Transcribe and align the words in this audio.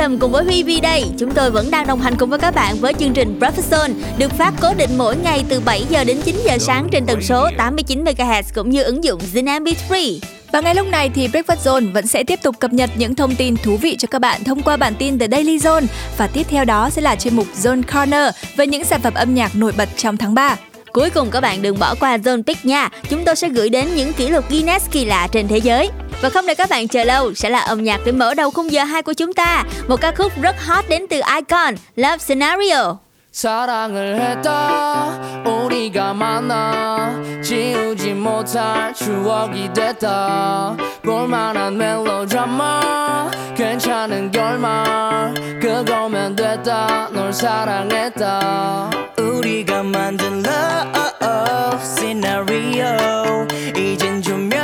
Autumn 0.00 0.18
cùng 0.18 0.32
với 0.32 0.44
Huy 0.44 0.62
Vi 0.62 0.80
đây. 0.80 1.04
Chúng 1.18 1.30
tôi 1.30 1.50
vẫn 1.50 1.70
đang 1.70 1.86
đồng 1.86 2.00
hành 2.00 2.16
cùng 2.18 2.30
với 2.30 2.38
các 2.38 2.54
bạn 2.54 2.76
với 2.80 2.94
chương 2.94 3.12
trình 3.12 3.38
Breakfast 3.40 3.70
Zone, 3.70 3.92
được 4.18 4.32
phát 4.32 4.54
cố 4.60 4.74
định 4.74 4.90
mỗi 4.98 5.16
ngày 5.16 5.44
từ 5.48 5.60
7 5.60 5.84
giờ 5.90 6.04
đến 6.04 6.20
9 6.24 6.36
giờ 6.44 6.58
sáng 6.58 6.88
trên 6.92 7.06
tần 7.06 7.22
số 7.22 7.48
89 7.56 8.04
MHz 8.04 8.42
cũng 8.54 8.70
như 8.70 8.82
ứng 8.82 9.04
dụng 9.04 9.20
Zin 9.34 9.62
MP3. 9.62 10.18
Và 10.52 10.60
ngay 10.60 10.74
lúc 10.74 10.86
này 10.86 11.10
thì 11.14 11.28
Breakfast 11.28 11.56
Zone 11.56 11.92
vẫn 11.92 12.06
sẽ 12.06 12.24
tiếp 12.24 12.38
tục 12.42 12.58
cập 12.58 12.72
nhật 12.72 12.90
những 12.96 13.14
thông 13.14 13.34
tin 13.34 13.56
thú 13.56 13.76
vị 13.76 13.96
cho 13.98 14.08
các 14.10 14.18
bạn 14.18 14.44
thông 14.44 14.62
qua 14.62 14.76
bản 14.76 14.94
tin 14.98 15.18
The 15.18 15.28
Daily 15.28 15.58
Zone 15.58 15.86
và 16.16 16.26
tiếp 16.26 16.46
theo 16.50 16.64
đó 16.64 16.90
sẽ 16.90 17.02
là 17.02 17.16
chuyên 17.16 17.36
mục 17.36 17.46
Zone 17.62 17.82
Corner 17.82 18.34
với 18.56 18.66
những 18.66 18.84
sản 18.84 19.00
phẩm 19.00 19.14
âm 19.14 19.34
nhạc 19.34 19.56
nổi 19.56 19.72
bật 19.76 19.88
trong 19.96 20.16
tháng 20.16 20.34
3. 20.34 20.56
Cuối 20.92 21.10
cùng 21.10 21.30
các 21.30 21.40
bạn 21.40 21.62
đừng 21.62 21.78
bỏ 21.78 21.94
qua 22.00 22.16
Zone 22.16 22.42
Pick 22.42 22.64
nha. 22.64 22.88
Chúng 23.08 23.24
tôi 23.24 23.36
sẽ 23.36 23.48
gửi 23.48 23.68
đến 23.68 23.88
những 23.94 24.12
kỷ 24.12 24.28
lục 24.28 24.50
Guinness 24.50 24.90
kỳ 24.90 25.04
lạ 25.04 25.28
trên 25.32 25.48
thế 25.48 25.58
giới. 25.58 25.90
Và 26.22 26.30
không 26.30 26.46
để 26.46 26.54
các 26.54 26.70
bạn 26.70 26.88
chờ 26.88 27.04
lâu 27.04 27.34
sẽ 27.34 27.50
là 27.50 27.60
âm 27.60 27.84
nhạc 27.84 28.00
để 28.04 28.12
mở 28.12 28.34
đầu 28.34 28.50
khung 28.50 28.72
giờ 28.72 28.84
2 28.84 29.02
của 29.02 29.12
chúng 29.12 29.32
ta. 29.32 29.64
Một 29.88 30.00
ca 30.00 30.12
khúc 30.12 30.32
rất 30.42 30.56
hot 30.60 30.84
đến 30.88 31.06
từ 31.10 31.20
Icon, 31.36 31.74
Love 31.96 32.18
Scenario. 32.18 32.96
사랑을 33.32 34.20
했다. 34.20 35.42
우리가 35.46 36.12
만나 36.14 37.14
지우지 37.42 38.14
못할 38.14 38.92
추억이 38.92 39.72
됐다. 39.72 40.76
볼만한 41.02 41.78
멜로드라마 41.78 43.30
괜찮은 43.56 44.32
결말 44.32 45.34
그거면 45.60 46.34
됐다. 46.34 47.10
널 47.12 47.32
사랑했다. 47.32 48.90
우리가 49.18 49.84
만든 49.84 50.42
love 50.44 51.80
scenario 51.80 53.46
이젠 53.76 54.20
조명이 54.20 54.60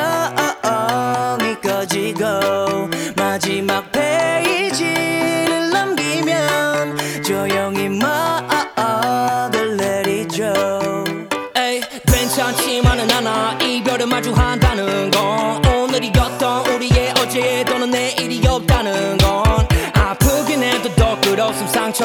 꺼지고 1.62 2.26
마지막 3.16 3.90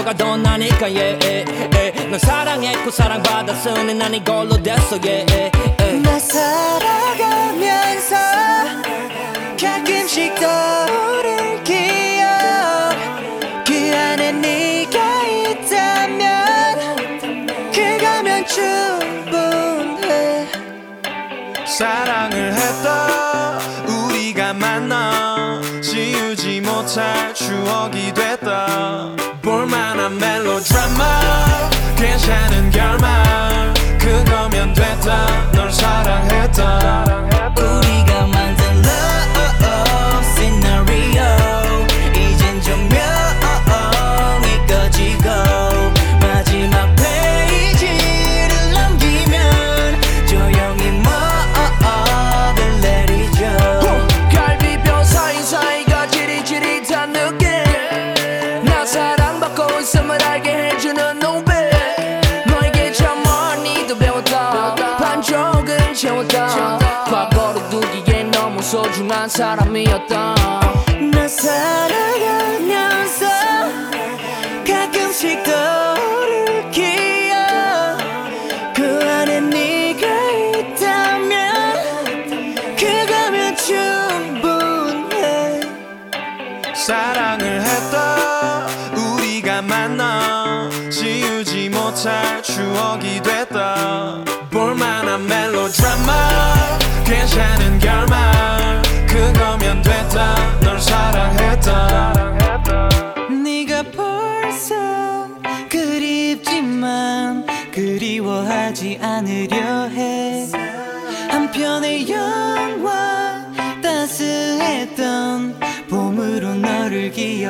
상처가 0.02 0.14
더 0.14 0.38
나니까 0.38 0.88
yeah, 0.88 1.18
yeah, 1.24 1.46
yeah. 1.74 2.10
넌 2.10 2.20
사랑했고 2.20 2.92
사랑받았으니 2.92 3.94
난 3.94 4.14
이걸로 4.14 4.62
됐어 4.62 5.00
yeah, 5.04 5.26
yeah, 5.30 5.50
yeah. 5.80 6.02
나 6.02 6.20
살아가면서 6.20 8.16
가끔씩 9.60 10.36
떠오를 10.36 11.64
기억 11.64 12.30
그 13.66 13.74
안에 13.96 14.34
네가 14.34 15.24
있다면 15.28 16.22
그거면 17.72 18.46
충분해 18.48 20.48
사랑을 21.66 22.54
했다 22.54 23.58
우리가 23.88 24.54
만나 24.54 25.62
지우지 25.82 26.62
못할 26.62 27.34
추억이 27.34 28.14
됐다 28.14 29.31
볼만한 29.52 30.18
멜로드라마. 30.18 31.70
괜찮은 31.98 32.70
결말. 32.70 33.74
그거면 34.00 34.74
됐다. 34.74 35.52
널 35.52 35.70
사랑했다 35.70 37.31
cansar 69.22 69.60
a 69.62 69.66
mí 69.66 69.84
yo 69.86 70.00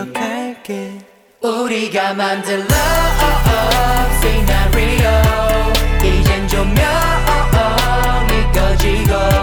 기억할게. 0.02 0.98
우리가 1.42 2.14
만든 2.14 2.56
love 2.56 2.72
scenario. 4.18 5.22
이젠 6.04 6.48
조명이 6.48 6.82
꺼지고 8.54 9.41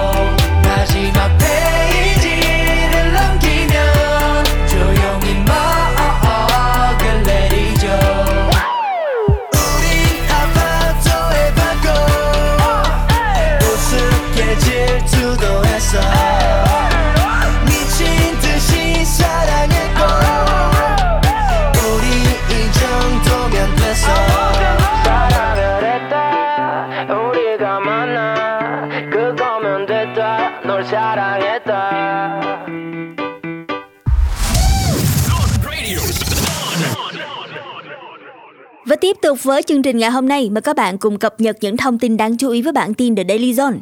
tiếp 39.00 39.16
tục 39.22 39.42
với 39.42 39.62
chương 39.62 39.82
trình 39.82 39.98
ngày 39.98 40.10
hôm 40.10 40.28
nay, 40.28 40.50
mời 40.50 40.62
các 40.62 40.76
bạn 40.76 40.98
cùng 40.98 41.18
cập 41.18 41.40
nhật 41.40 41.56
những 41.60 41.76
thông 41.76 41.98
tin 41.98 42.16
đáng 42.16 42.36
chú 42.36 42.50
ý 42.50 42.62
với 42.62 42.72
bản 42.72 42.94
tin 42.94 43.16
The 43.16 43.24
Daily 43.28 43.52
Zone. 43.52 43.78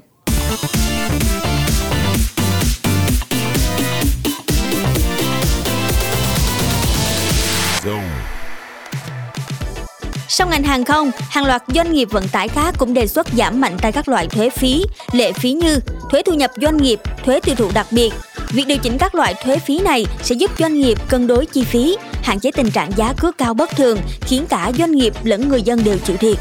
Trong 10.36 10.50
ngành 10.50 10.62
hàng 10.62 10.84
không, 10.84 11.10
hàng 11.30 11.46
loạt 11.46 11.62
doanh 11.74 11.92
nghiệp 11.92 12.08
vận 12.10 12.28
tải 12.28 12.48
khác 12.48 12.74
cũng 12.78 12.94
đề 12.94 13.06
xuất 13.06 13.26
giảm 13.36 13.60
mạnh 13.60 13.76
tay 13.82 13.92
các 13.92 14.08
loại 14.08 14.26
thuế 14.26 14.50
phí, 14.50 14.84
lệ 15.12 15.32
phí 15.32 15.52
như 15.52 15.80
thuế 16.10 16.22
thu 16.22 16.34
nhập 16.34 16.50
doanh 16.56 16.76
nghiệp, 16.76 17.00
thuế 17.24 17.40
tiêu 17.40 17.54
thụ 17.54 17.70
đặc 17.74 17.86
biệt. 17.90 18.12
Việc 18.50 18.66
điều 18.66 18.78
chỉnh 18.78 18.98
các 18.98 19.14
loại 19.14 19.34
thuế 19.44 19.58
phí 19.58 19.78
này 19.78 20.06
sẽ 20.22 20.34
giúp 20.34 20.50
doanh 20.58 20.74
nghiệp 20.74 20.98
cân 21.08 21.26
đối 21.26 21.46
chi 21.46 21.64
phí, 21.64 21.96
hạn 22.22 22.40
chế 22.40 22.50
tình 22.50 22.70
trạng 22.70 22.90
giá 22.96 23.12
cước 23.20 23.38
cao 23.38 23.54
bất 23.54 23.70
thường, 23.70 23.98
khiến 24.20 24.46
cả 24.48 24.72
doanh 24.78 24.92
nghiệp 24.92 25.14
lẫn 25.22 25.48
người 25.48 25.62
dân 25.62 25.84
đều 25.84 25.98
chịu 25.98 26.16
thiệt. 26.16 26.38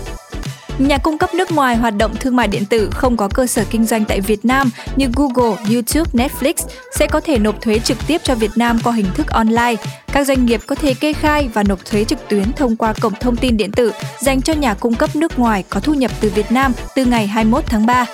Nhà 0.79 0.97
cung 0.97 1.17
cấp 1.17 1.33
nước 1.33 1.51
ngoài 1.51 1.75
hoạt 1.75 1.93
động 1.97 2.15
thương 2.19 2.35
mại 2.35 2.47
điện 2.47 2.65
tử 2.65 2.89
không 2.91 3.17
có 3.17 3.27
cơ 3.33 3.47
sở 3.47 3.63
kinh 3.69 3.85
doanh 3.85 4.05
tại 4.05 4.21
Việt 4.21 4.45
Nam 4.45 4.69
như 4.95 5.07
Google, 5.15 5.63
YouTube, 5.73 6.11
Netflix 6.13 6.53
sẽ 6.91 7.07
có 7.07 7.19
thể 7.19 7.37
nộp 7.37 7.61
thuế 7.61 7.79
trực 7.79 7.97
tiếp 8.07 8.21
cho 8.23 8.35
Việt 8.35 8.51
Nam 8.55 8.79
qua 8.83 8.93
hình 8.93 9.05
thức 9.13 9.27
online. 9.27 9.75
Các 10.13 10.27
doanh 10.27 10.45
nghiệp 10.45 10.61
có 10.67 10.75
thể 10.75 10.93
kê 10.93 11.13
khai 11.13 11.49
và 11.53 11.63
nộp 11.63 11.85
thuế 11.85 12.03
trực 12.03 12.29
tuyến 12.29 12.53
thông 12.53 12.75
qua 12.75 12.93
cổng 13.01 13.13
thông 13.19 13.35
tin 13.35 13.57
điện 13.57 13.71
tử 13.71 13.91
dành 14.19 14.41
cho 14.41 14.53
nhà 14.53 14.73
cung 14.73 14.95
cấp 14.95 15.15
nước 15.15 15.39
ngoài 15.39 15.63
có 15.69 15.79
thu 15.79 15.93
nhập 15.93 16.11
từ 16.21 16.31
Việt 16.35 16.51
Nam 16.51 16.73
từ 16.95 17.05
ngày 17.05 17.27
21 17.27 17.63
tháng 17.67 17.85
3. 17.85 18.05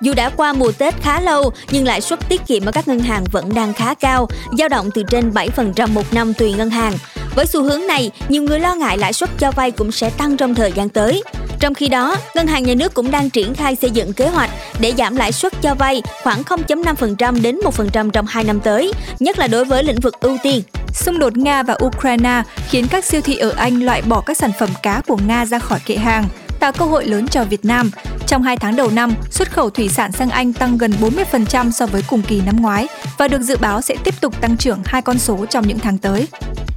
Dù 0.00 0.14
đã 0.14 0.30
qua 0.30 0.52
mùa 0.52 0.72
Tết 0.72 0.94
khá 1.02 1.20
lâu, 1.20 1.52
nhưng 1.70 1.84
lãi 1.84 2.00
suất 2.00 2.28
tiết 2.28 2.46
kiệm 2.46 2.64
ở 2.64 2.72
các 2.72 2.88
ngân 2.88 2.98
hàng 2.98 3.24
vẫn 3.24 3.54
đang 3.54 3.72
khá 3.72 3.94
cao, 3.94 4.28
dao 4.58 4.68
động 4.68 4.90
từ 4.94 5.02
trên 5.10 5.30
7% 5.30 5.92
một 5.92 6.12
năm 6.12 6.34
tùy 6.34 6.52
ngân 6.52 6.70
hàng. 6.70 6.92
Với 7.34 7.46
xu 7.46 7.62
hướng 7.62 7.86
này, 7.86 8.10
nhiều 8.28 8.42
người 8.42 8.60
lo 8.60 8.74
ngại 8.74 8.98
lãi 8.98 9.12
suất 9.12 9.30
cho 9.38 9.52
vay 9.52 9.70
cũng 9.70 9.92
sẽ 9.92 10.10
tăng 10.10 10.36
trong 10.36 10.54
thời 10.54 10.72
gian 10.72 10.88
tới. 10.88 11.22
Trong 11.60 11.74
khi 11.74 11.88
đó, 11.88 12.16
ngân 12.34 12.46
hàng 12.46 12.62
nhà 12.62 12.74
nước 12.74 12.94
cũng 12.94 13.10
đang 13.10 13.30
triển 13.30 13.54
khai 13.54 13.76
xây 13.76 13.90
dựng 13.90 14.12
kế 14.12 14.28
hoạch 14.28 14.50
để 14.80 14.92
giảm 14.98 15.16
lãi 15.16 15.32
suất 15.32 15.52
cho 15.62 15.74
vay 15.74 16.02
khoảng 16.22 16.42
0.5% 16.42 17.42
đến 17.42 17.60
1% 17.76 18.10
trong 18.10 18.26
2 18.26 18.44
năm 18.44 18.60
tới, 18.60 18.92
nhất 19.18 19.38
là 19.38 19.46
đối 19.46 19.64
với 19.64 19.84
lĩnh 19.84 20.00
vực 20.00 20.20
ưu 20.20 20.38
tiên. 20.42 20.62
Xung 20.94 21.18
đột 21.18 21.36
Nga 21.36 21.62
và 21.62 21.78
Ukraine 21.84 22.42
khiến 22.68 22.86
các 22.90 23.04
siêu 23.04 23.20
thị 23.20 23.36
ở 23.36 23.50
Anh 23.56 23.80
loại 23.80 24.02
bỏ 24.02 24.20
các 24.20 24.36
sản 24.36 24.50
phẩm 24.58 24.70
cá 24.82 25.02
của 25.06 25.18
Nga 25.26 25.44
ra 25.44 25.58
khỏi 25.58 25.78
kệ 25.86 25.96
hàng, 25.96 26.28
tạo 26.60 26.72
cơ 26.72 26.84
hội 26.84 27.04
lớn 27.04 27.28
cho 27.28 27.44
Việt 27.44 27.64
Nam. 27.64 27.90
Trong 28.26 28.42
2 28.42 28.56
tháng 28.56 28.76
đầu 28.76 28.90
năm, 28.90 29.14
xuất 29.30 29.50
khẩu 29.52 29.70
thủy 29.70 29.88
sản 29.88 30.12
sang 30.12 30.30
Anh 30.30 30.52
tăng 30.52 30.78
gần 30.78 30.92
40% 31.00 31.70
so 31.70 31.86
với 31.86 32.02
cùng 32.08 32.22
kỳ 32.22 32.40
năm 32.40 32.62
ngoái 32.62 32.86
và 33.18 33.28
được 33.28 33.42
dự 33.42 33.56
báo 33.56 33.80
sẽ 33.80 33.94
tiếp 34.04 34.14
tục 34.20 34.40
tăng 34.40 34.56
trưởng 34.56 34.82
hai 34.84 35.02
con 35.02 35.18
số 35.18 35.46
trong 35.50 35.68
những 35.68 35.78
tháng 35.78 35.98
tới. 35.98 36.28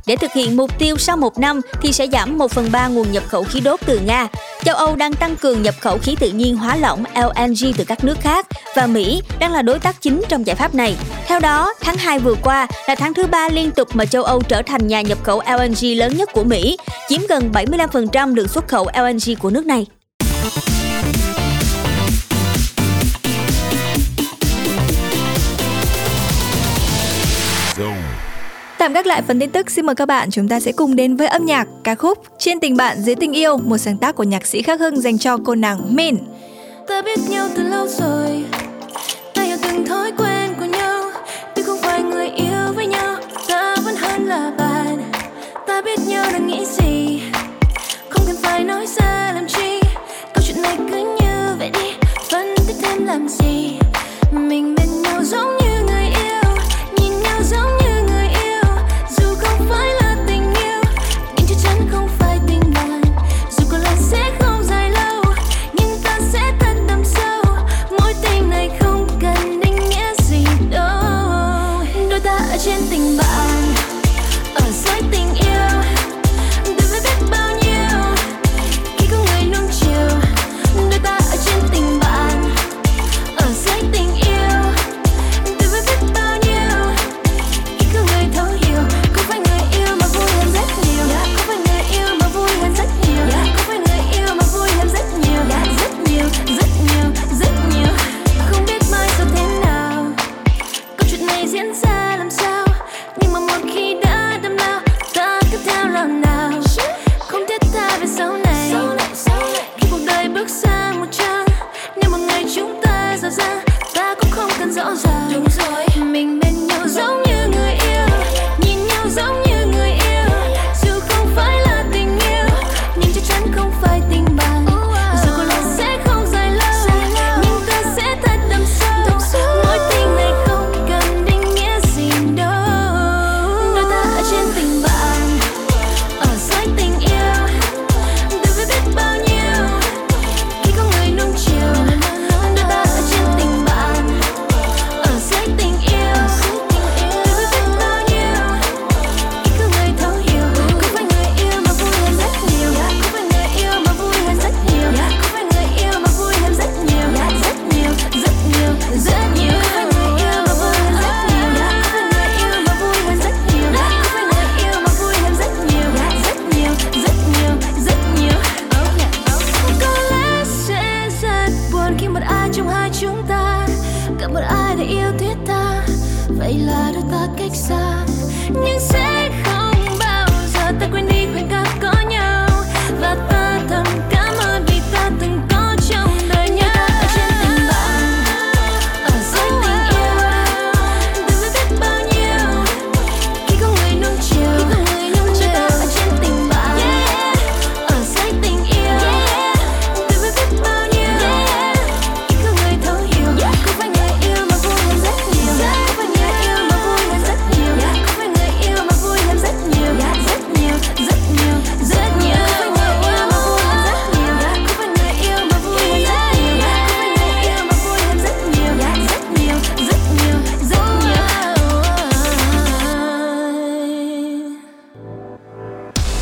Để 0.06 0.16
thực 0.16 0.34
hiện 0.34 0.58
mục 0.58 0.80
tiêu 0.80 0.98
sau 0.98 1.18
một 1.18 1.40
năm 1.40 1.62
thì 1.82 1.94
sẽ 1.94 2.08
giảm 2.12 2.38
1 2.38 2.52
phần 2.52 2.72
3 2.72 2.88
nguồn 2.88 3.12
nhập 3.12 3.24
khẩu 3.28 3.44
khí 3.44 3.60
đốt 3.60 3.80
từ 3.86 4.00
Nga. 4.00 4.28
Châu 4.64 4.76
Âu 4.76 4.96
đang 4.96 5.14
tăng 5.14 5.36
cường 5.36 5.62
nhập 5.62 5.76
khẩu 5.80 5.98
khí 5.98 6.16
tự 6.20 6.32
nhiên 6.32 6.58
hóa 6.58 6.76
lỏng 6.76 7.04
LNG 7.16 7.74
từ 7.78 7.84
các 7.84 8.04
nước 8.04 8.18
khác 8.22 8.48
và 8.76 8.88
Mỹ 8.88 9.22
đang 9.40 9.54
là 9.54 9.62
đối 9.62 9.80
tác 9.80 10.02
chính 10.02 10.22
trong 10.30 10.48
giải 10.48 10.56
pháp 10.56 10.76
này. 10.76 10.96
Theo 11.28 11.40
đó, 11.40 11.74
tháng 11.82 11.98
2 11.98 12.20
vừa 12.20 12.36
qua 12.36 12.68
là 12.88 12.96
tháng 12.96 13.14
thứ 13.14 13.28
ba 13.28 13.50
liên 13.50 13.72
tục 13.72 13.88
mà 13.94 14.06
châu 14.06 14.24
Âu 14.24 14.42
trở 14.42 14.62
thành 14.62 14.88
nhà 14.88 15.02
nhập 15.02 15.18
khẩu 15.24 15.42
LNG 15.48 15.98
lớn 15.98 16.18
nhất 16.18 16.30
của 16.34 16.44
Mỹ, 16.44 16.78
chiếm 17.10 17.22
gần 17.30 17.52
75% 17.54 18.36
lượng 18.36 18.48
xuất 18.48 18.68
khẩu 18.68 18.88
LNG 18.96 19.36
của 19.40 19.50
nước 19.50 19.66
này. 19.66 19.86
Tạm 28.80 28.94
gác 28.94 29.08
lại 29.08 29.22
phần 29.22 29.40
tin 29.40 29.50
tức, 29.52 29.72
xin 29.72 29.86
mời 29.86 29.96
các 29.96 30.06
bạn 30.06 30.32
chúng 30.32 30.48
ta 30.48 30.60
sẽ 30.60 30.72
cùng 30.72 30.96
đến 30.96 31.16
với 31.16 31.28
âm 31.28 31.46
nhạc 31.46 31.68
ca 31.84 31.96
khúc 31.96 32.18
Trên 32.38 32.60
tình 32.60 32.78
bạn 32.78 33.02
dưới 33.02 33.16
tình 33.16 33.34
yêu, 33.34 33.58
một 33.58 33.78
sáng 33.78 33.98
tác 33.98 34.16
của 34.16 34.24
nhạc 34.24 34.46
sĩ 34.46 34.62
Khắc 34.62 34.80
Hưng 34.80 35.02
dành 35.02 35.18
cho 35.18 35.38
cô 35.46 35.56
nàng 35.56 35.96
Min. 35.96 36.18
Ta 36.88 37.02
biết 37.02 37.20
nhau 37.30 37.48
từ 37.56 37.64
lâu 37.64 37.88
rồi 37.88 38.44
Ta 39.34 39.42
hiểu 39.44 39.58
từng 39.64 39.86
thói 39.86 40.12
quen 40.18 40.54
của 40.60 40.66
nhau. 40.66 41.04
Tuy 41.56 41.64
không 41.64 41.78
phải 41.82 42.02
người 42.02 42.28
yêu 42.28 42.74
với 42.76 42.88
nhau 42.88 43.16
Ta 43.48 43.76
vẫn 43.84 43.96
hơn 43.96 44.28
là 44.28 44.52
bạn. 44.58 45.12
Ta 45.68 45.82
biết 45.82 46.00
nhau 46.08 46.26
đang 46.34 46.48
nghĩ 46.48 46.66
gì 46.66 47.22
Không 48.10 48.24
cần 48.28 48.36
phải 48.42 48.64
nói 48.64 48.86
ra 48.88 49.32
làm 49.36 49.48
chi. 49.48 49.82
Câu 50.34 50.44
chuyện 50.48 50.62
này 50.62 50.78
cứ 50.92 51.16
như 51.22 51.56
vậy 51.60 51.70
đi 51.74 51.94
Phân 52.32 52.56
tích 52.68 52.76
thêm 52.82 53.06
làm 53.06 53.28
gì. 53.30 53.80
Mình 54.32 54.76
bên 54.76 55.02
nhau 55.02 55.24
giống 55.24 55.59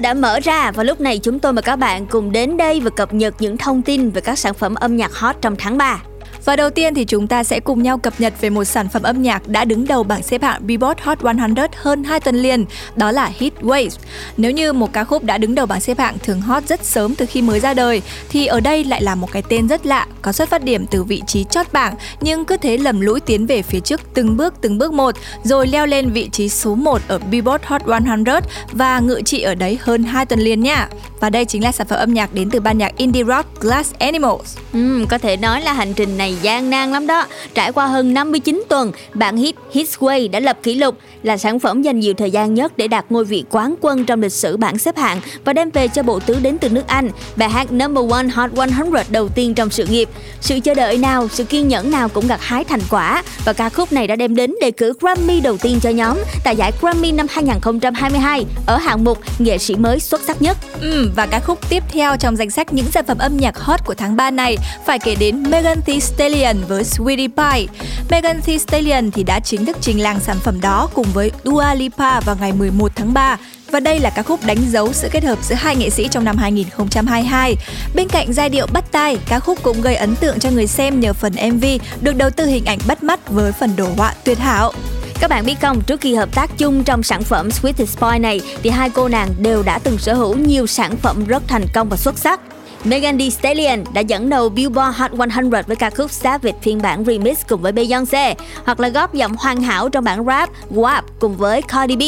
Đã 0.00 0.14
mở 0.14 0.40
ra 0.40 0.70
và 0.70 0.82
lúc 0.82 1.00
này 1.00 1.18
chúng 1.18 1.38
tôi 1.38 1.52
mời 1.52 1.62
các 1.62 1.76
bạn 1.76 2.06
cùng 2.06 2.32
đến 2.32 2.56
đây 2.56 2.80
và 2.80 2.90
cập 2.90 3.14
nhật 3.14 3.34
những 3.38 3.56
thông 3.56 3.82
tin 3.82 4.10
về 4.10 4.20
các 4.20 4.38
sản 4.38 4.54
phẩm 4.54 4.74
âm 4.74 4.96
nhạc 4.96 5.14
hot 5.14 5.36
trong 5.40 5.56
tháng 5.58 5.78
3. 5.78 6.02
Và 6.46 6.56
đầu 6.56 6.70
tiên 6.70 6.94
thì 6.94 7.04
chúng 7.04 7.26
ta 7.26 7.44
sẽ 7.44 7.60
cùng 7.60 7.82
nhau 7.82 7.98
cập 7.98 8.20
nhật 8.20 8.32
về 8.40 8.50
một 8.50 8.64
sản 8.64 8.88
phẩm 8.88 9.02
âm 9.02 9.22
nhạc 9.22 9.48
đã 9.48 9.64
đứng 9.64 9.86
đầu 9.86 10.02
bảng 10.02 10.22
xếp 10.22 10.42
hạng 10.42 10.66
Billboard 10.66 11.00
Hot 11.02 11.24
100 11.24 11.54
hơn 11.76 12.04
2 12.04 12.20
tuần 12.20 12.36
liền, 12.36 12.64
đó 12.96 13.10
là 13.12 13.32
Heat 13.38 13.52
Waves. 13.62 13.96
Nếu 14.36 14.50
như 14.50 14.72
một 14.72 14.92
ca 14.92 15.04
khúc 15.04 15.24
đã 15.24 15.38
đứng 15.38 15.54
đầu 15.54 15.66
bảng 15.66 15.80
xếp 15.80 15.98
hạng 15.98 16.18
thường 16.18 16.40
hot 16.40 16.68
rất 16.68 16.84
sớm 16.84 17.14
từ 17.14 17.26
khi 17.26 17.42
mới 17.42 17.60
ra 17.60 17.74
đời, 17.74 18.02
thì 18.28 18.46
ở 18.46 18.60
đây 18.60 18.84
lại 18.84 19.02
là 19.02 19.14
một 19.14 19.32
cái 19.32 19.42
tên 19.48 19.68
rất 19.68 19.86
lạ, 19.86 20.06
có 20.22 20.32
xuất 20.32 20.48
phát 20.48 20.64
điểm 20.64 20.86
từ 20.86 21.04
vị 21.04 21.22
trí 21.26 21.44
chót 21.44 21.72
bảng 21.72 21.94
nhưng 22.20 22.44
cứ 22.44 22.56
thế 22.56 22.78
lầm 22.78 23.00
lũi 23.00 23.20
tiến 23.20 23.46
về 23.46 23.62
phía 23.62 23.80
trước 23.80 24.00
từng 24.14 24.36
bước 24.36 24.54
từng 24.60 24.78
bước 24.78 24.92
một, 24.92 25.14
rồi 25.44 25.66
leo 25.66 25.86
lên 25.86 26.10
vị 26.10 26.28
trí 26.32 26.48
số 26.48 26.74
1 26.74 27.02
ở 27.08 27.18
Billboard 27.18 27.64
Hot 27.64 27.86
100 27.86 28.24
và 28.72 29.00
ngự 29.00 29.20
trị 29.24 29.42
ở 29.42 29.54
đấy 29.54 29.78
hơn 29.80 30.04
2 30.04 30.26
tuần 30.26 30.40
liền 30.40 30.60
nha. 30.60 30.88
Và 31.20 31.30
đây 31.30 31.44
chính 31.44 31.64
là 31.64 31.72
sản 31.72 31.86
phẩm 31.86 31.98
âm 31.98 32.14
nhạc 32.14 32.34
đến 32.34 32.50
từ 32.50 32.60
ban 32.60 32.78
nhạc 32.78 32.96
indie 32.96 33.24
rock 33.24 33.60
Glass 33.60 33.94
Animals. 33.98 34.56
Ừ, 34.72 35.04
có 35.08 35.18
thể 35.18 35.36
nói 35.36 35.60
là 35.60 35.72
hành 35.72 35.94
trình 35.94 36.18
này 36.18 36.35
gian 36.42 36.70
nan 36.70 36.92
lắm 36.92 37.06
đó. 37.06 37.26
Trải 37.54 37.72
qua 37.72 37.86
hơn 37.86 38.14
59 38.14 38.64
tuần, 38.68 38.92
bản 39.14 39.36
hit 39.36 39.54
His 39.72 39.96
Way 39.98 40.30
đã 40.30 40.40
lập 40.40 40.58
kỷ 40.62 40.74
lục 40.74 40.98
là 41.22 41.36
sản 41.36 41.58
phẩm 41.58 41.82
dành 41.82 42.00
nhiều 42.00 42.14
thời 42.14 42.30
gian 42.30 42.54
nhất 42.54 42.72
để 42.76 42.88
đạt 42.88 43.04
ngôi 43.10 43.24
vị 43.24 43.44
quán 43.50 43.74
quân 43.80 44.04
trong 44.04 44.22
lịch 44.22 44.32
sử 44.32 44.56
bảng 44.56 44.78
xếp 44.78 44.96
hạng 44.96 45.20
và 45.44 45.52
đem 45.52 45.70
về 45.70 45.88
cho 45.88 46.02
bộ 46.02 46.20
tứ 46.20 46.38
đến 46.42 46.58
từ 46.58 46.68
nước 46.68 46.86
Anh 46.86 47.10
bài 47.36 47.50
hát 47.50 47.72
Number 47.72 48.10
One 48.10 48.24
Hot 48.24 48.52
100 48.54 48.92
đầu 49.10 49.28
tiên 49.28 49.54
trong 49.54 49.70
sự 49.70 49.86
nghiệp. 49.86 50.08
Sự 50.40 50.60
chờ 50.60 50.74
đợi 50.74 50.98
nào, 50.98 51.28
sự 51.28 51.44
kiên 51.44 51.68
nhẫn 51.68 51.90
nào 51.90 52.08
cũng 52.08 52.26
gặt 52.26 52.40
hái 52.42 52.64
thành 52.64 52.80
quả 52.90 53.22
và 53.44 53.52
ca 53.52 53.68
khúc 53.68 53.92
này 53.92 54.06
đã 54.06 54.16
đem 54.16 54.34
đến 54.34 54.54
đề 54.60 54.70
cử 54.70 54.92
Grammy 55.00 55.40
đầu 55.40 55.56
tiên 55.56 55.78
cho 55.82 55.90
nhóm 55.90 56.18
tại 56.44 56.56
giải 56.56 56.72
Grammy 56.80 57.12
năm 57.12 57.26
2022 57.30 58.46
ở 58.66 58.76
hạng 58.76 59.04
mục 59.04 59.18
nghệ 59.38 59.58
sĩ 59.58 59.76
mới 59.76 60.00
xuất 60.00 60.20
sắc 60.26 60.42
nhất. 60.42 60.56
Ừ, 60.80 61.10
và 61.16 61.26
ca 61.26 61.40
khúc 61.40 61.68
tiếp 61.68 61.82
theo 61.88 62.16
trong 62.16 62.36
danh 62.36 62.50
sách 62.50 62.72
những 62.72 62.90
sản 62.90 63.04
phẩm 63.06 63.18
âm 63.18 63.36
nhạc 63.36 63.58
hot 63.58 63.80
của 63.86 63.94
tháng 63.94 64.16
3 64.16 64.30
này 64.30 64.56
phải 64.86 64.98
kể 64.98 65.14
đến 65.14 65.42
Megan 65.50 65.82
Thee 65.86 65.98
Stallion 65.98 66.25
với 66.68 66.82
Sweetie 66.82 67.28
Pie. 67.28 67.66
Megan 68.10 68.40
Thee 68.42 68.58
Stallion 68.58 69.10
thì 69.10 69.22
đã 69.22 69.40
chính 69.40 69.66
thức 69.66 69.76
trình 69.80 70.02
làng 70.02 70.20
sản 70.20 70.36
phẩm 70.44 70.60
đó 70.60 70.88
cùng 70.94 71.06
với 71.14 71.30
Dua 71.44 71.64
Lipa 71.74 72.20
vào 72.20 72.36
ngày 72.40 72.52
11 72.52 72.92
tháng 72.96 73.14
3 73.14 73.36
và 73.70 73.80
đây 73.80 74.00
là 74.00 74.10
ca 74.10 74.22
khúc 74.22 74.40
đánh 74.46 74.58
dấu 74.70 74.92
sự 74.92 75.08
kết 75.12 75.24
hợp 75.24 75.38
giữa 75.42 75.54
hai 75.54 75.76
nghệ 75.76 75.90
sĩ 75.90 76.08
trong 76.10 76.24
năm 76.24 76.36
2022. 76.36 77.56
Bên 77.94 78.08
cạnh 78.08 78.32
giai 78.32 78.48
điệu 78.48 78.66
bắt 78.72 78.84
tai, 78.92 79.18
ca 79.28 79.40
khúc 79.40 79.62
cũng 79.62 79.80
gây 79.80 79.96
ấn 79.96 80.16
tượng 80.16 80.38
cho 80.38 80.50
người 80.50 80.66
xem 80.66 81.00
nhờ 81.00 81.12
phần 81.12 81.32
MV 81.52 81.64
được 82.00 82.16
đầu 82.16 82.30
tư 82.30 82.46
hình 82.46 82.64
ảnh 82.64 82.78
bắt 82.86 83.02
mắt 83.02 83.28
với 83.28 83.52
phần 83.52 83.76
đồ 83.76 83.88
họa 83.96 84.14
tuyệt 84.24 84.38
hảo. 84.38 84.72
Các 85.20 85.30
bạn 85.30 85.46
biết 85.46 85.60
không, 85.62 85.80
trước 85.80 86.00
khi 86.00 86.14
hợp 86.14 86.34
tác 86.34 86.50
chung 86.58 86.84
trong 86.84 87.02
sản 87.02 87.22
phẩm 87.22 87.48
Sweet 87.48 87.86
Boy 88.00 88.18
này 88.18 88.40
thì 88.62 88.70
hai 88.70 88.90
cô 88.90 89.08
nàng 89.08 89.28
đều 89.38 89.62
đã 89.62 89.78
từng 89.78 89.98
sở 89.98 90.14
hữu 90.14 90.36
nhiều 90.36 90.66
sản 90.66 90.96
phẩm 90.96 91.24
rất 91.24 91.42
thành 91.48 91.66
công 91.74 91.88
và 91.88 91.96
xuất 91.96 92.18
sắc. 92.18 92.40
Megan 92.88 93.18
Thee 93.18 93.30
Stallion 93.30 93.84
đã 93.94 94.00
dẫn 94.00 94.28
đầu 94.28 94.48
Billboard 94.48 94.98
Hot 94.98 95.12
100 95.12 95.50
với 95.50 95.76
ca 95.76 95.90
khúc 95.90 96.10
Savage 96.10 96.58
phiên 96.62 96.82
bản 96.82 97.04
remix 97.04 97.38
cùng 97.48 97.62
với 97.62 97.72
Beyoncé, 97.72 98.34
hoặc 98.64 98.80
là 98.80 98.88
góp 98.88 99.14
giọng 99.14 99.36
hoàn 99.38 99.60
hảo 99.60 99.88
trong 99.88 100.04
bản 100.04 100.24
rap 100.26 100.50
WAP 100.70 101.02
cùng 101.18 101.36
với 101.36 101.62
Cardi 101.62 101.96
B. 101.96 102.02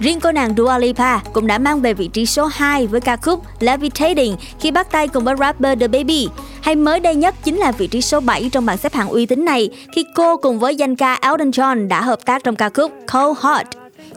Riêng 0.00 0.20
cô 0.20 0.32
nàng 0.32 0.54
Dua 0.56 0.78
Lipa 0.78 1.18
cũng 1.18 1.46
đã 1.46 1.58
mang 1.58 1.80
về 1.80 1.94
vị 1.94 2.08
trí 2.08 2.26
số 2.26 2.46
2 2.46 2.86
với 2.86 3.00
ca 3.00 3.16
khúc 3.16 3.42
Levitating 3.60 4.36
khi 4.60 4.70
bắt 4.70 4.90
tay 4.90 5.08
cùng 5.08 5.24
với 5.24 5.34
rapper 5.38 5.80
The 5.80 5.88
Baby. 5.88 6.28
Hay 6.60 6.74
mới 6.74 7.00
đây 7.00 7.14
nhất 7.14 7.34
chính 7.44 7.56
là 7.56 7.72
vị 7.72 7.86
trí 7.86 8.02
số 8.02 8.20
7 8.20 8.50
trong 8.52 8.66
bảng 8.66 8.76
xếp 8.78 8.94
hạng 8.94 9.08
uy 9.08 9.26
tín 9.26 9.44
này 9.44 9.70
khi 9.92 10.04
cô 10.14 10.36
cùng 10.36 10.58
với 10.58 10.76
danh 10.76 10.96
ca 10.96 11.18
Elton 11.22 11.50
John 11.50 11.88
đã 11.88 12.02
hợp 12.02 12.24
tác 12.24 12.44
trong 12.44 12.56
ca 12.56 12.68
khúc 12.68 12.92
Cold 13.12 13.38
Heart. 13.42 13.66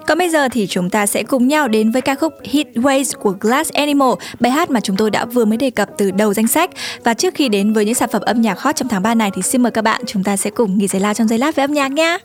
Còn 0.10 0.18
bây 0.18 0.30
giờ 0.30 0.50
thì 0.50 0.68
chúng 0.68 0.90
ta 0.90 1.06
sẽ 1.06 1.24
cùng 1.24 1.48
nhau 1.48 1.68
đến 1.68 1.92
với 1.92 2.02
ca 2.02 2.16
khúc 2.16 2.34
Hit 2.44 2.68
Waves 2.76 3.20
của 3.20 3.34
Glass 3.42 3.72
Animal, 3.72 4.10
bài 4.40 4.52
hát 4.52 4.70
mà 4.70 4.80
chúng 4.80 4.96
tôi 4.96 5.12
đã 5.12 5.26
vừa 5.26 5.46
mới 5.46 5.58
đề 5.58 5.70
cập 5.70 5.90
từ 5.98 6.12
đầu 6.12 6.34
danh 6.34 6.48
sách. 6.48 6.70
Và 7.04 7.14
trước 7.14 7.34
khi 7.34 7.50
đến 7.50 7.74
với 7.74 7.86
những 7.86 7.96
sản 7.96 8.10
phẩm 8.12 8.22
âm 8.22 8.42
nhạc 8.42 8.60
hot 8.60 8.76
trong 8.76 8.88
tháng 8.88 9.04
3 9.04 9.16
này 9.16 9.32
thì 9.36 9.42
xin 9.42 9.64
mời 9.64 9.72
các 9.72 9.82
bạn 9.82 10.02
chúng 10.08 10.24
ta 10.24 10.38
sẽ 10.38 10.50
cùng 10.50 10.78
nghỉ 10.78 10.88
giải 10.88 11.00
lao 11.00 11.14
trong 11.14 11.28
giây 11.28 11.40
lát 11.40 11.56
với 11.56 11.64
âm 11.64 11.74
nhạc 11.74 11.92
nha. 11.92 12.18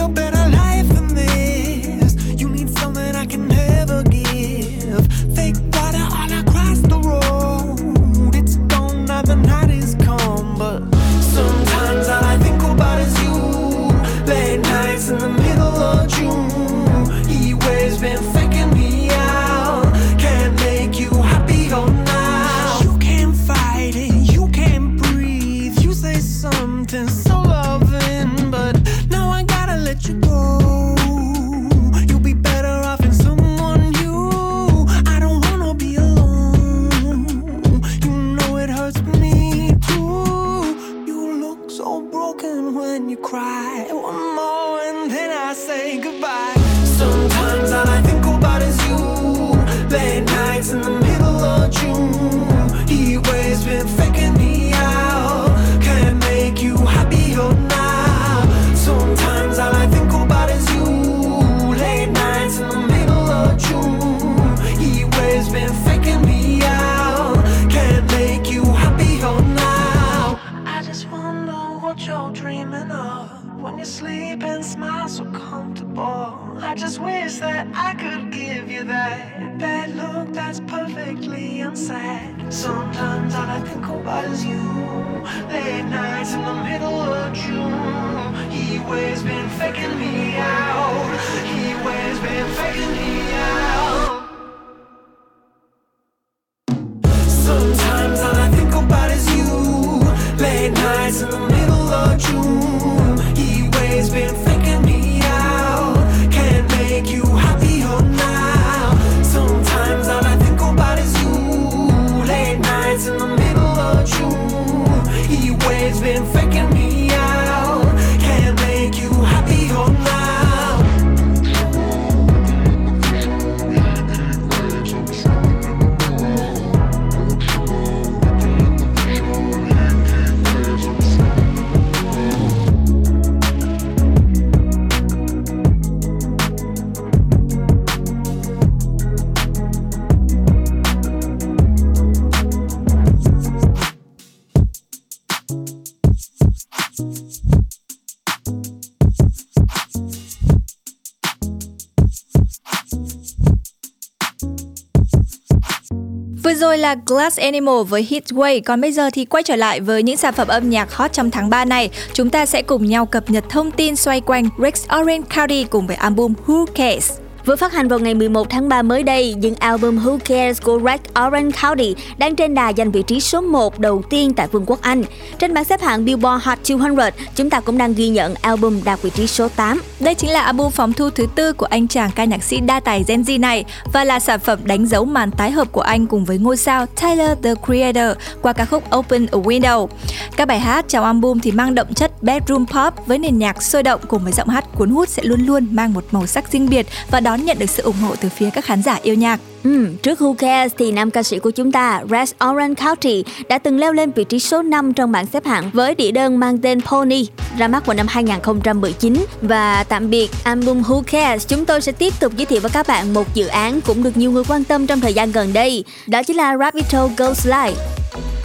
là 156.93 157.01
Glass 157.07 157.39
Animal 157.39 157.83
với 157.89 158.03
Hit 158.09 158.23
Way, 158.23 158.61
còn 158.65 158.81
bây 158.81 158.91
giờ 158.91 159.09
thì 159.13 159.25
quay 159.25 159.43
trở 159.43 159.55
lại 159.55 159.79
với 159.79 160.03
những 160.03 160.17
sản 160.17 160.33
phẩm 160.33 160.47
âm 160.47 160.69
nhạc 160.69 160.93
hot 160.93 161.13
trong 161.13 161.31
tháng 161.31 161.49
3 161.49 161.65
này. 161.65 161.89
Chúng 162.13 162.29
ta 162.29 162.45
sẽ 162.45 162.61
cùng 162.61 162.85
nhau 162.85 163.05
cập 163.05 163.29
nhật 163.29 163.43
thông 163.49 163.71
tin 163.71 163.95
xoay 163.95 164.21
quanh 164.21 164.49
Rex 164.59 164.85
Orange 164.99 165.27
County 165.35 165.63
cùng 165.63 165.87
với 165.87 165.95
album 165.95 166.33
Who 166.47 166.65
Cares. 166.65 167.22
Vừa 167.45 167.55
phát 167.55 167.73
hành 167.73 167.87
vào 167.87 167.99
ngày 167.99 168.13
11 168.13 168.49
tháng 168.49 168.69
3 168.69 168.81
mới 168.81 169.03
đây, 169.03 169.33
những 169.33 169.55
album 169.55 169.97
Who 169.97 170.17
Cares 170.17 170.61
của 170.61 170.79
Red, 170.85 170.99
Orange 171.27 171.57
County 171.61 171.95
đang 172.17 172.35
trên 172.35 172.53
đà 172.53 172.73
giành 172.77 172.91
vị 172.91 173.03
trí 173.07 173.19
số 173.19 173.41
1 173.41 173.79
đầu 173.79 174.01
tiên 174.09 174.33
tại 174.33 174.47
Vương 174.47 174.65
quốc 174.65 174.81
Anh. 174.81 175.03
Trên 175.39 175.53
bảng 175.53 175.63
xếp 175.63 175.81
hạng 175.81 176.05
Billboard 176.05 176.45
Hot 176.45 176.59
200, 176.69 176.95
chúng 177.35 177.49
ta 177.49 177.59
cũng 177.59 177.77
đang 177.77 177.93
ghi 177.93 178.09
nhận 178.09 178.35
album 178.41 178.83
đạt 178.83 179.01
vị 179.01 179.09
trí 179.09 179.27
số 179.27 179.47
8. 179.55 179.81
Đây 179.99 180.15
chính 180.15 180.29
là 180.29 180.41
album 180.41 180.71
phòng 180.71 180.93
thu 180.93 181.09
thứ 181.09 181.27
tư 181.35 181.53
của 181.53 181.65
anh 181.65 181.87
chàng 181.87 182.11
ca 182.15 182.23
nhạc 182.23 182.43
sĩ 182.43 182.59
đa 182.59 182.79
tài 182.79 183.03
Gen 183.07 183.21
Z 183.21 183.39
này 183.39 183.65
và 183.93 184.03
là 184.03 184.19
sản 184.19 184.39
phẩm 184.39 184.59
đánh 184.63 184.85
dấu 184.85 185.05
màn 185.05 185.31
tái 185.31 185.51
hợp 185.51 185.71
của 185.71 185.81
anh 185.81 186.07
cùng 186.07 186.25
với 186.25 186.37
ngôi 186.37 186.57
sao 186.57 186.85
Tyler 186.85 187.37
the 187.43 187.53
Creator 187.65 188.17
qua 188.41 188.53
ca 188.53 188.65
khúc 188.65 188.95
Open 188.95 189.25
a 189.25 189.37
Window. 189.37 189.87
Các 190.35 190.47
bài 190.47 190.59
hát 190.59 190.85
trong 190.87 191.05
album 191.05 191.39
thì 191.39 191.51
mang 191.51 191.75
đậm 191.75 191.93
chất 191.93 192.23
bedroom 192.23 192.65
pop 192.65 193.07
với 193.07 193.17
nền 193.19 193.37
nhạc 193.39 193.63
sôi 193.63 193.83
động 193.83 194.01
cùng 194.07 194.23
với 194.23 194.33
giọng 194.33 194.49
hát 194.49 194.65
cuốn 194.75 194.89
hút 194.89 195.09
sẽ 195.09 195.23
luôn 195.23 195.45
luôn 195.45 195.67
mang 195.71 195.93
một 195.93 196.03
màu 196.11 196.27
sắc 196.27 196.51
riêng 196.51 196.69
biệt 196.69 196.87
và 197.11 197.19
đó 197.19 197.32
đón 197.33 197.45
nhận 197.45 197.59
được 197.59 197.69
sự 197.69 197.83
ủng 197.83 197.95
hộ 198.01 198.15
từ 198.15 198.29
phía 198.29 198.49
các 198.49 198.65
khán 198.65 198.81
giả 198.81 198.99
yêu 199.03 199.15
nhạc. 199.15 199.39
Ừ, 199.63 199.87
trước 200.03 200.19
Who 200.19 200.33
Cares 200.33 200.73
thì 200.77 200.91
nam 200.91 201.11
ca 201.11 201.23
sĩ 201.23 201.39
của 201.39 201.51
chúng 201.51 201.71
ta 201.71 202.03
Red 202.09 202.31
Orange 202.49 202.85
County 202.85 203.23
đã 203.49 203.57
từng 203.57 203.79
leo 203.79 203.93
lên 203.93 204.11
vị 204.11 204.23
trí 204.23 204.39
số 204.39 204.61
5 204.61 204.93
trong 204.93 205.11
bảng 205.11 205.25
xếp 205.25 205.45
hạng 205.45 205.69
với 205.73 205.95
đĩa 205.95 206.11
đơn 206.11 206.39
mang 206.39 206.57
tên 206.57 206.81
Pony 206.81 207.25
ra 207.57 207.67
mắt 207.67 207.85
vào 207.85 207.97
năm 207.97 208.05
2019 208.09 209.25
và 209.41 209.83
tạm 209.83 210.09
biệt 210.09 210.31
album 210.43 210.81
Who 210.81 211.03
Cares 211.03 211.47
chúng 211.47 211.65
tôi 211.65 211.81
sẽ 211.81 211.91
tiếp 211.91 212.13
tục 212.19 212.33
giới 212.37 212.45
thiệu 212.45 212.59
với 212.61 212.71
các 212.71 212.87
bạn 212.87 213.13
một 213.13 213.33
dự 213.33 213.47
án 213.47 213.81
cũng 213.81 214.03
được 214.03 214.17
nhiều 214.17 214.31
người 214.31 214.43
quan 214.47 214.63
tâm 214.63 214.87
trong 214.87 214.99
thời 214.99 215.13
gian 215.13 215.31
gần 215.31 215.53
đây. 215.53 215.83
Đó 216.07 216.23
chính 216.23 216.37
là 216.37 216.57
Rapito 216.57 217.09
Goes 217.17 217.45
Live. 217.45 217.75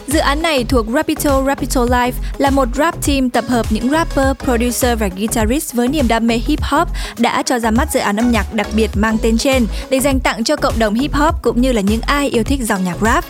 Dự 0.08 0.18
án 0.18 0.42
này 0.42 0.64
thuộc 0.64 0.86
Rapito 0.94 1.42
Rapito 1.46 1.84
Live 1.84 2.12
là 2.38 2.50
một 2.50 2.68
rap 2.74 3.06
team 3.06 3.30
tập 3.30 3.44
hợp 3.48 3.66
những 3.70 3.90
rapper, 3.90 4.26
producer 4.44 4.98
và 4.98 5.08
guitarist 5.16 5.74
với 5.74 5.88
niềm 5.88 6.08
đam 6.08 6.26
mê 6.26 6.40
hip 6.46 6.62
hop 6.62 6.88
đã 7.18 7.42
cho 7.42 7.58
ra 7.58 7.70
mắt 7.70 7.88
dự 7.92 8.00
án 8.00 8.16
âm 8.16 8.30
nhạc 8.30 8.54
đặc 8.54 8.66
biệt 8.74 8.90
mang 8.94 9.18
tên 9.22 9.38
trên 9.38 9.66
để 9.90 10.00
dành 10.00 10.20
tặng 10.20 10.44
cho 10.44 10.56
cộng 10.56 10.78
đồng 10.78 10.94
hip 10.94 11.14
hop 11.14 11.34
cũng 11.42 11.60
như 11.60 11.72
là 11.72 11.80
những 11.80 12.00
ai 12.00 12.28
yêu 12.28 12.44
thích 12.44 12.60
dòng 12.62 12.84
nhạc 12.84 12.96
rap. 13.02 13.24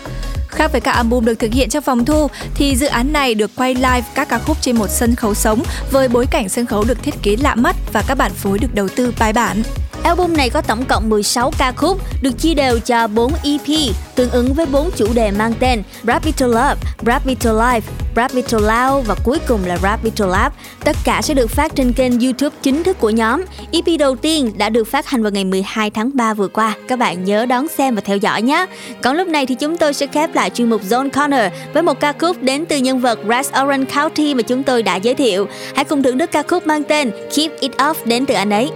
Khác 0.47 0.71
với 0.71 0.81
các 0.81 0.91
album 0.91 1.25
được 1.25 1.39
thực 1.39 1.53
hiện 1.53 1.69
trong 1.69 1.83
phòng 1.83 2.05
thu 2.05 2.27
thì 2.55 2.75
dự 2.75 2.87
án 2.87 3.13
này 3.13 3.35
được 3.35 3.51
quay 3.55 3.75
live 3.75 4.03
các 4.15 4.29
ca 4.29 4.39
khúc 4.39 4.57
trên 4.61 4.77
một 4.77 4.87
sân 4.89 5.15
khấu 5.15 5.33
sống 5.33 5.63
với 5.91 6.07
bối 6.07 6.25
cảnh 6.31 6.49
sân 6.49 6.65
khấu 6.65 6.83
được 6.83 7.03
thiết 7.03 7.15
kế 7.23 7.35
lạ 7.35 7.55
mắt 7.55 7.75
và 7.93 8.03
các 8.07 8.15
bản 8.15 8.31
phối 8.33 8.59
được 8.59 8.73
đầu 8.73 8.87
tư 8.95 9.13
bài 9.19 9.33
bản. 9.33 9.63
Album 10.03 10.33
này 10.33 10.49
có 10.49 10.61
tổng 10.61 10.85
cộng 10.85 11.09
16 11.09 11.51
ca 11.57 11.71
khúc, 11.71 12.01
được 12.21 12.31
chia 12.39 12.53
đều 12.53 12.79
cho 12.79 13.07
4 13.07 13.33
EP, 13.43 13.95
tương 14.15 14.29
ứng 14.29 14.53
với 14.53 14.65
4 14.65 14.89
chủ 14.95 15.13
đề 15.13 15.31
mang 15.31 15.53
tên 15.59 15.83
Rap 16.03 16.25
It 16.25 16.37
to 16.37 16.47
Love, 16.47 16.75
Rap 17.05 17.27
It 17.27 17.37
to 17.43 17.51
Life, 17.51 17.81
Rap 18.15 18.31
It 18.31 18.45
to 18.51 18.57
Loud 18.57 19.07
và 19.07 19.15
cuối 19.23 19.37
cùng 19.47 19.59
là 19.65 19.77
Rap 19.77 20.03
It 20.03 20.13
to 20.17 20.25
Love. 20.25 20.49
Tất 20.83 20.95
cả 21.03 21.21
sẽ 21.21 21.33
được 21.33 21.49
phát 21.49 21.75
trên 21.75 21.93
kênh 21.93 22.19
YouTube 22.19 22.55
chính 22.61 22.83
thức 22.83 22.99
của 22.99 23.09
nhóm. 23.09 23.45
EP 23.71 23.99
đầu 23.99 24.15
tiên 24.15 24.51
đã 24.57 24.69
được 24.69 24.83
phát 24.83 25.07
hành 25.07 25.23
vào 25.23 25.31
ngày 25.31 25.45
12 25.45 25.89
tháng 25.89 26.11
3 26.13 26.33
vừa 26.33 26.47
qua. 26.47 26.75
Các 26.87 26.99
bạn 26.99 27.23
nhớ 27.23 27.45
đón 27.45 27.67
xem 27.67 27.95
và 27.95 28.01
theo 28.01 28.17
dõi 28.17 28.41
nhé. 28.41 28.65
Còn 29.01 29.15
lúc 29.15 29.27
này 29.27 29.45
thì 29.45 29.55
chúng 29.55 29.77
tôi 29.77 29.93
sẽ 29.93 30.07
khép 30.07 30.35
lại 30.35 30.49
chuyên 30.49 30.69
mục 30.69 30.81
Zone 30.89 31.09
Corner 31.09 31.53
với 31.73 31.83
một 31.83 31.99
ca 31.99 32.13
khúc 32.13 32.41
đến 32.41 32.65
từ 32.65 32.77
nhân 32.77 32.99
vật 32.99 33.19
Ras 33.29 33.49
Orange 33.63 33.95
County 33.95 34.33
mà 34.33 34.41
chúng 34.41 34.63
tôi 34.63 34.83
đã 34.83 34.95
giới 34.95 35.15
thiệu. 35.15 35.47
Hãy 35.75 35.85
cùng 35.85 36.03
thưởng 36.03 36.19
thức 36.19 36.31
ca 36.31 36.43
khúc 36.43 36.67
mang 36.67 36.83
tên 36.83 37.11
Keep 37.35 37.51
It 37.59 37.71
Off 37.77 37.95
đến 38.05 38.25
từ 38.25 38.33
anh 38.33 38.49
ấy. 38.49 38.71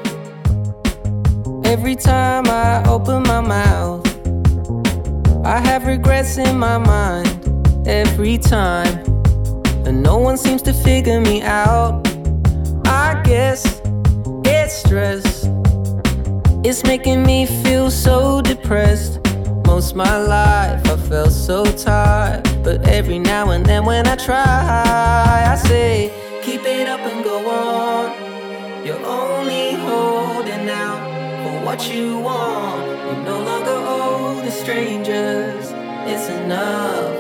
Every 1.74 1.96
time 1.96 2.46
I 2.50 2.84
open 2.88 3.24
my 3.24 3.42
mouth, 3.42 4.06
I 5.44 5.60
have 5.60 5.88
regrets 5.88 6.38
in 6.38 6.60
my 6.60 6.78
mind. 6.78 7.28
Every 7.88 8.38
time, 8.38 9.04
and 9.84 10.04
no 10.04 10.20
one 10.20 10.38
seems 10.38 10.62
to 10.62 10.72
figure 10.72 11.20
me 11.20 11.42
out. 11.42 12.08
I 12.86 13.20
guess 13.26 13.82
it's 14.46 14.76
stress. 14.76 15.50
It's 16.64 16.84
making 16.84 17.24
me 17.24 17.48
feel 17.48 17.90
so 17.90 18.40
depressed. 18.40 19.20
Most 19.66 19.96
my 19.96 20.16
life 20.16 20.86
I 20.86 20.96
felt 20.96 21.32
so 21.32 21.66
tired, 21.66 22.44
but 22.64 22.88
every 22.88 23.18
now 23.18 23.50
and 23.50 23.66
then 23.66 23.84
when 23.84 24.06
I 24.06 24.16
try, 24.16 24.44
I 25.52 25.56
say, 25.56 26.14
keep 26.44 26.62
it 26.66 26.88
up 26.88 27.00
and 27.00 27.24
go 27.24 27.50
on. 27.50 28.24
Out 28.86 29.00
for 29.00 29.43
what 31.76 31.92
you 31.92 32.20
want. 32.20 32.86
You 32.86 33.24
no 33.24 33.42
longer 33.42 33.78
owe 33.96 34.40
the 34.46 34.52
strangers. 34.52 35.72
It's 36.06 36.30
enough. 36.30 37.16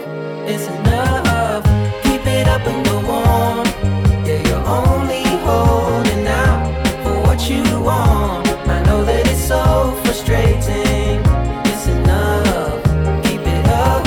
It's 0.47 0.67
enough. 0.67 1.63
Keep 2.03 2.27
it 2.27 2.47
up 2.47 2.61
and 2.67 2.85
go 2.85 2.97
on. 2.99 3.65
Yeah, 4.27 4.47
you're 4.47 4.67
only 4.67 5.23
holding 5.47 6.27
out 6.27 6.87
for 7.03 7.15
what 7.25 7.49
you 7.49 7.63
want. 7.81 8.47
I 8.75 8.83
know 8.83 9.03
that 9.03 9.27
it's 9.27 9.43
so 9.43 9.99
frustrating. 10.03 11.17
It's 11.71 11.87
enough. 11.87 12.83
Keep 13.23 13.41
it 13.41 13.67
up. 13.69 14.05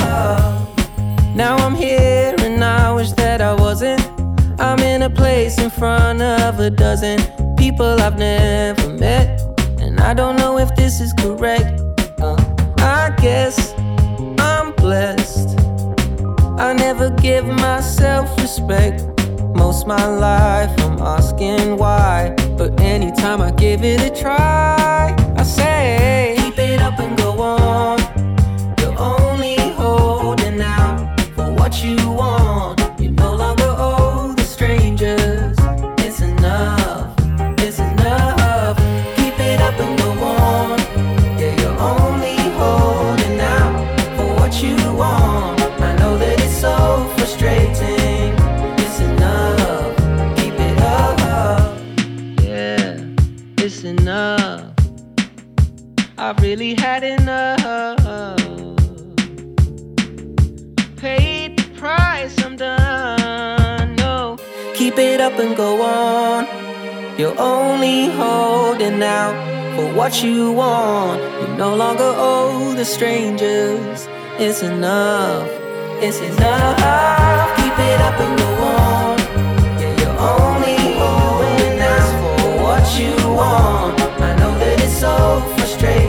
Now 1.35 1.57
I'm 1.57 1.75
here 1.75 2.37
and 2.39 2.63
I 2.63 2.93
wish 2.93 3.11
that 3.23 3.41
I 3.41 3.53
wasn't. 3.53 4.01
I'm 4.61 4.79
in 4.79 5.03
a 5.03 5.11
place 5.11 5.59
in 5.59 5.71
front 5.71 6.23
of 6.23 6.61
a 6.61 6.71
dozen 6.71 7.19
people 7.57 8.01
I've 8.01 8.17
never 8.17 8.91
met. 8.91 9.46
I 10.07 10.15
don't 10.15 10.37
know 10.37 10.57
if 10.57 10.73
this 10.77 11.01
is 11.01 11.13
correct. 11.15 11.81
Uh, 12.21 12.37
I 12.79 13.13
guess 13.21 13.75
I'm 14.39 14.73
blessed. 14.75 15.59
I 16.61 16.75
never 16.75 17.11
give 17.11 17.45
myself 17.45 18.31
respect. 18.41 19.03
Most 19.57 19.85
my 19.85 20.07
life 20.07 20.71
I'm 20.79 21.03
asking 21.03 21.77
why. 21.77 22.37
But 22.57 22.81
anytime 22.81 23.41
I 23.43 23.51
give 23.51 23.83
it 23.83 24.01
a 24.01 24.15
try, 24.15 25.13
I 25.37 25.43
say, 25.43 26.06
only 67.39 68.07
holding 68.11 69.03
out 69.03 69.35
for 69.77 69.93
what 69.95 70.23
you 70.23 70.53
want. 70.53 71.21
You 71.41 71.57
no 71.57 71.75
longer 71.75 72.13
owe 72.17 72.75
the 72.75 72.85
strangers. 72.85 74.09
It's 74.39 74.63
enough. 74.63 75.49
It's 76.03 76.19
enough. 76.21 77.57
Keep 77.57 77.79
it 77.79 78.01
up 78.01 78.21
and 78.21 78.39
go 78.39 78.49
on. 78.65 79.19
Yeah, 79.81 80.01
you're 80.01 80.19
only 80.19 80.77
holding 81.01 81.81
out 81.81 82.41
for 82.41 82.63
what 82.63 82.85
you 82.99 83.15
want. 83.35 84.01
I 84.21 84.37
know 84.37 84.59
that 84.59 84.81
it's 84.83 84.99
so 84.99 85.41
frustrating, 85.57 86.06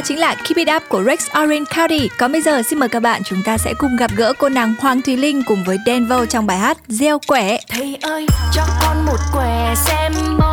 đó 0.00 0.04
chính 0.06 0.18
là 0.18 0.34
Keep 0.34 0.56
It 0.56 0.68
Up 0.76 0.82
của 0.88 1.02
Rex 1.02 1.26
Orange 1.42 1.64
County. 1.76 2.08
Còn 2.18 2.32
bây 2.32 2.42
giờ, 2.42 2.62
xin 2.62 2.78
mời 2.78 2.88
các 2.88 3.00
bạn 3.00 3.22
chúng 3.24 3.42
ta 3.42 3.58
sẽ 3.58 3.74
cùng 3.78 3.96
gặp 3.96 4.10
gỡ 4.16 4.32
cô 4.38 4.48
nàng 4.48 4.74
Hoàng 4.80 5.02
Thùy 5.02 5.16
Linh 5.16 5.42
cùng 5.42 5.64
với 5.64 5.78
Denver 5.86 6.28
trong 6.28 6.46
bài 6.46 6.58
hát 6.58 6.78
Gieo 6.88 7.18
Quẻ. 7.26 7.60
Thầy 7.68 7.98
ơi, 8.02 8.26
cho 8.52 8.62
con 8.80 9.06
một 9.06 9.18
quẻ 9.32 9.74
xem 9.76 10.12
mỗi 10.38 10.49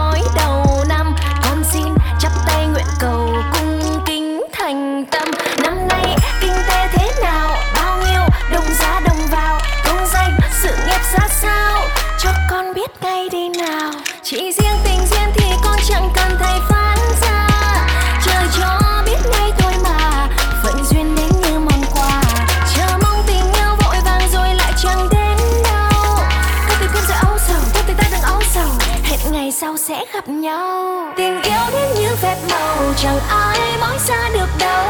gặp 30.27 30.33
nhau. 30.33 31.13
Tình 31.17 31.41
yêu 31.41 31.61
đến 31.73 31.93
như 31.95 32.15
phép 32.15 32.35
màu, 32.49 32.77
chẳng 32.97 33.19
ai 33.29 33.59
mỏi 33.79 33.99
xa 33.99 34.29
được 34.33 34.49
đâu. 34.59 34.85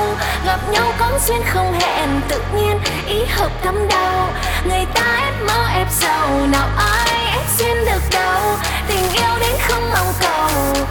Gặp 0.46 0.60
nhau 0.72 0.94
có 1.00 1.12
duyên 1.28 1.42
không 1.46 1.74
hẹn, 1.80 2.22
tự 2.30 2.42
nhiên 2.56 2.80
ý 3.08 3.26
hợp 3.26 3.52
thấm 3.64 3.88
đau. 3.90 4.30
Người 4.70 4.86
ta 4.94 5.22
ép 5.26 5.34
mơ 5.48 5.66
ép 5.74 5.88
giàu, 5.92 6.30
nào 6.52 6.68
ai 6.78 7.32
ép 7.32 7.46
duyên 7.58 7.86
được 7.86 8.02
đâu. 8.12 8.42
Tình 8.88 9.10
yêu 9.14 9.40
đến 9.40 9.56
không 9.68 9.90
mong 9.94 10.14
cầu, 10.22 10.86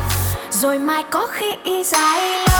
rồi 0.50 0.78
mai 0.78 1.04
có 1.10 1.26
khi 1.32 1.54
ý 1.64 1.84
dài 1.84 2.20
lâu. 2.20 2.55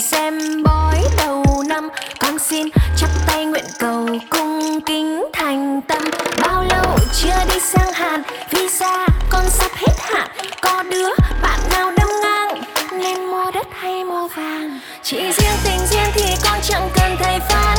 Xem 0.00 0.62
bói 0.62 1.04
đầu 1.18 1.44
năm, 1.66 1.88
con 2.18 2.38
xin 2.38 2.68
chắp 2.96 3.10
tay 3.26 3.44
nguyện 3.44 3.64
cầu 3.78 4.06
cung 4.30 4.80
kính 4.86 5.24
thành 5.32 5.80
tâm. 5.88 6.02
Bao 6.42 6.64
lâu 6.64 6.98
chưa 7.14 7.44
đi 7.54 7.60
sang 7.60 7.92
hàn, 7.92 8.22
visa 8.50 9.06
con 9.28 9.44
sắp 9.50 9.70
hết 9.74 9.94
hạn. 9.98 10.28
Có 10.62 10.82
đứa 10.90 11.08
bạn 11.42 11.60
nào 11.70 11.92
đâm 11.96 12.08
ngang, 12.22 12.62
nên 12.92 13.26
mua 13.26 13.50
đất 13.54 13.66
hay 13.80 14.04
mua 14.04 14.28
vàng? 14.28 14.80
Chỉ 15.02 15.16
riêng 15.16 15.56
tình 15.64 15.86
riêng 15.90 16.10
thì 16.14 16.34
con 16.44 16.58
chẳng 16.62 16.88
cần 16.94 17.16
thầy 17.20 17.38
phán 17.48 17.69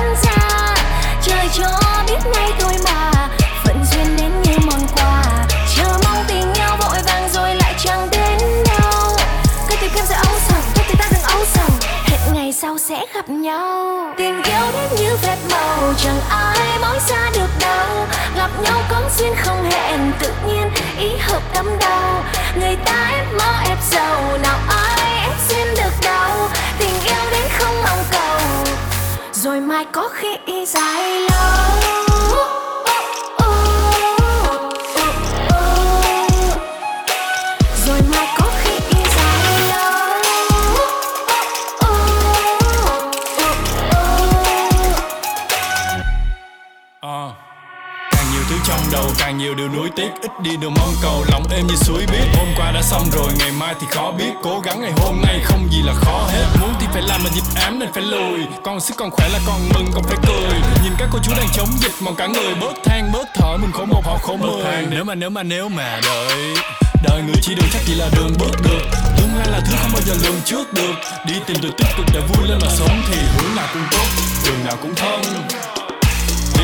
gặp 13.21 13.29
nhau. 13.29 14.13
Tình 14.17 14.43
yêu 14.43 14.65
đến 14.73 14.89
như 14.99 15.15
vệt 15.21 15.37
màu, 15.51 15.93
chẳng 15.97 16.19
ai 16.29 16.79
nói 16.81 16.99
ra 17.09 17.29
được 17.33 17.49
đâu. 17.59 18.07
Gặp 18.37 18.49
nhau 18.63 18.81
có 18.89 19.01
duyên 19.17 19.33
không 19.37 19.63
hẹn, 19.71 20.11
tự 20.19 20.29
nhiên 20.47 20.69
ý 20.99 21.09
hợp 21.19 21.41
tâm 21.53 21.65
đau. 21.79 22.23
Người 22.59 22.77
ta 22.85 23.09
ép 23.11 23.25
mơ, 23.33 23.53
ép 23.69 23.77
giàu, 23.91 24.37
nào 24.43 24.59
ai 24.69 25.21
ép 25.23 25.33
duyên 25.49 25.67
được 25.75 25.93
đâu 26.03 26.49
tình 26.79 27.01
yêu 27.05 27.31
đến 27.31 27.49
không 27.59 27.75
mong 27.83 28.03
cầu. 28.11 28.39
Rồi 29.33 29.59
mai 29.59 29.85
có 29.91 30.09
khi 30.13 30.65
dài 30.65 31.30
điều 49.61 49.69
nuối 49.69 49.89
tiếc 49.95 50.09
Ít 50.21 50.31
đi 50.43 50.57
đường 50.57 50.73
mong 50.73 50.93
cầu 51.01 51.25
lòng 51.31 51.43
êm 51.51 51.67
như 51.67 51.75
suối 51.75 52.05
biết 52.11 52.25
Hôm 52.37 52.47
qua 52.57 52.71
đã 52.71 52.81
xong 52.81 53.09
rồi 53.11 53.27
ngày 53.39 53.51
mai 53.59 53.75
thì 53.81 53.87
khó 53.89 54.11
biết. 54.11 54.31
Cố 54.43 54.59
gắng 54.59 54.81
ngày 54.81 54.91
hôm 54.97 55.21
nay 55.21 55.39
không 55.43 55.67
gì 55.71 55.81
là 55.81 55.93
khó 55.93 56.27
hết. 56.31 56.45
Muốn 56.61 56.73
thì 56.79 56.87
phải 56.93 57.01
làm 57.01 57.23
mà 57.23 57.29
dịp 57.33 57.41
ám 57.55 57.79
nên 57.79 57.89
phải 57.93 58.03
lùi. 58.03 58.39
Còn 58.63 58.79
sức 58.79 58.93
còn 58.97 59.11
khỏe 59.11 59.29
là 59.29 59.39
còn 59.47 59.69
mừng 59.73 59.85
còn 59.93 60.03
phải 60.03 60.17
cười. 60.27 60.59
Nhìn 60.83 60.93
các 60.97 61.09
cô 61.11 61.19
chú 61.23 61.31
đang 61.37 61.47
chống 61.53 61.69
dịch 61.79 61.91
mong 62.01 62.15
cả 62.15 62.27
người 62.27 62.55
bớt 62.61 62.73
than 62.83 63.11
bớt 63.11 63.27
thở. 63.33 63.57
Mình 63.57 63.71
khổ 63.71 63.85
một 63.85 64.05
họ 64.05 64.17
khổ 64.17 64.37
mười. 64.37 64.85
Nếu 64.89 65.03
mà 65.03 65.15
nếu 65.15 65.29
mà 65.29 65.43
nếu 65.43 65.69
mà 65.69 65.99
đợi 66.03 66.55
Đời 67.03 67.21
người 67.21 67.41
chỉ 67.41 67.55
đường 67.55 67.67
chắc 67.73 67.81
chỉ 67.85 67.95
là 67.95 68.09
đường 68.15 68.33
bước 68.39 68.61
được. 68.63 68.81
Tương 69.17 69.35
lai 69.37 69.47
là 69.51 69.61
thứ 69.65 69.75
không 69.81 69.91
bao 69.93 70.01
giờ 70.01 70.13
lường 70.23 70.41
trước 70.45 70.73
được. 70.73 70.93
Đi 71.27 71.33
tìm 71.47 71.57
từ 71.61 71.71
tích 71.77 71.87
cực 71.97 72.05
để 72.13 72.19
vui 72.19 72.47
lên 72.47 72.57
mà 72.61 72.67
sống 72.69 73.01
Thì 73.07 73.17
hướng 73.17 73.55
nào 73.55 73.67
cũng 73.73 73.83
tốt, 73.91 74.07
đường 74.45 74.65
nào 74.65 74.77
cũng 74.81 74.95
thông. 74.95 75.21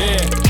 Yeah 0.00 0.47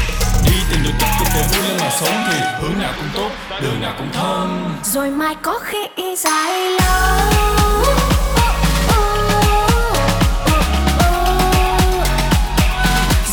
tìm 0.79 0.85
được 0.85 1.07
cực 1.19 1.29
để 1.35 1.43
vui 1.53 1.69
lên 1.69 1.77
mà 1.81 1.91
sống 1.91 2.25
Thì 2.31 2.39
hướng 2.61 2.79
nào 2.79 2.93
cũng 2.97 3.09
tốt, 3.15 3.31
đường 3.63 3.81
nào 3.81 3.95
cũng 3.99 4.09
thông 4.13 4.75
rồi 4.85 5.11
mai 5.11 5.35
có 5.43 5.59
khi 5.65 6.17
dài 6.17 6.71
lâu 6.71 7.33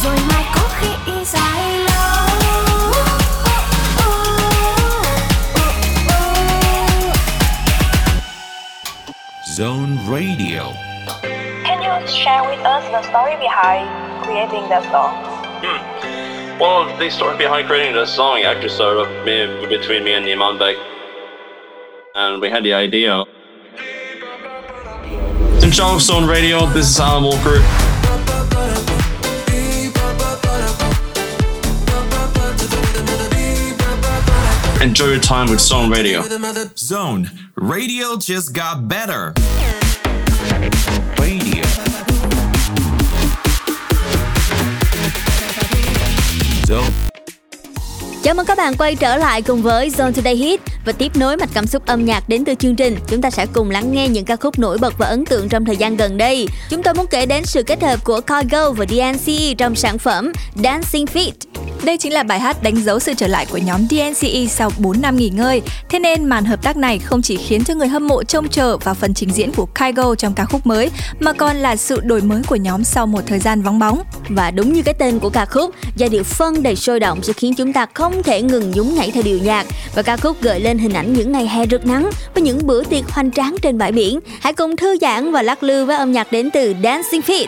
rồi 0.03 0.15
mai 0.29 0.43
có 0.55 0.61
khi 0.79 1.23
dài 1.25 1.79
lâu 1.79 2.25
Zone 9.57 9.97
Radio. 10.07 10.63
Can 11.63 11.81
you 11.81 12.07
share 12.07 12.41
with 12.41 12.77
us 12.77 12.83
the 12.91 13.01
story 13.01 13.35
behind 13.39 13.89
creating 14.25 14.69
that 14.69 14.83
song? 14.91 15.35
Well, 16.57 16.97
the 16.97 17.09
story 17.09 17.37
behind 17.37 17.67
creating 17.67 17.95
this 17.95 18.15
song 18.15 18.43
actually 18.43 18.69
started 18.69 19.25
me, 19.25 19.67
between 19.67 20.05
me 20.05 20.13
and 20.13 20.25
Iman 20.25 20.57
Beck. 20.57 20.77
And 22.15 22.41
we 22.41 22.49
had 22.49 22.63
the 22.63 22.73
idea. 22.73 23.25
In 25.61 25.69
Charleston 25.69 26.25
Radio, 26.25 26.65
this 26.67 26.87
is 26.87 26.97
Alan 26.97 27.25
Walker. 27.25 27.57
Enjoy 34.81 35.07
your 35.07 35.19
time 35.19 35.49
with 35.49 35.59
Stone 35.59 35.91
Radio. 35.91 36.23
Zone 36.77 37.29
Radio 37.55 38.15
just 38.15 38.53
got 38.53 38.87
better. 38.87 39.33
Radio. 41.19 42.14
Zone. 46.67 46.91
Chào 48.23 48.33
mừng 48.35 48.45
các 48.45 48.57
bạn 48.57 48.73
quay 48.77 48.95
trở 48.95 49.17
lại 49.17 49.41
cùng 49.41 49.61
với 49.61 49.89
Zone 49.89 50.11
Today 50.11 50.35
Hit 50.35 50.59
và 50.85 50.91
tiếp 50.91 51.15
nối 51.15 51.37
mạch 51.37 51.49
cảm 51.53 51.67
xúc 51.67 51.85
âm 51.85 52.05
nhạc 52.05 52.29
đến 52.29 52.45
từ 52.45 52.53
chương 52.55 52.75
trình. 52.75 52.97
Chúng 53.07 53.21
ta 53.21 53.29
sẽ 53.29 53.45
cùng 53.53 53.69
lắng 53.69 53.91
nghe 53.91 54.07
những 54.07 54.25
ca 54.25 54.35
khúc 54.35 54.59
nổi 54.59 54.77
bật 54.77 54.93
và 54.97 55.07
ấn 55.07 55.25
tượng 55.25 55.49
trong 55.49 55.65
thời 55.65 55.77
gian 55.77 55.97
gần 55.97 56.17
đây. 56.17 56.47
Chúng 56.69 56.83
tôi 56.83 56.93
muốn 56.93 57.05
kể 57.07 57.25
đến 57.25 57.45
sự 57.45 57.63
kết 57.63 57.83
hợp 57.83 58.03
của 58.03 58.21
Cargo 58.21 58.71
và 58.71 58.85
DNC 58.85 59.57
trong 59.57 59.75
sản 59.75 59.97
phẩm 59.97 60.31
Dancing 60.63 61.05
Feet. 61.05 61.31
Đây 61.85 61.97
chính 61.97 62.13
là 62.13 62.23
bài 62.23 62.39
hát 62.39 62.63
đánh 62.63 62.75
dấu 62.75 62.99
sự 62.99 63.13
trở 63.17 63.27
lại 63.27 63.45
của 63.51 63.57
nhóm 63.57 63.87
DNCE 63.89 64.45
sau 64.49 64.71
4 64.77 65.01
năm 65.01 65.15
nghỉ 65.15 65.29
ngơi. 65.29 65.61
Thế 65.89 65.99
nên 65.99 66.25
màn 66.25 66.45
hợp 66.45 66.63
tác 66.63 66.77
này 66.77 66.99
không 66.99 67.21
chỉ 67.21 67.37
khiến 67.37 67.63
cho 67.63 67.73
người 67.73 67.87
hâm 67.87 68.07
mộ 68.07 68.23
trông 68.23 68.47
chờ 68.47 68.77
vào 68.77 68.95
phần 68.95 69.13
trình 69.13 69.29
diễn 69.29 69.51
của 69.51 69.65
Kygo 69.65 70.15
trong 70.15 70.33
ca 70.33 70.45
khúc 70.45 70.67
mới, 70.67 70.89
mà 71.19 71.33
còn 71.33 71.55
là 71.55 71.75
sự 71.75 71.99
đổi 72.03 72.21
mới 72.21 72.41
của 72.47 72.55
nhóm 72.55 72.83
sau 72.83 73.07
một 73.07 73.21
thời 73.27 73.39
gian 73.39 73.61
vắng 73.61 73.79
bóng. 73.79 74.01
Và 74.29 74.51
đúng 74.51 74.73
như 74.73 74.81
cái 74.81 74.93
tên 74.93 75.19
của 75.19 75.29
ca 75.29 75.45
khúc, 75.45 75.75
giai 75.95 76.09
điệu 76.09 76.23
phân 76.23 76.63
đầy 76.63 76.75
sôi 76.75 76.99
động 76.99 77.23
sẽ 77.23 77.33
khiến 77.33 77.53
chúng 77.55 77.73
ta 77.73 77.85
không 77.93 78.23
thể 78.23 78.41
ngừng 78.41 78.71
nhún 78.71 78.95
nhảy 78.95 79.11
theo 79.11 79.23
điệu 79.23 79.39
nhạc 79.43 79.65
và 79.95 80.01
ca 80.01 80.17
khúc 80.17 80.41
gợi 80.41 80.59
lên 80.59 80.77
hình 80.77 80.93
ảnh 80.93 81.13
những 81.13 81.31
ngày 81.31 81.47
hè 81.47 81.65
rực 81.71 81.85
nắng 81.85 82.09
với 82.33 82.43
những 82.43 82.67
bữa 82.67 82.83
tiệc 82.83 83.09
hoành 83.09 83.31
tráng 83.31 83.55
trên 83.61 83.77
bãi 83.77 83.91
biển. 83.91 84.19
Hãy 84.41 84.53
cùng 84.53 84.75
thư 84.75 84.97
giãn 85.01 85.31
và 85.31 85.41
lắc 85.41 85.63
lư 85.63 85.85
với 85.85 85.97
âm 85.97 86.11
nhạc 86.11 86.31
đến 86.31 86.49
từ 86.51 86.73
Dancing 86.83 87.21
Feet. 87.21 87.47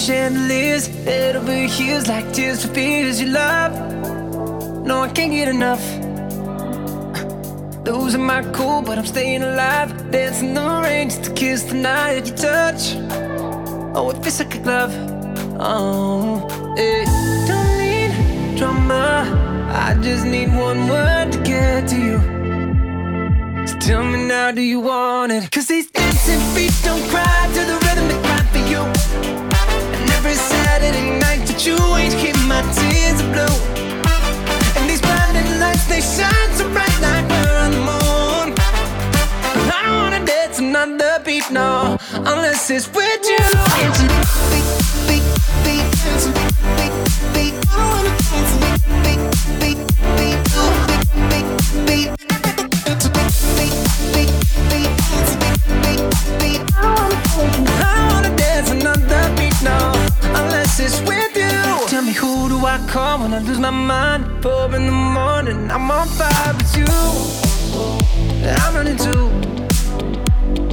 Chandeliers, 0.00 0.86
head 1.04 1.36
over 1.36 1.52
heels 1.52 2.08
like 2.08 2.32
tears 2.32 2.64
for 2.64 2.72
fears 2.72 3.20
you 3.20 3.28
love. 3.28 3.72
No, 4.86 5.02
I 5.02 5.08
can't 5.08 5.30
get 5.30 5.48
enough. 5.48 5.84
Losing 7.84 8.24
my 8.24 8.42
cool, 8.52 8.80
but 8.82 8.98
I'm 8.98 9.04
staying 9.04 9.42
alive. 9.42 10.10
Dancing 10.10 10.54
the 10.54 10.80
rain 10.82 11.10
just 11.10 11.24
to 11.24 11.32
kiss 11.34 11.64
the 11.64 11.74
night 11.74 12.26
you 12.26 12.34
touch. 12.34 12.94
Oh, 13.94 14.10
it 14.10 14.22
feels 14.22 14.38
like 14.40 14.54
a 14.54 14.58
glove. 14.60 14.94
Oh, 15.60 16.46
it 16.78 17.06
don't 17.46 17.72
need 17.78 18.58
drama. 18.58 19.68
I 19.70 19.94
just 20.00 20.24
need 20.24 20.48
one 20.48 20.88
word 20.88 21.32
to 21.32 21.38
get 21.42 21.88
to 21.88 21.96
you. 21.96 22.18
So 23.66 23.78
tell 23.78 24.04
me 24.04 24.26
now, 24.26 24.50
do 24.50 24.62
you 24.62 24.80
want 24.80 25.32
it? 25.32 25.50
Cause 25.50 25.66
these 25.66 25.90
dancing 25.90 26.40
feet 26.54 26.72
don't 26.84 27.06
cry 27.10 27.50
to 27.54 27.60
the 27.70 27.76
rhythm 27.84 28.08
they 28.08 28.20
cry 28.26 28.42
for 28.52 28.64
you. 28.72 29.49
Every 30.22 30.34
Saturday 30.34 31.18
night 31.18 31.46
that 31.48 31.64
you 31.64 31.78
ain't 31.96 32.12
keep 32.20 32.36
my 32.44 32.60
tears 32.76 33.22
are 33.24 33.32
blue. 33.32 33.56
And 34.76 34.84
these 34.84 35.00
blinding 35.00 35.48
lights, 35.58 35.86
they 35.88 36.02
shine 36.02 36.52
so 36.52 36.68
bright 36.68 36.92
like 37.00 37.24
we're 37.24 37.56
on 37.56 37.70
the 37.72 37.80
moon. 37.80 38.52
I 39.72 39.80
don't 39.80 39.96
wanna 39.96 40.20
dance 40.26 40.58
another 40.58 41.24
beat, 41.24 41.50
no, 41.50 41.96
unless 42.12 42.68
it's 42.68 42.86
with 42.92 43.24
you. 43.24 43.38
I 57.82 58.12
wanna 58.12 58.36
dance 58.36 58.70
another 58.70 59.34
beat, 59.36 59.49
unless 60.78 61.00
with 61.02 61.36
you. 61.36 61.88
Tell 61.88 62.02
me 62.02 62.12
who 62.12 62.48
do 62.48 62.64
I 62.64 62.78
call 62.88 63.20
when 63.20 63.34
I 63.34 63.38
lose 63.40 63.58
my 63.58 63.70
mind. 63.70 64.42
Four 64.42 64.74
in 64.74 64.86
the 64.86 64.92
morning, 64.92 65.70
I'm 65.70 65.90
on 65.90 66.06
fire 66.08 66.54
with 66.54 66.76
you. 66.76 66.86
I'm 68.46 68.74
running 68.74 68.96
too. 68.96 69.30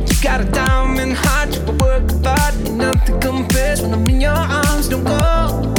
You 0.08 0.24
got 0.24 0.42
a 0.42 0.46
diamond 0.46 1.14
heart, 1.14 1.56
you 1.56 1.64
work 1.78 2.04
hard, 2.24 2.72
nothing 2.72 3.20
compares 3.20 3.82
when 3.82 3.94
I'm 3.94 4.08
in 4.08 4.22
your 4.22 4.32
arms. 4.32 4.90
Don't 4.90 5.04
go, 5.04 5.74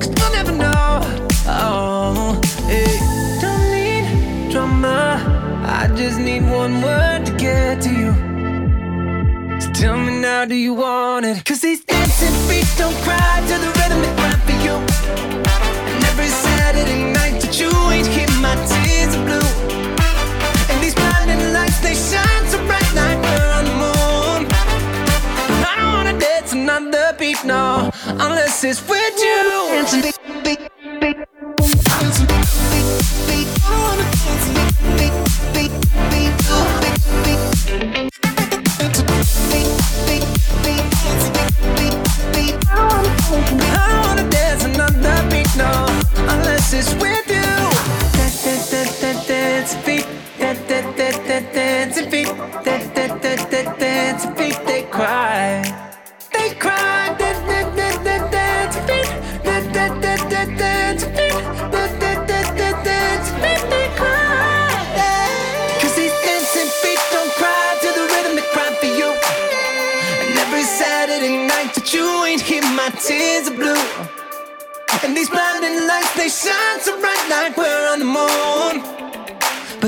cause 0.00 0.12
you'll 0.16 0.32
never 0.32 0.52
know. 0.52 1.00
Oh, 1.46 2.40
hey, 2.66 2.98
don't 3.40 3.70
need 3.70 4.50
drama. 4.50 5.62
I 5.66 5.88
just 5.94 6.18
need 6.18 6.42
one 6.42 6.82
word 6.82 7.26
to 7.26 7.32
get 7.36 7.80
to 7.82 7.90
you. 7.90 8.33
Tell 9.84 9.98
me 9.98 10.18
now, 10.18 10.46
do 10.46 10.54
you 10.54 10.72
want 10.72 11.26
it? 11.26 11.44
Cause 11.44 11.60
these 11.60 11.84
dancing 11.84 12.32
feet 12.48 12.66
don't 12.78 12.96
cry 13.04 13.44
to 13.48 13.54
the 13.64 13.68
rhythm 13.76 14.00
they 14.00 14.14
cry 14.16 14.32
for 14.46 14.56
you. 14.64 14.76
And 15.92 16.04
every 16.06 16.28
Saturday 16.28 17.12
night 17.12 17.42
that 17.42 17.60
you 17.60 17.68
ain't 17.92 18.06
hear 18.06 18.26
my 18.40 18.56
tears 18.64 19.14
are 19.14 19.24
blue. 19.28 19.50
And 20.72 20.82
these 20.82 20.94
blinding 20.94 21.52
lights, 21.52 21.80
they 21.80 21.92
shine 21.92 22.44
so 22.48 22.56
bright 22.64 22.90
like 22.94 23.20
we're 23.28 23.52
on 23.58 23.64
the 23.66 23.76
moon. 23.84 24.40
I 25.68 25.74
don't 25.76 25.92
wanna 25.92 26.18
dance 26.18 26.54
another 26.54 27.14
beat, 27.18 27.44
no, 27.44 27.90
unless 28.06 28.64
it's 28.64 28.80
with 28.88 29.18
you. 29.18 29.68
Dancing 29.68 30.13
I 43.36 43.63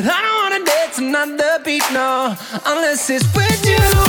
I 0.08 0.22
don't 0.22 0.38
wanna 0.42 0.64
dance 0.64 0.98
another 0.98 1.58
beat, 1.64 1.82
no, 1.92 2.36
unless 2.64 3.10
it's 3.10 3.26
with 3.34 3.66
you. 3.66 4.05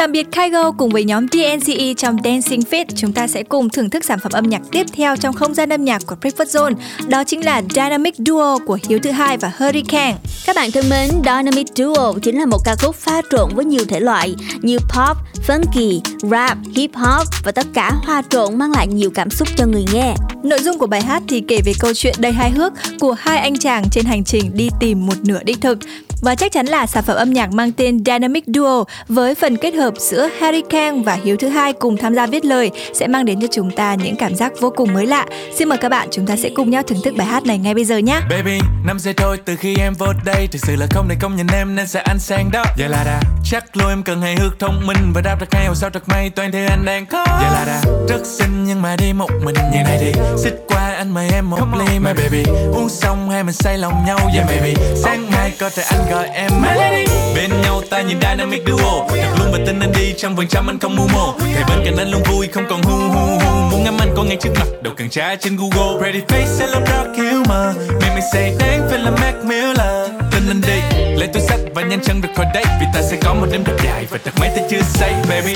Tạm 0.00 0.12
biệt 0.12 0.26
Kygo 0.32 0.70
cùng 0.70 0.90
với 0.90 1.04
nhóm 1.04 1.26
DNCE 1.32 1.94
trong 1.94 2.16
Dancing 2.24 2.60
Fit, 2.60 2.84
chúng 2.96 3.12
ta 3.12 3.26
sẽ 3.26 3.42
cùng 3.42 3.70
thưởng 3.70 3.90
thức 3.90 4.04
sản 4.04 4.18
phẩm 4.18 4.32
âm 4.32 4.48
nhạc 4.48 4.62
tiếp 4.72 4.86
theo 4.92 5.16
trong 5.16 5.34
không 5.34 5.54
gian 5.54 5.68
âm 5.68 5.84
nhạc 5.84 6.02
của 6.06 6.16
Breakfast 6.20 6.44
Zone. 6.44 6.74
Đó 7.08 7.24
chính 7.24 7.44
là 7.44 7.62
Dynamic 7.74 8.14
Duo 8.18 8.58
của 8.66 8.78
Hiếu 8.88 8.98
Thứ 9.02 9.10
Hai 9.10 9.36
và 9.36 9.52
Hurricane. 9.58 10.16
Các 10.46 10.56
bạn 10.56 10.70
thân 10.70 10.84
mến, 10.90 11.08
Dynamic 11.10 11.66
Duo 11.76 12.12
chính 12.22 12.38
là 12.38 12.46
một 12.46 12.58
ca 12.64 12.74
khúc 12.82 12.96
pha 12.96 13.22
trộn 13.30 13.54
với 13.54 13.64
nhiều 13.64 13.84
thể 13.88 14.00
loại 14.00 14.34
như 14.62 14.78
pop, 14.78 15.16
funky, 15.46 16.00
rap, 16.30 16.58
hip 16.74 16.90
hop 16.94 17.28
và 17.44 17.52
tất 17.52 17.66
cả 17.74 17.92
hòa 18.04 18.22
trộn 18.30 18.58
mang 18.58 18.72
lại 18.72 18.86
nhiều 18.86 19.10
cảm 19.14 19.30
xúc 19.30 19.48
cho 19.56 19.66
người 19.66 19.84
nghe. 19.92 20.14
Nội 20.42 20.58
dung 20.62 20.78
của 20.78 20.86
bài 20.86 21.02
hát 21.02 21.22
thì 21.28 21.42
kể 21.48 21.60
về 21.64 21.72
câu 21.80 21.94
chuyện 21.94 22.14
đầy 22.18 22.32
hài 22.32 22.50
hước 22.50 22.72
của 23.00 23.12
hai 23.18 23.38
anh 23.38 23.58
chàng 23.58 23.84
trên 23.90 24.04
hành 24.04 24.24
trình 24.24 24.50
đi 24.54 24.68
tìm 24.80 25.06
một 25.06 25.16
nửa 25.24 25.42
đích 25.42 25.60
thực. 25.60 25.78
Và 26.20 26.34
chắc 26.34 26.52
chắn 26.52 26.66
là 26.66 26.86
sản 26.86 27.04
phẩm 27.04 27.16
âm 27.16 27.32
nhạc 27.32 27.52
mang 27.52 27.72
tên 27.72 28.04
Dynamic 28.04 28.44
Duo 28.46 28.84
với 29.08 29.34
phần 29.34 29.56
kết 29.56 29.74
hợp 29.74 29.94
giữa 29.98 30.28
Harry 30.40 30.62
Kang 30.70 31.02
và 31.02 31.18
Hiếu 31.24 31.36
Thứ 31.36 31.48
Hai 31.48 31.72
cùng 31.72 31.96
tham 31.96 32.14
gia 32.14 32.26
viết 32.26 32.44
lời 32.44 32.70
sẽ 32.94 33.06
mang 33.06 33.24
đến 33.24 33.40
cho 33.40 33.46
chúng 33.52 33.70
ta 33.70 33.94
những 33.94 34.16
cảm 34.16 34.34
giác 34.34 34.52
vô 34.60 34.72
cùng 34.76 34.94
mới 34.94 35.06
lạ. 35.06 35.26
Xin 35.54 35.68
mời 35.68 35.78
các 35.78 35.88
bạn 35.88 36.08
chúng 36.10 36.26
ta 36.26 36.36
sẽ 36.36 36.50
cùng 36.54 36.70
nhau 36.70 36.82
thưởng 36.82 36.98
thức 37.04 37.14
bài 37.16 37.26
hát 37.26 37.46
này 37.46 37.58
ngay 37.58 37.74
bây 37.74 37.84
giờ 37.84 37.98
nhé. 37.98 38.20
Baby, 38.30 38.58
năm 38.86 38.98
giây 38.98 39.14
thôi 39.14 39.38
từ 39.44 39.56
khi 39.56 39.76
em 39.76 39.94
vô 39.94 40.06
đây 40.24 40.48
Thực 40.52 40.58
sự 40.66 40.76
là 40.76 40.86
không 40.90 41.08
thể 41.08 41.16
công 41.20 41.36
nhận 41.36 41.46
em 41.52 41.76
nên 41.76 41.86
sẽ 41.86 42.00
ăn 42.00 42.18
sang 42.18 42.50
đó. 42.52 42.64
Vậy 42.78 42.88
là 42.88 43.04
đã 43.04 43.20
chắc 43.44 43.76
luôn 43.76 43.88
em 43.88 44.02
cần 44.02 44.22
hài 44.22 44.36
hước 44.36 44.58
thông 44.58 44.86
minh 44.86 45.12
Và 45.14 45.20
đáp 45.20 45.36
hay 45.50 45.66
hồ 45.66 45.74
sao 45.74 45.90
thật 45.90 46.08
may 46.08 46.30
toàn 46.30 46.52
thế 46.52 46.66
anh 46.66 46.84
đang 46.84 47.06
có. 47.06 47.24
Vậy 47.28 47.50
là 47.52 47.64
đã 47.66 47.82
rất 48.08 48.26
xinh 48.26 48.64
nhưng 48.66 48.82
mà 48.82 48.96
đi 48.96 49.12
một 49.12 49.30
mình 49.44 49.54
Như 49.54 49.82
này 49.84 49.98
thì 50.00 50.12
xích 50.44 50.54
qua 50.68 50.94
anh 50.96 51.14
mời 51.14 51.28
em 51.32 51.50
một 51.50 51.58
ly. 51.78 51.98
My 51.98 52.12
baby 52.22 52.42
uống 52.74 52.88
xong 52.88 53.30
hai 53.30 53.44
mình 53.44 53.54
say 53.54 53.78
lòng 53.78 54.04
nhau. 54.06 54.18
Yeah 54.34 54.46
baby 54.46 54.74
sáng 55.02 55.30
mai 55.30 55.52
có 55.60 55.70
thể 55.70 55.82
anh 55.82 56.00
gọi 56.10 56.28
em 56.28 56.50
Melody. 56.62 57.04
Bên 57.34 57.50
nhau 57.62 57.82
ta 57.90 58.00
nhìn 58.00 58.20
dynamic 58.20 58.62
duo. 58.66 59.06
Thật 59.08 59.34
luôn 59.38 59.48
và 59.52 59.58
tin 59.66 59.80
anh 59.80 59.92
đi 59.92 60.14
trăm 60.16 60.36
phần 60.36 60.48
trăm 60.48 60.66
anh 60.70 60.78
không 60.78 60.96
mưu 60.96 61.08
mô. 61.08 61.32
Thầy 61.38 61.64
bên 61.68 61.84
cạnh 61.84 61.96
anh 61.96 62.10
luôn 62.10 62.22
vui, 62.22 62.46
không 62.46 62.64
còn 62.70 62.82
hu 62.82 62.96
hu 62.96 63.38
hu. 63.38 63.70
Muốn 63.70 63.84
ngắm 63.84 63.96
anh 63.98 64.08
có 64.16 64.24
ngay 64.24 64.36
trước 64.40 64.50
mặt, 64.54 64.66
đầu 64.82 64.94
càng 64.96 65.10
trá 65.10 65.34
trên 65.34 65.56
Google. 65.56 65.98
Pretty 66.00 66.20
face 66.28 66.46
sẽ 66.46 66.66
love 66.66 66.86
rock 66.86 67.16
hiểu 67.16 67.42
mà 67.48 67.72
Mẹ 68.00 68.08
mày 68.08 68.22
say 68.32 68.54
đáng 68.58 68.86
phải 68.90 68.98
là 68.98 69.10
Mac 69.10 69.44
Miller. 69.44 70.10
Tin 70.32 70.42
anh 70.48 70.60
đi, 70.60 70.98
lấy 71.16 71.28
túi 71.32 71.42
sách 71.42 71.60
và 71.74 71.82
nhanh 71.82 72.00
chân 72.04 72.20
được 72.20 72.28
khỏi 72.36 72.46
đây 72.54 72.64
Vì 72.80 72.86
ta 72.94 73.02
sẽ 73.02 73.16
có 73.22 73.34
một 73.34 73.46
đêm 73.52 73.64
thật 73.64 73.76
dài 73.84 74.06
và 74.10 74.18
thật 74.24 74.32
mấy 74.40 74.48
ta 74.56 74.62
chưa 74.70 74.80
say, 74.82 75.14
baby. 75.28 75.54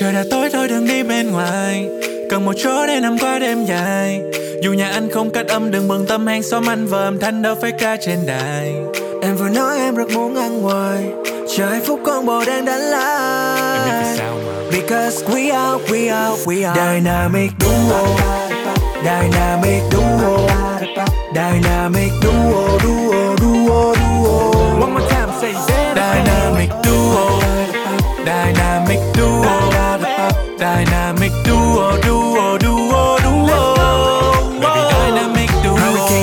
Trời 0.00 0.12
đã 0.12 0.24
tối, 0.30 0.50
thôi 0.52 0.68
đừng 0.68 0.86
đi 0.88 1.02
bên 1.02 1.30
ngoài. 1.30 1.88
Cần 2.32 2.44
một 2.44 2.52
chỗ 2.56 2.86
để 2.86 3.00
nằm 3.00 3.18
qua 3.18 3.38
đêm 3.38 3.64
dài. 3.64 4.22
Dù 4.62 4.72
nhà 4.72 4.90
anh 4.90 5.10
không 5.10 5.30
cách 5.30 5.46
âm 5.48 5.70
đừng 5.70 5.88
bận 5.88 6.06
tâm 6.06 6.26
hàng 6.26 6.42
xóm 6.42 6.66
anh 6.70 6.86
và 6.86 6.98
âm 6.98 7.18
thanh 7.18 7.42
đâu 7.42 7.54
phải 7.60 7.72
ca 7.72 7.96
trên 7.96 8.18
đài. 8.26 8.74
Em 9.22 9.36
vừa 9.36 9.48
nói 9.48 9.78
em 9.78 9.94
rất 9.94 10.10
muốn 10.14 10.36
ăn 10.36 10.62
ngoài 10.62 11.04
Chờ 11.56 11.66
hạnh 11.66 11.82
phúc 11.86 12.00
con 12.04 12.26
bò 12.26 12.44
đang 12.44 12.64
đánh 12.64 12.80
lá 12.80 13.84
Em 13.86 14.02
biết 14.02 14.14
sao 14.18 14.34
mà. 14.46 14.52
Because 14.70 15.24
we 15.24 15.54
are, 15.54 15.84
we 15.84 16.14
are, 16.14 16.42
we 16.44 16.72
are. 16.72 16.80
Dynamic 16.80 17.50
duo. 17.60 18.06
Dynamic 19.04 19.82
duo. 19.92 20.48
Dynamic 21.34 22.12
duo, 22.22 22.78
duo, 22.82 23.36
duo, 23.40 23.94
duo. 23.94 24.52
One 24.80 24.92
more 24.92 25.06
time 25.10 25.32
say 25.40 25.54
that 25.94 26.26
Dynamic 26.26 26.70
duo. 26.84 27.40
Dynamic 28.24 28.98
duo 29.16 29.72
Dynamic 30.58 31.32
duo, 31.44 31.96
duo, 32.02 32.58
duo, 32.58 33.21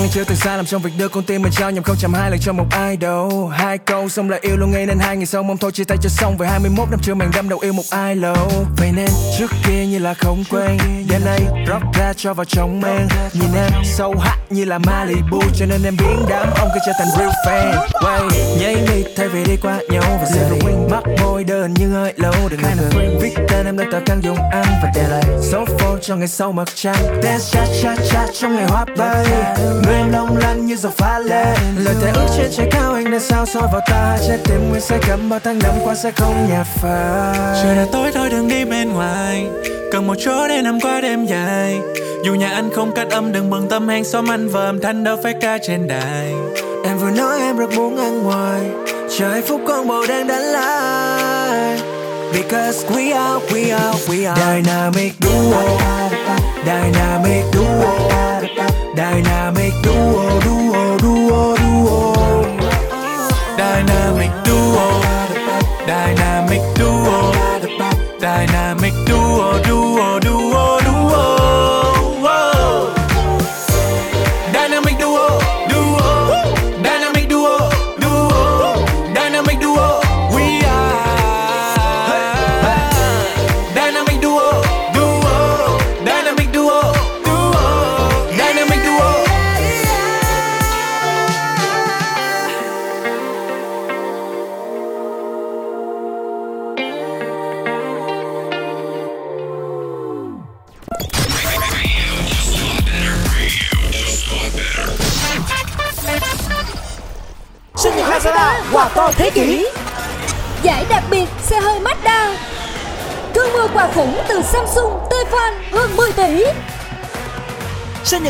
Hurricane 0.09 0.25
chưa 0.25 0.29
từng 0.29 0.37
sai 0.37 0.57
lầm 0.57 0.65
trong 0.65 0.81
việc 0.81 0.91
đưa 0.97 1.07
con 1.07 1.23
tim 1.23 1.41
mình 1.41 1.51
trao 1.51 1.71
nhầm 1.71 1.83
không 1.83 1.95
chạm 1.99 2.13
hai 2.13 2.31
lần 2.31 2.39
cho 2.39 2.53
một 2.53 2.65
ai 2.71 2.97
đâu 2.97 3.47
hai 3.47 3.77
câu 3.77 4.09
xong 4.09 4.29
lại 4.29 4.39
yêu 4.43 4.57
luôn 4.57 4.71
ngay 4.71 4.85
nên 4.85 4.99
hai 4.99 5.17
ngày 5.17 5.25
sau 5.25 5.43
mong 5.43 5.57
thôi 5.57 5.71
chia 5.71 5.83
tay 5.83 5.97
cho 6.01 6.09
xong. 6.09 6.37
Về 6.37 6.47
21 6.47 6.89
năm 6.91 6.99
chưa 7.03 7.13
mình 7.13 7.29
đâm 7.35 7.49
đầu 7.49 7.59
yêu 7.59 7.73
một 7.73 7.83
ai 7.89 8.15
lâu 8.15 8.51
vậy 8.77 8.91
nên 8.95 9.09
trước 9.39 9.51
kia 9.67 9.85
như 9.85 9.99
là 9.99 10.13
không 10.13 10.43
quen 10.49 10.77
đêm 11.09 11.21
nay 11.25 11.39
rock 11.67 11.83
ra 11.93 12.13
cho 12.13 12.33
vào 12.33 12.45
trong 12.45 12.81
men 12.81 13.07
nhìn 13.33 13.51
em 13.55 13.71
sâu 13.83 14.15
hắt 14.19 14.37
như 14.49 14.65
là 14.65 14.77
Malibu 14.77 15.41
cho 15.55 15.65
nên 15.65 15.83
em 15.83 15.95
biến 15.99 16.25
đám 16.29 16.47
ông 16.59 16.69
cứ 16.73 16.79
trở 16.85 16.91
thành 16.99 17.07
real 17.17 17.29
fan. 17.45 17.87
Wait, 18.01 18.29
nháy 18.61 18.75
mi 18.75 19.03
thay 19.15 19.27
vì 19.27 19.43
đi 19.43 19.57
qua 19.61 19.79
nhau 19.89 20.03
và 20.21 20.25
giờ 20.35 20.49
thì 20.49 20.71
mắt 20.91 21.03
môi 21.21 21.43
đơn 21.43 21.73
như 21.73 21.89
hơi 21.93 22.13
lâu 22.17 22.33
đừng 22.49 22.61
ngần 22.61 23.19
viết 23.21 23.35
tên 23.49 23.65
em 23.65 23.77
lên 23.77 23.91
tờ 23.91 23.99
căn 24.05 24.21
dùng 24.23 24.37
ăn 24.51 24.65
và 24.83 24.91
để 24.95 25.07
lại 25.07 25.23
số 25.51 25.65
phone 25.65 25.99
cho 26.01 26.15
ngày 26.15 26.27
sau 26.27 26.51
mặt 26.51 26.67
trăng. 26.75 27.21
Dance 27.23 27.45
cha 27.51 27.65
cha 27.81 27.95
cha 28.11 28.27
trong 28.39 28.55
ngày 28.55 28.65
hoa 28.65 28.85
bay. 28.97 29.25
Người 29.85 29.98
em 29.99 30.11
long 30.11 30.37
lanh 30.37 30.65
như 30.65 30.75
dòng 30.75 30.91
pha 30.91 31.19
lê 31.19 31.45
lời 31.77 31.95
thề 32.01 32.11
ước 32.15 32.27
trên 32.37 32.51
trời 32.51 32.67
cao 32.71 32.93
anh 32.93 33.11
đã 33.11 33.19
sao 33.19 33.45
soi 33.45 33.63
vào 33.71 33.81
ta. 33.87 34.17
Trái 34.27 34.37
tim 34.43 34.69
nguyên 34.69 34.81
say 34.81 34.99
cầm 35.07 35.29
bao 35.29 35.39
tháng 35.43 35.59
năm 35.59 35.73
qua 35.83 35.95
sẽ 35.95 36.11
không 36.11 36.47
nhạt 36.49 36.67
phai. 36.81 37.63
Trời 37.63 37.75
đã 37.75 37.85
tối 37.91 38.11
thôi 38.13 38.29
đừng 38.29 38.47
đi 38.47 38.65
bên 38.65 38.93
ngoài. 38.93 39.47
Cần 39.91 40.07
một 40.07 40.15
chỗ 40.19 40.47
để 40.47 40.61
nằm 40.61 40.79
qua 40.81 41.01
đêm 41.01 41.25
dài. 41.25 41.79
Dù 42.25 42.33
nhà 42.33 42.49
anh 42.49 42.69
không 42.75 42.91
cách 42.95 43.07
âm 43.09 43.31
đừng 43.31 43.49
bận 43.49 43.69
tâm 43.69 43.87
hàng 43.87 44.03
xóm 44.03 44.31
anh 44.31 44.49
và 44.49 44.65
âm 44.65 44.81
thanh 44.81 45.03
đâu 45.03 45.17
phải 45.23 45.33
ca 45.41 45.57
trên 45.67 45.87
đài. 45.87 46.33
Em 46.85 46.97
vừa 46.97 47.09
nói 47.09 47.39
em 47.39 47.57
rất 47.57 47.69
muốn 47.75 47.97
ăn 47.97 48.23
ngoài. 48.23 48.61
Chờ 49.17 49.29
hạnh 49.29 49.43
phúc 49.47 49.61
con 49.67 49.87
bầu 49.87 50.03
đang 50.09 50.27
đánh 50.27 50.53
night. 50.53 51.83
Because 52.33 52.87
we 52.87 53.15
are, 53.15 53.45
we 53.53 53.77
are, 53.77 53.99
we 54.07 54.35
are. 54.35 54.41
Dynamic 54.41 55.13
duo, 55.21 55.61
dynamic 56.65 57.43
duo, 57.53 58.09
dynamic 58.99 59.73
duo, 59.81 60.39
duo, 60.43 60.97
duo, 60.99 61.55
duo, 61.55 62.11
Dynamic 63.55 64.33
duo 64.43 64.87
Dynamic 65.87 66.63
duo 66.75 67.31
Dynamic 68.19 68.58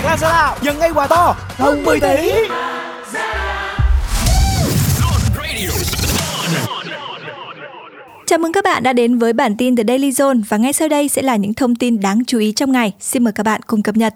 Lazada, 0.09 0.55
nhận 0.61 0.79
ngay 0.79 0.91
quà 0.93 1.07
to 1.07 1.35
hơn 1.49 1.83
10 1.83 1.99
tỷ 1.99 2.31
Chào 8.25 8.39
mừng 8.39 8.51
các 8.51 8.63
bạn 8.63 8.83
đã 8.83 8.93
đến 8.93 9.17
với 9.17 9.33
bản 9.33 9.57
tin 9.57 9.75
The 9.75 9.83
Daily 9.87 10.11
Zone 10.11 10.41
và 10.49 10.57
ngay 10.57 10.73
sau 10.73 10.87
đây 10.87 11.09
sẽ 11.09 11.21
là 11.21 11.35
những 11.35 11.53
thông 11.53 11.75
tin 11.75 11.99
đáng 11.99 12.25
chú 12.25 12.39
ý 12.39 12.51
trong 12.51 12.71
ngày. 12.71 12.93
Xin 12.99 13.23
mời 13.23 13.33
các 13.33 13.43
bạn 13.43 13.61
cùng 13.67 13.83
cập 13.83 13.97
nhật. 13.97 14.15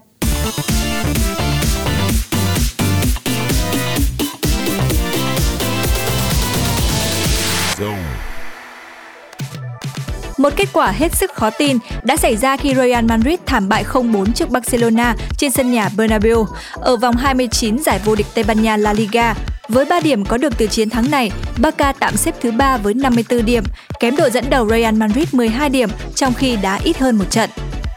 Một 10.44 10.54
kết 10.56 10.70
quả 10.74 10.92
hết 10.92 11.16
sức 11.16 11.34
khó 11.34 11.50
tin 11.50 11.78
đã 12.04 12.18
xảy 12.18 12.38
ra 12.38 12.58
khi 12.58 12.76
Real 12.76 13.06
Madrid 13.06 13.40
thảm 13.46 13.70
bại 13.70 13.84
0-4 13.84 14.34
trước 14.34 14.50
Barcelona 14.50 15.16
trên 15.38 15.52
sân 15.52 15.72
nhà 15.72 15.90
Bernabeu 15.98 16.46
ở 16.74 16.98
vòng 16.98 17.16
29 17.16 17.78
giải 17.78 18.00
vô 18.06 18.16
địch 18.16 18.26
Tây 18.34 18.44
Ban 18.44 18.62
Nha 18.62 18.78
La 18.78 18.94
Liga. 18.94 19.34
Với 19.70 19.86
3 19.86 20.00
điểm 20.00 20.26
có 20.26 20.38
được 20.38 20.54
từ 20.58 20.68
chiến 20.68 20.90
thắng 20.90 21.12
này, 21.12 21.32
Barca 21.58 21.92
tạm 21.92 22.18
xếp 22.18 22.36
thứ 22.42 22.52
3 22.52 22.78
với 22.78 22.94
54 22.94 23.46
điểm, 23.46 23.64
kém 24.00 24.16
đội 24.16 24.32
dẫn 24.32 24.50
đầu 24.50 24.70
Real 24.70 24.96
Madrid 24.96 25.34
12 25.34 25.70
điểm 25.70 25.90
trong 26.16 26.34
khi 26.34 26.56
đá 26.56 26.80
ít 26.84 26.98
hơn 26.98 27.16
một 27.16 27.26
trận. 27.30 27.50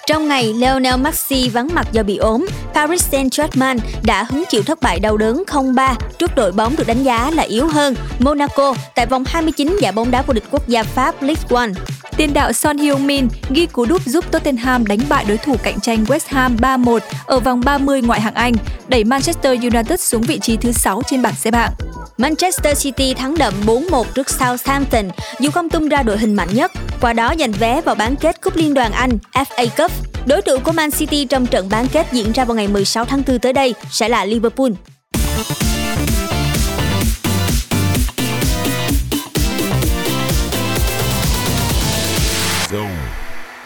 Trong 0.07 0.29
ngày, 0.29 0.53
Lionel 0.53 0.97
Messi 1.01 1.49
vắng 1.49 1.69
mặt 1.75 1.89
do 1.93 2.03
bị 2.03 2.17
ốm, 2.17 2.47
Paris 2.75 3.15
Saint-Germain 3.15 3.79
đã 4.03 4.23
hứng 4.23 4.45
chịu 4.49 4.63
thất 4.63 4.81
bại 4.83 5.01
đau 5.01 5.17
đớn 5.17 5.43
0-3 5.47 5.95
trước 6.19 6.35
đội 6.37 6.53
bóng 6.53 6.77
được 6.77 6.87
đánh 6.87 7.03
giá 7.03 7.31
là 7.31 7.43
yếu 7.43 7.67
hơn 7.67 7.95
Monaco 8.19 8.75
tại 8.95 9.07
vòng 9.07 9.25
29 9.27 9.77
giải 9.81 9.93
bóng 9.93 10.11
đá 10.11 10.23
vô 10.23 10.33
địch 10.33 10.45
quốc 10.51 10.69
gia 10.69 10.83
Pháp 10.83 11.23
League 11.23 11.43
One. 11.51 11.71
Tiền 12.17 12.33
đạo 12.33 12.53
Son 12.53 12.77
Heung-min 12.77 13.29
ghi 13.51 13.67
cú 13.67 13.85
đúp 13.85 14.03
giúp 14.05 14.31
Tottenham 14.31 14.87
đánh 14.87 15.01
bại 15.09 15.25
đối 15.29 15.37
thủ 15.37 15.57
cạnh 15.63 15.81
tranh 15.81 16.05
West 16.05 16.27
Ham 16.27 16.57
3-1 16.57 16.99
ở 17.27 17.41
vòng 17.41 17.61
30 17.65 18.03
ngoại 18.03 18.21
hạng 18.21 18.35
Anh, 18.35 18.55
đẩy 18.89 19.05
Manchester 19.05 19.61
United 19.61 20.01
xuống 20.01 20.23
vị 20.23 20.39
trí 20.43 20.57
thứ 20.57 20.73
6 20.73 21.03
trên 21.07 21.23
bảng 21.23 21.35
xếp 21.35 21.55
hạng. 21.55 21.73
Manchester 22.19 22.83
City 22.83 23.15
thắng 23.15 23.39
đậm 23.39 23.55
4-1 23.67 24.05
trước 24.15 24.31
Southampton 24.31 25.09
dù 25.41 25.51
không 25.51 25.69
tung 25.69 25.89
ra 25.89 26.03
đội 26.03 26.19
hình 26.19 26.35
mạnh 26.35 26.49
nhất, 26.53 26.73
qua 27.01 27.13
đó 27.13 27.35
giành 27.39 27.53
vé 27.53 27.81
vào 27.81 27.95
bán 27.95 28.17
kết 28.17 28.41
Cúp 28.41 28.57
Liên 28.57 28.75
đoàn 28.75 28.93
Anh 28.93 29.19
FA 29.33 29.69
Cup. 29.77 29.93
Đối 30.27 30.43
thủ 30.43 30.53
của 30.65 30.73
Man 30.73 30.91
City 30.91 31.25
trong 31.25 31.47
trận 31.47 31.69
bán 31.69 31.87
kết 31.93 32.07
diễn 32.13 32.33
ra 32.33 32.45
vào 32.45 32.57
ngày 32.57 32.69
16 32.69 33.05
tháng 33.05 33.23
4 33.27 33.39
tới 33.39 33.53
đây 33.53 33.75
sẽ 33.91 34.09
là 34.09 34.25
Liverpool. 34.25 34.71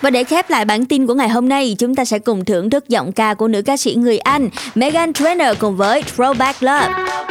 Và 0.02 0.10
để 0.10 0.24
khép 0.24 0.50
lại 0.50 0.64
bản 0.64 0.86
tin 0.86 1.06
của 1.06 1.14
ngày 1.14 1.28
hôm 1.28 1.48
nay, 1.48 1.76
chúng 1.78 1.94
ta 1.94 2.04
sẽ 2.04 2.18
cùng 2.18 2.44
thưởng 2.44 2.70
thức 2.70 2.88
giọng 2.88 3.12
ca 3.12 3.34
của 3.34 3.48
nữ 3.48 3.62
ca 3.62 3.76
sĩ 3.76 3.94
người 3.94 4.18
Anh 4.18 4.48
Megan 4.74 5.12
Trainor 5.12 5.58
cùng 5.58 5.76
với 5.76 6.02
Throwback 6.16 6.54
Love. 6.60 7.29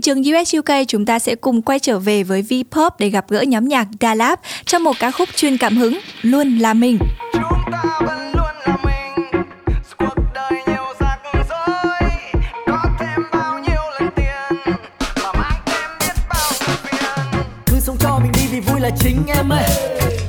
Trường 0.00 0.22
US 0.22 0.54
UK, 0.58 0.88
chúng 0.88 1.06
ta 1.06 1.18
sẽ 1.18 1.34
cùng 1.34 1.62
quay 1.62 1.78
trở 1.78 1.98
về 1.98 2.22
với 2.22 2.42
V-pop 2.42 2.90
để 2.98 3.08
gặp 3.08 3.24
gỡ 3.28 3.40
nhóm 3.40 3.68
nhạc 3.68 3.88
Da 4.00 4.14
Lab 4.14 4.38
trong 4.66 4.84
một 4.84 4.96
ca 4.98 5.10
khúc 5.10 5.28
chuyên 5.36 5.56
cảm 5.56 5.76
hứng 5.76 5.98
Luôn 6.22 6.58
là 6.58 6.74
mình. 6.74 6.98
cứ 17.66 17.80
sống 17.80 17.96
cho 18.00 18.18
mình 18.18 18.32
đi 18.32 18.42
vì 18.50 18.60
vui 18.60 18.80
là 18.80 18.90
chính 19.00 19.22
em 19.36 19.48
ơi. 19.48 19.64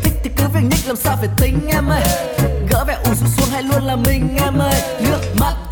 Thích 0.04 0.14
thì 0.24 0.30
cứ 0.38 0.44
việc 0.54 0.62
nhích 0.64 0.88
làm 0.88 0.96
sao 0.96 1.18
phải 1.20 1.30
tính 1.42 1.60
em 1.72 1.88
ơi. 1.90 2.04
Gỡ 2.70 2.86
vẻ 2.88 2.98
ủ 3.06 3.14
rũ 3.14 3.28
xuống 3.38 3.50
hay 3.52 3.64
luôn 3.64 3.84
là 3.84 3.96
mình 3.96 4.38
em 4.46 4.58
ơi. 4.58 4.82
Nước 5.04 5.22
mắt 5.40 5.71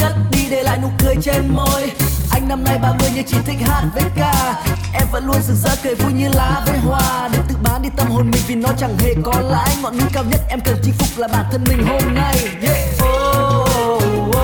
để 0.49 0.63
lại 0.63 0.77
nụ 0.81 0.87
cười 0.99 1.15
trên 1.21 1.47
môi 1.47 1.91
anh 2.31 2.47
năm 2.47 2.63
nay 2.63 2.79
30 2.81 3.09
nhưng 3.15 3.25
chỉ 3.25 3.37
thích 3.45 3.57
hát 3.61 3.83
với 3.93 4.03
ca 4.15 4.63
em 4.93 5.07
vẫn 5.11 5.25
luôn 5.25 5.41
rực 5.41 5.55
rỡ 5.57 5.75
cười 5.83 5.95
vui 5.95 6.13
như 6.13 6.29
lá 6.33 6.63
với 6.65 6.77
hoa 6.77 7.29
đừng 7.33 7.41
tự 7.49 7.55
bán 7.63 7.81
đi 7.81 7.89
tâm 7.97 8.07
hồn 8.07 8.31
mình 8.31 8.41
vì 8.47 8.55
nó 8.55 8.69
chẳng 8.77 8.97
hề 8.99 9.13
có 9.23 9.33
lãi 9.41 9.75
ngọn 9.81 9.97
núi 9.97 10.07
cao 10.13 10.23
nhất 10.23 10.41
em 10.49 10.59
cần 10.65 10.77
chinh 10.83 10.93
phục 10.93 11.19
là 11.19 11.27
bản 11.27 11.45
thân 11.51 11.63
mình 11.69 11.87
hôm 11.87 12.13
nay 12.13 12.37
yeah. 12.61 12.87
oh, 13.03 13.69
oh, 13.79 14.03
oh, 14.27 14.43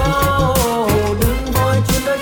oh. 0.51 1.19
đừng 1.21 1.51
vội 1.53 1.75
chôn 1.87 2.01
đời 2.05 2.17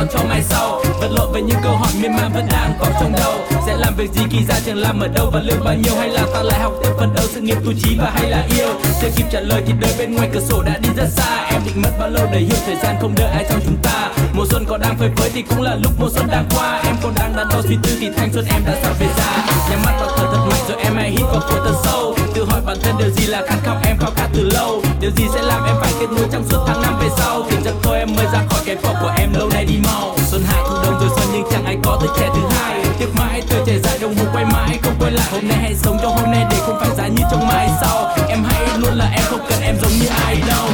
sẽ 0.00 0.06
cho 0.12 0.24
mai 0.28 0.42
sau. 0.42 0.82
Vật 1.00 1.08
lộn 1.10 1.32
với 1.32 1.42
những 1.42 1.58
câu 1.62 1.76
hỏi 1.76 1.88
miên 2.00 2.16
man 2.16 2.32
vẫn 2.32 2.46
đang 2.50 2.72
có 2.80 2.86
trong 3.00 3.12
đầu. 3.12 3.34
Sẽ 3.66 3.76
làm 3.76 3.94
việc 3.96 4.10
gì 4.12 4.22
khi 4.30 4.44
ra 4.48 4.54
trường, 4.64 4.76
làm 4.76 5.00
ở 5.00 5.08
đâu 5.08 5.30
và 5.32 5.40
lương 5.40 5.64
bao 5.64 5.74
nhiêu? 5.74 5.94
Hay 5.98 6.08
là 6.08 6.26
ta 6.34 6.42
lại 6.42 6.60
học 6.60 6.72
tiếp 6.82 6.90
phần 6.98 7.14
đầu 7.14 7.24
sự 7.28 7.40
nghiệp 7.40 7.56
tu 7.64 7.72
trí 7.82 7.96
và 7.98 8.10
hay 8.14 8.30
là 8.30 8.46
yêu? 8.56 8.68
Chưa 9.00 9.08
kịp 9.16 9.26
trả 9.32 9.40
lời 9.40 9.62
thì 9.66 9.72
đời 9.80 9.94
bên 9.98 10.14
ngoài 10.14 10.28
cửa 10.32 10.40
sổ 10.40 10.62
đã 10.62 10.78
đi 10.82 10.88
rất 10.96 11.08
xa. 11.08 11.46
Em 11.50 11.62
định 11.66 11.82
mất 11.82 11.90
bao 11.98 12.08
lâu 12.08 12.26
để 12.32 12.38
hiểu 12.38 12.58
thời 12.66 12.76
gian 12.76 12.96
không 13.00 13.14
đợi 13.16 13.30
ai 13.30 13.44
trong 13.50 13.60
chúng 13.64 13.76
ta? 13.82 14.08
Mùa 14.32 14.44
xuân 14.50 14.64
còn 14.68 14.80
đang 14.80 14.98
phơi 14.98 15.10
phới 15.16 15.30
thì 15.34 15.42
cũng 15.42 15.62
là 15.62 15.74
lúc 15.74 15.92
mùa 16.00 16.08
xuân 16.10 16.26
đang 16.30 16.44
qua. 16.54 16.80
Em 16.84 16.96
còn 17.02 17.12
đang 17.16 17.36
đắn 17.36 17.48
đo 17.48 17.62
suy 17.62 17.76
tư 17.82 17.96
thì 18.00 18.08
thanh 18.16 18.32
xuân 18.32 18.44
em 18.50 18.62
đã 18.66 18.76
sắp 18.82 18.92
về 19.00 19.06
già 19.16 19.46
nhắm 19.70 19.82
mắt 19.84 19.92
vào 20.00 20.08
thở 20.16 20.24
thật 20.32 20.46
mạnh 20.50 20.64
rồi 20.68 20.78
em 20.82 20.92
hãy 20.96 21.10
hít 21.10 21.22
vào 21.22 21.40
phổi 21.40 21.60
thật 21.64 21.74
sâu 21.84 22.14
tự 22.34 22.44
hỏi 22.44 22.60
bản 22.66 22.76
thân 22.82 22.94
điều 22.98 23.10
gì 23.10 23.26
là 23.26 23.42
khát 23.46 23.56
khao 23.64 23.76
em 23.84 23.96
khao 23.98 24.10
khát 24.16 24.28
từ 24.34 24.50
lâu? 24.52 24.82
Điều 25.00 25.10
gì 25.16 25.24
sẽ 25.34 25.42
làm 25.42 25.64
em 25.64 25.74
phải 25.80 25.92
kết 26.00 26.06
nối 26.10 26.26
trong 26.32 26.44
suốt 26.50 26.64
tháng 26.66 26.82
năm 26.82 26.98
về 27.00 27.08
sau? 27.16 27.42
Thì 27.50 27.56
chắc 27.64 27.74
thôi 27.82 27.98
em 27.98 28.08
mới 28.16 28.26
ra 28.32 28.42
khỏi 28.50 28.60
cái 28.66 28.76
phòng 28.82 28.96
của 29.02 29.12
em, 29.18 29.32
lâu 29.34 29.48
nay 29.48 29.64
đi 29.64 29.78
mau. 29.84 30.14
Xuân 30.30 30.42
hạ 30.46 30.62
thu 30.68 30.74
đông 30.82 31.00
rồi 31.00 31.10
xuân 31.16 31.28
nhưng 31.32 31.44
chẳng 31.50 31.64
ai 31.64 31.76
có 31.84 31.98
tới 32.00 32.08
trẻ 32.18 32.28
thứ 32.34 32.40
hai. 32.56 32.84
Tiếc 32.98 33.14
mãi 33.14 33.42
tuổi 33.50 33.60
trẻ 33.66 33.78
dài 33.84 33.98
đồng 33.98 34.14
hồ 34.16 34.24
quay 34.32 34.44
mãi, 34.44 34.78
không 34.82 34.94
quay 35.00 35.12
lại. 35.12 35.26
Hôm 35.32 35.48
nay 35.48 35.58
hãy 35.62 35.74
sống 35.74 35.98
cho 36.02 36.08
hôm 36.08 36.30
nay 36.30 36.46
để 36.50 36.56
không 36.66 36.80
phải 36.80 36.90
giá 36.96 37.06
như 37.06 37.22
trong 37.30 37.48
mai 37.48 37.70
sau. 37.80 38.16
Em 38.28 38.44
hãy 38.44 38.78
luôn 38.78 38.94
là 38.94 39.10
em, 39.12 39.22
không 39.24 39.40
cần 39.48 39.60
em 39.62 39.76
giống 39.82 39.92
như 40.00 40.06
ai 40.24 40.36
đâu. 40.48 40.66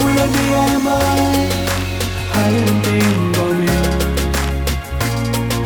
Vui 0.00 0.14
lên 0.14 0.28
đi 0.32 0.54
em 0.54 0.88
ơi, 0.88 1.48
hãy 2.32 2.52
luôn 2.52 2.80
tin 2.84 3.32
vào 3.32 3.46
mình. 3.46 3.68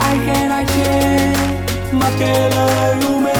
Ai 0.00 0.16
khen 0.26 0.50
ai 0.50 0.64
chê 0.76 1.18
mặc 1.92 2.12
kệ 2.20 2.50
lời 2.50 2.96
u 3.08 3.18
mê. 3.20 3.33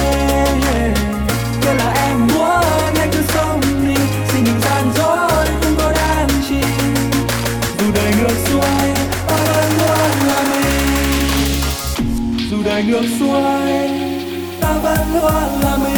Nước 12.87 13.01
đời 13.01 13.09
xuôi 13.19 13.89
ta 14.61 14.73
vẫn 14.83 15.13
luôn 15.13 15.61
là 15.61 15.77
mình. 15.83 15.94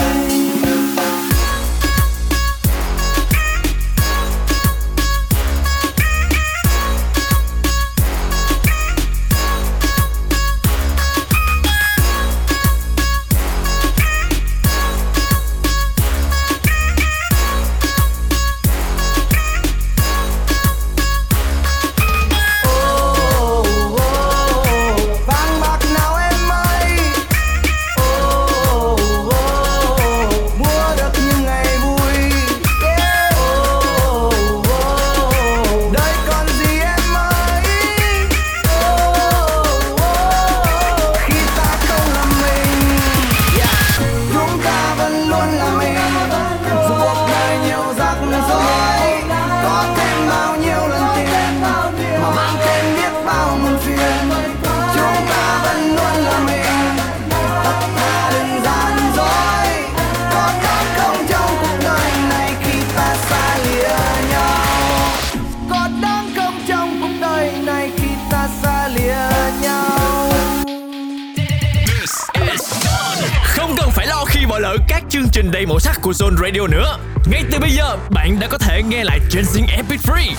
Trên 79.37 79.45
Zing 79.45 79.67
MP3 79.67 80.35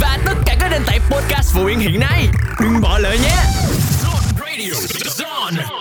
và 0.00 0.18
tất 0.26 0.34
cả 0.46 0.56
các 0.60 0.68
nền 0.70 0.82
tảng 0.86 1.00
podcast 1.10 1.54
phổ 1.54 1.64
biến 1.64 1.78
hiện 1.78 2.00
nay. 2.00 2.28
Đừng 2.60 2.80
bỏ 2.80 2.98
lỡ 2.98 3.12
nhé. 3.12 3.36
Zone 4.02 4.40
Radio, 4.40 4.72
Zone. 5.18 5.80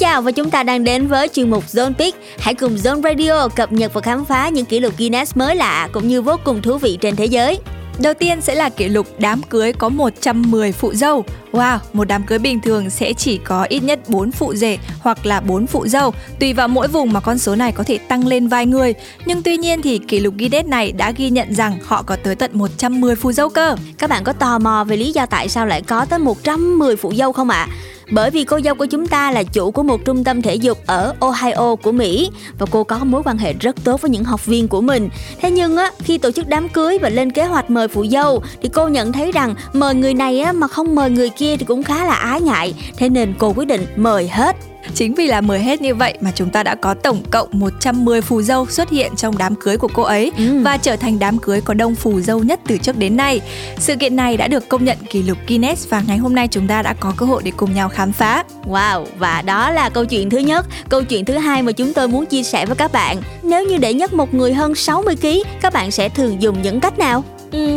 chào 0.00 0.22
và 0.22 0.32
chúng 0.32 0.50
ta 0.50 0.62
đang 0.62 0.84
đến 0.84 1.06
với 1.06 1.28
chuyên 1.28 1.50
mục 1.50 1.64
Zone 1.66 1.94
Pick. 1.94 2.18
Hãy 2.38 2.54
cùng 2.54 2.76
Zone 2.76 3.02
Radio 3.02 3.48
cập 3.48 3.72
nhật 3.72 3.92
và 3.94 4.00
khám 4.00 4.24
phá 4.24 4.48
những 4.48 4.66
kỷ 4.66 4.80
lục 4.80 4.94
Guinness 4.98 5.36
mới 5.36 5.56
lạ 5.56 5.88
cũng 5.92 6.08
như 6.08 6.22
vô 6.22 6.36
cùng 6.44 6.62
thú 6.62 6.78
vị 6.78 6.98
trên 7.00 7.16
thế 7.16 7.24
giới. 7.24 7.58
Đầu 8.02 8.14
tiên 8.14 8.40
sẽ 8.40 8.54
là 8.54 8.68
kỷ 8.68 8.88
lục 8.88 9.06
đám 9.18 9.42
cưới 9.42 9.72
có 9.72 9.88
110 9.88 10.72
phụ 10.72 10.94
dâu. 10.94 11.24
Wow, 11.52 11.78
một 11.92 12.04
đám 12.08 12.22
cưới 12.22 12.38
bình 12.38 12.60
thường 12.60 12.90
sẽ 12.90 13.12
chỉ 13.12 13.38
có 13.44 13.66
ít 13.68 13.82
nhất 13.82 14.00
4 14.08 14.32
phụ 14.32 14.54
rể 14.54 14.78
hoặc 15.00 15.26
là 15.26 15.40
4 15.40 15.66
phụ 15.66 15.86
dâu. 15.86 16.12
Tùy 16.40 16.52
vào 16.52 16.68
mỗi 16.68 16.88
vùng 16.88 17.12
mà 17.12 17.20
con 17.20 17.38
số 17.38 17.56
này 17.56 17.72
có 17.72 17.84
thể 17.84 17.98
tăng 17.98 18.26
lên 18.26 18.48
vài 18.48 18.66
người. 18.66 18.94
Nhưng 19.26 19.42
tuy 19.42 19.56
nhiên 19.56 19.82
thì 19.82 19.98
kỷ 19.98 20.20
lục 20.20 20.34
Guinness 20.38 20.68
này 20.68 20.92
đã 20.92 21.10
ghi 21.10 21.30
nhận 21.30 21.54
rằng 21.54 21.78
họ 21.84 22.02
có 22.02 22.16
tới 22.16 22.34
tận 22.34 22.50
110 22.54 23.14
phụ 23.14 23.32
dâu 23.32 23.48
cơ. 23.48 23.76
Các 23.98 24.10
bạn 24.10 24.24
có 24.24 24.32
tò 24.32 24.58
mò 24.58 24.84
về 24.84 24.96
lý 24.96 25.12
do 25.12 25.26
tại 25.26 25.48
sao 25.48 25.66
lại 25.66 25.82
có 25.82 26.04
tới 26.04 26.18
110 26.18 26.96
phụ 26.96 27.12
dâu 27.14 27.32
không 27.32 27.50
ạ? 27.50 27.66
À? 27.70 27.76
bởi 28.10 28.30
vì 28.30 28.44
cô 28.44 28.60
dâu 28.64 28.74
của 28.74 28.86
chúng 28.86 29.06
ta 29.06 29.30
là 29.30 29.42
chủ 29.42 29.70
của 29.70 29.82
một 29.82 30.04
trung 30.04 30.24
tâm 30.24 30.42
thể 30.42 30.54
dục 30.54 30.78
ở 30.86 31.14
Ohio 31.20 31.76
của 31.82 31.92
Mỹ 31.92 32.30
và 32.58 32.66
cô 32.70 32.84
có 32.84 32.98
mối 33.04 33.22
quan 33.24 33.38
hệ 33.38 33.52
rất 33.52 33.84
tốt 33.84 34.02
với 34.02 34.10
những 34.10 34.24
học 34.24 34.46
viên 34.46 34.68
của 34.68 34.80
mình. 34.80 35.08
Thế 35.40 35.50
nhưng 35.50 35.76
á, 35.76 35.90
khi 35.98 36.18
tổ 36.18 36.30
chức 36.30 36.48
đám 36.48 36.68
cưới 36.68 36.98
và 36.98 37.08
lên 37.08 37.32
kế 37.32 37.44
hoạch 37.44 37.70
mời 37.70 37.88
phụ 37.88 38.06
dâu 38.06 38.42
thì 38.62 38.68
cô 38.72 38.88
nhận 38.88 39.12
thấy 39.12 39.32
rằng 39.32 39.54
mời 39.72 39.94
người 39.94 40.14
này 40.14 40.40
á 40.40 40.52
mà 40.52 40.68
không 40.68 40.94
mời 40.94 41.10
người 41.10 41.30
kia 41.40 41.56
thì 41.56 41.64
cũng 41.64 41.82
khá 41.82 42.04
là 42.04 42.14
ái 42.14 42.40
ngại, 42.40 42.74
thế 42.96 43.08
nên 43.08 43.34
cô 43.38 43.52
quyết 43.52 43.68
định 43.68 43.86
mời 43.96 44.28
hết 44.28 44.56
Chính 44.94 45.14
vì 45.14 45.26
là 45.26 45.40
mời 45.40 45.60
hết 45.60 45.82
như 45.82 45.94
vậy 45.94 46.14
mà 46.20 46.30
chúng 46.34 46.50
ta 46.50 46.62
đã 46.62 46.74
có 46.74 46.94
tổng 46.94 47.22
cộng 47.30 47.48
110 47.52 48.20
phù 48.20 48.42
dâu 48.42 48.66
xuất 48.66 48.90
hiện 48.90 49.16
trong 49.16 49.38
đám 49.38 49.54
cưới 49.54 49.76
của 49.76 49.88
cô 49.94 50.02
ấy 50.02 50.32
ừ. 50.36 50.60
và 50.62 50.76
trở 50.76 50.96
thành 50.96 51.18
đám 51.18 51.38
cưới 51.38 51.60
có 51.60 51.74
đông 51.74 51.94
phù 51.94 52.20
dâu 52.20 52.38
nhất 52.38 52.60
từ 52.66 52.78
trước 52.78 52.98
đến 52.98 53.16
nay. 53.16 53.40
Sự 53.78 53.96
kiện 53.96 54.16
này 54.16 54.36
đã 54.36 54.48
được 54.48 54.68
công 54.68 54.84
nhận 54.84 54.98
kỷ 55.10 55.22
lục 55.22 55.38
Guinness 55.48 55.88
và 55.88 56.02
ngày 56.06 56.16
hôm 56.16 56.34
nay 56.34 56.48
chúng 56.48 56.68
ta 56.68 56.82
đã 56.82 56.94
có 56.94 57.12
cơ 57.16 57.26
hội 57.26 57.42
để 57.44 57.52
cùng 57.56 57.74
nhau 57.74 57.88
khám 57.88 58.12
phá. 58.12 58.44
Wow, 58.64 59.04
và 59.18 59.42
đó 59.42 59.70
là 59.70 59.88
câu 59.88 60.04
chuyện 60.04 60.30
thứ 60.30 60.38
nhất. 60.38 60.66
Câu 60.88 61.02
chuyện 61.02 61.24
thứ 61.24 61.34
hai 61.34 61.62
mà 61.62 61.72
chúng 61.72 61.92
tôi 61.92 62.08
muốn 62.08 62.26
chia 62.26 62.42
sẻ 62.42 62.66
với 62.66 62.76
các 62.76 62.92
bạn. 62.92 63.16
Nếu 63.42 63.64
như 63.64 63.76
để 63.76 63.94
nhấc 63.94 64.12
một 64.12 64.34
người 64.34 64.54
hơn 64.54 64.74
60 64.74 65.16
kg, 65.16 65.26
các 65.60 65.72
bạn 65.72 65.90
sẽ 65.90 66.08
thường 66.08 66.42
dùng 66.42 66.62
những 66.62 66.80
cách 66.80 66.98
nào? 66.98 67.24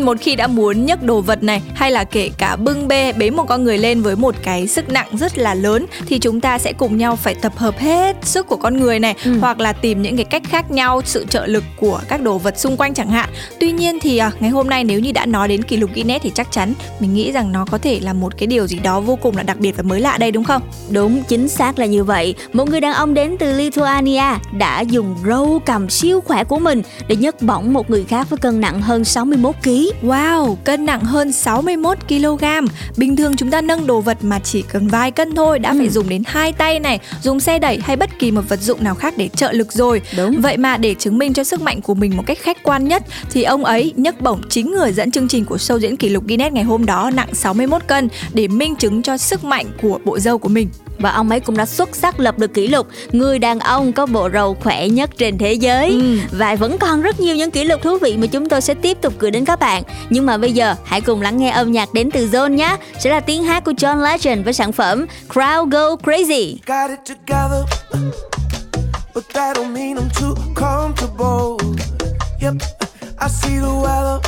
Một 0.04 0.18
khi 0.22 0.36
đã 0.36 0.48
muốn 0.48 0.86
nhấc 0.86 1.04
đồ 1.04 1.22
vật 1.22 1.44
này 1.44 1.62
hay 1.76 1.92
là 1.92 2.04
kể 2.04 2.30
cả 2.38 2.56
bưng 2.56 2.88
bê 2.88 3.14
bế 3.14 3.30
một 3.30 3.44
con 3.48 3.64
người 3.64 3.78
lên 3.78 4.02
với 4.02 4.16
một 4.16 4.36
cái 4.44 4.68
sức 4.68 4.90
nặng 4.90 5.08
rất 5.18 5.38
là 5.38 5.54
lớn 5.54 5.86
thì 6.06 6.20
chúng 6.20 6.42
ta 6.42 6.58
sẽ 6.58 6.74
cùng 6.74 6.98
nhau 6.98 7.16
phải 7.16 7.36
tập 7.36 7.54
hợp 7.56 7.80
hết 7.80 8.16
sức 8.22 8.48
của 8.48 8.56
con 8.56 8.78
người 8.78 9.00
này 9.00 9.16
ừ. 9.26 9.40
hoặc 9.40 9.60
là 9.60 9.74
tìm 9.74 10.02
những 10.02 10.16
cái 10.16 10.26
cách 10.26 10.44
khác 10.50 10.72
nhau 10.72 11.02
sự 11.06 11.26
trợ 11.30 11.46
lực 11.46 11.64
của 11.80 12.02
các 12.08 12.22
đồ 12.22 12.38
vật 12.38 12.60
xung 12.60 12.78
quanh 12.78 12.94
chẳng 12.94 13.10
hạn. 13.10 13.30
Tuy 13.60 13.72
nhiên 13.72 14.00
thì 14.00 14.18
à, 14.18 14.32
ngày 14.40 14.50
hôm 14.50 14.70
nay 14.70 14.84
nếu 14.84 15.00
như 15.00 15.12
đã 15.12 15.26
nói 15.26 15.48
đến 15.48 15.64
kỷ 15.64 15.78
lục 15.78 15.90
Guinness 15.94 16.24
thì 16.24 16.32
chắc 16.36 16.52
chắn 16.52 16.74
mình 17.00 17.14
nghĩ 17.14 17.32
rằng 17.32 17.52
nó 17.52 17.66
có 17.72 17.78
thể 17.78 18.00
là 18.00 18.14
một 18.14 18.38
cái 18.38 18.48
điều 18.48 18.68
gì 18.68 18.80
đó 18.80 19.00
vô 19.00 19.16
cùng 19.16 19.38
là 19.38 19.44
đặc 19.44 19.60
biệt 19.60 19.78
và 19.78 19.84
mới 19.84 20.00
lạ 20.00 20.18
đây 20.18 20.32
đúng 20.32 20.44
không? 20.44 20.62
Đúng 20.90 21.24
chính 21.24 21.48
xác 21.48 21.80
là 21.80 21.86
như 21.86 22.04
vậy. 22.04 22.36
Một 22.54 22.70
người 22.70 22.82
đàn 22.82 22.94
ông 22.94 23.14
đến 23.14 23.36
từ 23.40 23.58
Lithuania 23.58 24.24
đã 24.58 24.82
dùng 24.82 25.16
râu 25.26 25.62
cầm 25.66 25.90
siêu 25.90 26.22
khỏe 26.22 26.44
của 26.44 26.60
mình 26.60 26.82
để 27.08 27.16
nhấc 27.16 27.42
bổng 27.42 27.74
một 27.74 27.90
người 27.90 28.04
khác 28.04 28.30
với 28.30 28.38
cân 28.38 28.62
nặng 28.62 28.82
hơn 28.82 29.04
61 29.04 29.56
kg. 29.64 30.07
Wow, 30.07 30.55
cân 30.55 30.86
nặng 30.86 31.01
hơn 31.01 31.32
61 31.32 31.97
kg. 32.07 32.45
Bình 32.97 33.16
thường 33.16 33.36
chúng 33.36 33.51
ta 33.51 33.61
nâng 33.61 33.88
đồ 33.88 34.01
vật 34.01 34.18
mà 34.22 34.39
chỉ 34.39 34.61
cần 34.61 34.88
vài 34.88 35.11
cân 35.11 35.36
thôi 35.36 35.59
đã 35.59 35.72
ừ. 35.72 35.78
phải 35.80 35.89
dùng 35.89 36.09
đến 36.09 36.24
hai 36.26 36.53
tay 36.53 36.80
này, 36.80 36.99
dùng 37.22 37.39
xe 37.39 37.59
đẩy 37.59 37.80
hay 37.84 37.95
bất 37.95 38.20
kỳ 38.20 38.32
một 38.32 38.41
vật 38.49 38.61
dụng 38.61 38.84
nào 38.84 38.95
khác 38.95 39.14
để 39.18 39.28
trợ 39.28 39.51
lực 39.51 39.72
rồi. 39.72 40.01
Đúng. 40.18 40.41
Vậy 40.41 40.57
mà 40.57 40.78
để 40.78 40.95
chứng 40.99 41.18
minh 41.18 41.34
cho 41.34 41.43
sức 41.43 41.61
mạnh 41.61 41.82
của 41.82 41.95
mình 41.95 42.18
một 42.18 42.24
cách 42.26 42.38
khách 42.41 42.64
quan 42.64 42.88
nhất 42.88 43.03
thì 43.32 43.43
ông 43.43 43.66
ấy 43.66 43.93
nhấc 43.95 44.22
bổng 44.22 44.41
chính 44.49 44.72
người 44.72 44.91
dẫn 44.91 45.11
chương 45.11 45.28
trình 45.28 45.45
của 45.45 45.55
show 45.55 45.78
diễn 45.78 45.97
kỷ 45.97 46.09
lục 46.09 46.28
Guinness 46.28 46.53
ngày 46.53 46.64
hôm 46.64 46.86
đó 46.86 47.09
nặng 47.14 47.36
61 47.36 47.82
cân 47.88 48.09
để 48.34 48.47
minh 48.47 48.76
chứng 48.76 49.01
cho 49.01 49.18
sức 49.18 49.43
mạnh 49.43 49.66
của 49.82 49.99
bộ 50.05 50.20
dâu 50.20 50.38
của 50.38 50.49
mình 50.49 50.70
và 51.04 51.12
ông 51.12 51.30
ấy 51.30 51.39
cũng 51.39 51.58
đã 51.58 51.66
xuất 51.66 51.95
sắc 51.95 52.20
lập 52.20 52.39
được 52.39 52.54
kỷ 52.54 52.68
lục 52.68 52.88
người 53.12 53.39
đàn 53.39 53.60
ông 53.60 53.93
có 53.93 54.06
bộ 54.06 54.30
râu 54.34 54.54
khỏe 54.54 54.88
nhất 54.88 55.10
trên 55.18 55.38
thế 55.38 55.54
giới 55.54 55.89
ừ. 55.89 56.18
và 56.32 56.56
vẫn 56.56 56.78
còn 56.78 57.01
rất 57.01 57.20
nhiều 57.20 57.36
những 57.36 57.51
kỷ 57.51 57.64
lục 57.64 57.82
thú 57.82 57.97
vị 57.97 58.18
mà 58.18 58.28
chúng 58.28 58.49
tôi 58.49 58.62
sẽ 58.62 58.74
tiếp 58.74 58.97
tục 59.01 59.14
gửi 59.20 59.32
đến 59.32 59.45
các 59.45 59.60
bạn 59.60 59.84
nhưng 60.10 60.26
mà 60.26 60.38
bây 60.38 60.51
giờ 60.51 60.76
hãy 60.86 61.01
cùng 61.01 61.22
lắng 61.22 61.38
nghe 61.38 61.49
âm 61.49 61.72
nhạc 61.72 61.93
đến 61.93 62.12
từ 62.12 62.28
Zone 62.28 62.54
nhé 62.54 62.78
sẽ 62.99 63.10
là 63.10 63.20
tiếng 63.20 63.43
hát 63.43 63.64
của 63.64 63.72
John 63.72 64.01
Legend 64.01 64.43
với 64.43 64.54
sản 64.54 64.72
phẩm 64.72 65.06
Crowd 65.30 65.70
Go 65.70 65.95
Crazy 65.95 66.56
Got 66.66 66.89
it 66.89 66.99
together, 67.06 67.64
but 69.14 69.24
that 69.34 69.58
don't 69.58 69.74
mean 69.74 69.97
I'm 69.97 70.10
too 70.20 70.36
comfortable. 70.56 71.58
Yep, 72.41 72.54
I 73.20 73.28
see 73.28 73.58
the 73.60 73.74
weather. 73.84 74.20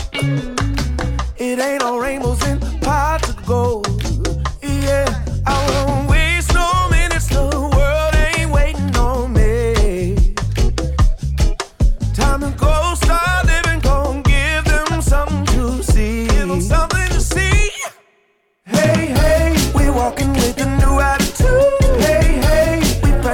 It 1.38 1.60
ain't 1.60 1.84
all 1.84 2.00
rainbows 2.00 2.42
and 2.48 2.62
pots 2.82 3.30
of 3.30 3.46
gold. 3.48 3.88
Yeah, 4.62 5.06
I 5.46 5.86
won't 5.86 6.10
waste 6.10 6.55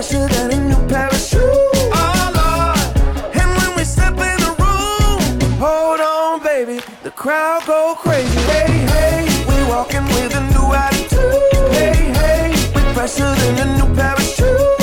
fresher 0.02 0.28
than 0.30 0.52
a 0.52 0.68
new 0.68 0.88
parachute. 0.88 1.42
Oh 1.44 2.32
Lord, 2.40 3.36
and 3.36 3.50
when 3.58 3.78
we 3.78 3.84
step 3.84 4.14
in 4.14 4.38
the 4.46 4.56
room, 4.58 5.60
hold 5.60 6.00
on, 6.00 6.42
baby, 6.42 6.82
the 7.04 7.12
crowd 7.12 7.64
go 7.68 7.96
crazy. 7.96 8.40
Hey, 8.50 8.72
hey, 8.96 9.46
we 9.48 9.70
walking 9.70 10.04
with 10.06 10.34
a 10.36 10.42
new 10.54 10.74
attitude. 10.74 11.72
Hey, 11.72 12.12
hey, 12.20 12.50
we 12.74 12.82
fresher 12.96 13.36
than 13.36 13.60
a 13.60 13.78
new 13.78 13.96
parachute. 13.96 14.81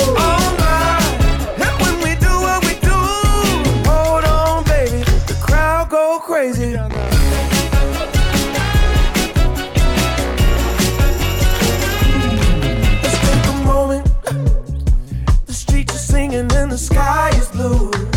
Sky 16.79 17.29
is 17.35 17.49
blue. 17.49 18.08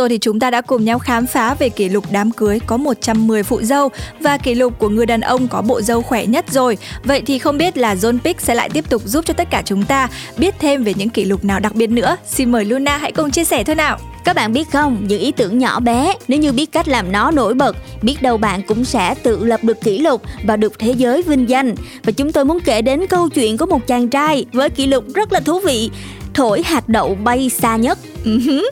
Rồi 0.00 0.08
thì 0.08 0.18
chúng 0.18 0.40
ta 0.40 0.50
đã 0.50 0.60
cùng 0.60 0.84
nhau 0.84 0.98
khám 0.98 1.26
phá 1.26 1.54
về 1.54 1.68
kỷ 1.68 1.88
lục 1.88 2.04
đám 2.10 2.30
cưới 2.30 2.58
có 2.66 2.76
110 2.76 3.42
phụ 3.42 3.62
dâu 3.62 3.88
và 4.20 4.38
kỷ 4.38 4.54
lục 4.54 4.78
của 4.78 4.88
người 4.88 5.06
đàn 5.06 5.20
ông 5.20 5.48
có 5.48 5.62
bộ 5.62 5.82
dâu 5.82 6.02
khỏe 6.02 6.26
nhất 6.26 6.44
rồi. 6.50 6.78
Vậy 7.04 7.22
thì 7.26 7.38
không 7.38 7.58
biết 7.58 7.76
là 7.76 7.94
John 7.94 8.18
Pick 8.18 8.40
sẽ 8.40 8.54
lại 8.54 8.68
tiếp 8.68 8.84
tục 8.90 9.02
giúp 9.04 9.24
cho 9.26 9.34
tất 9.34 9.50
cả 9.50 9.62
chúng 9.64 9.84
ta 9.84 10.08
biết 10.38 10.54
thêm 10.58 10.84
về 10.84 10.94
những 10.96 11.08
kỷ 11.08 11.24
lục 11.24 11.44
nào 11.44 11.60
đặc 11.60 11.74
biệt 11.74 11.90
nữa. 11.90 12.16
Xin 12.26 12.52
mời 12.52 12.64
Luna 12.64 12.96
hãy 12.96 13.12
cùng 13.12 13.30
chia 13.30 13.44
sẻ 13.44 13.64
thôi 13.64 13.76
nào. 13.76 13.98
Các 14.24 14.36
bạn 14.36 14.52
biết 14.52 14.70
không, 14.72 15.04
những 15.08 15.20
ý 15.20 15.32
tưởng 15.32 15.58
nhỏ 15.58 15.80
bé 15.80 16.14
nếu 16.28 16.38
như 16.38 16.52
biết 16.52 16.72
cách 16.72 16.88
làm 16.88 17.12
nó 17.12 17.30
nổi 17.30 17.54
bật, 17.54 17.76
biết 18.02 18.22
đâu 18.22 18.36
bạn 18.36 18.62
cũng 18.62 18.84
sẽ 18.84 19.14
tự 19.22 19.44
lập 19.44 19.64
được 19.64 19.80
kỷ 19.80 19.98
lục 19.98 20.22
và 20.44 20.56
được 20.56 20.78
thế 20.78 20.92
giới 20.92 21.22
vinh 21.22 21.48
danh. 21.48 21.74
Và 22.04 22.12
chúng 22.12 22.32
tôi 22.32 22.44
muốn 22.44 22.60
kể 22.60 22.82
đến 22.82 23.06
câu 23.06 23.28
chuyện 23.28 23.58
của 23.58 23.66
một 23.66 23.86
chàng 23.86 24.08
trai 24.08 24.44
với 24.52 24.70
kỷ 24.70 24.86
lục 24.86 25.04
rất 25.14 25.32
là 25.32 25.40
thú 25.40 25.58
vị, 25.58 25.90
thổi 26.34 26.62
hạt 26.62 26.88
đậu 26.88 27.14
bay 27.14 27.50
xa 27.50 27.76
nhất. 27.76 27.98
Uh-huh. 28.24 28.62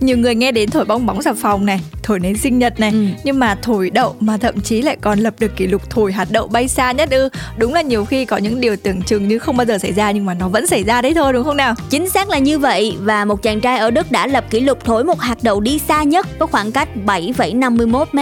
Nhiều 0.00 0.18
người 0.18 0.34
nghe 0.34 0.52
đến 0.52 0.70
thổi 0.70 0.84
bong 0.84 1.06
bóng 1.06 1.22
xà 1.22 1.32
phòng 1.32 1.66
này, 1.66 1.80
thổi 2.02 2.20
nến 2.20 2.36
sinh 2.36 2.58
nhật 2.58 2.80
này, 2.80 2.90
ừ. 2.90 3.06
nhưng 3.24 3.38
mà 3.38 3.54
thổi 3.62 3.90
đậu 3.90 4.16
mà 4.20 4.36
thậm 4.36 4.60
chí 4.60 4.82
lại 4.82 4.96
còn 5.00 5.18
lập 5.18 5.34
được 5.38 5.56
kỷ 5.56 5.66
lục 5.66 5.90
thổi 5.90 6.12
hạt 6.12 6.28
đậu 6.30 6.46
bay 6.48 6.68
xa 6.68 6.92
nhất 6.92 7.10
ư? 7.10 7.28
Đúng 7.56 7.74
là 7.74 7.82
nhiều 7.82 8.04
khi 8.04 8.24
có 8.24 8.36
những 8.36 8.60
điều 8.60 8.76
tưởng 8.76 9.02
chừng 9.02 9.28
như 9.28 9.38
không 9.38 9.56
bao 9.56 9.64
giờ 9.66 9.78
xảy 9.78 9.92
ra 9.92 10.10
nhưng 10.10 10.26
mà 10.26 10.34
nó 10.34 10.48
vẫn 10.48 10.66
xảy 10.66 10.84
ra 10.84 11.02
đấy 11.02 11.14
thôi 11.14 11.32
đúng 11.32 11.44
không 11.44 11.56
nào? 11.56 11.74
Chính 11.90 12.10
xác 12.10 12.28
là 12.28 12.38
như 12.38 12.58
vậy 12.58 12.96
và 13.00 13.24
một 13.24 13.42
chàng 13.42 13.60
trai 13.60 13.78
ở 13.78 13.90
Đức 13.90 14.10
đã 14.10 14.26
lập 14.26 14.44
kỷ 14.50 14.60
lục 14.60 14.84
thổi 14.84 15.04
một 15.04 15.20
hạt 15.20 15.38
đậu 15.42 15.60
đi 15.60 15.78
xa 15.78 16.02
nhất 16.02 16.38
với 16.38 16.48
khoảng 16.48 16.72
cách 16.72 16.88
7,51 17.06 18.04
m. 18.12 18.18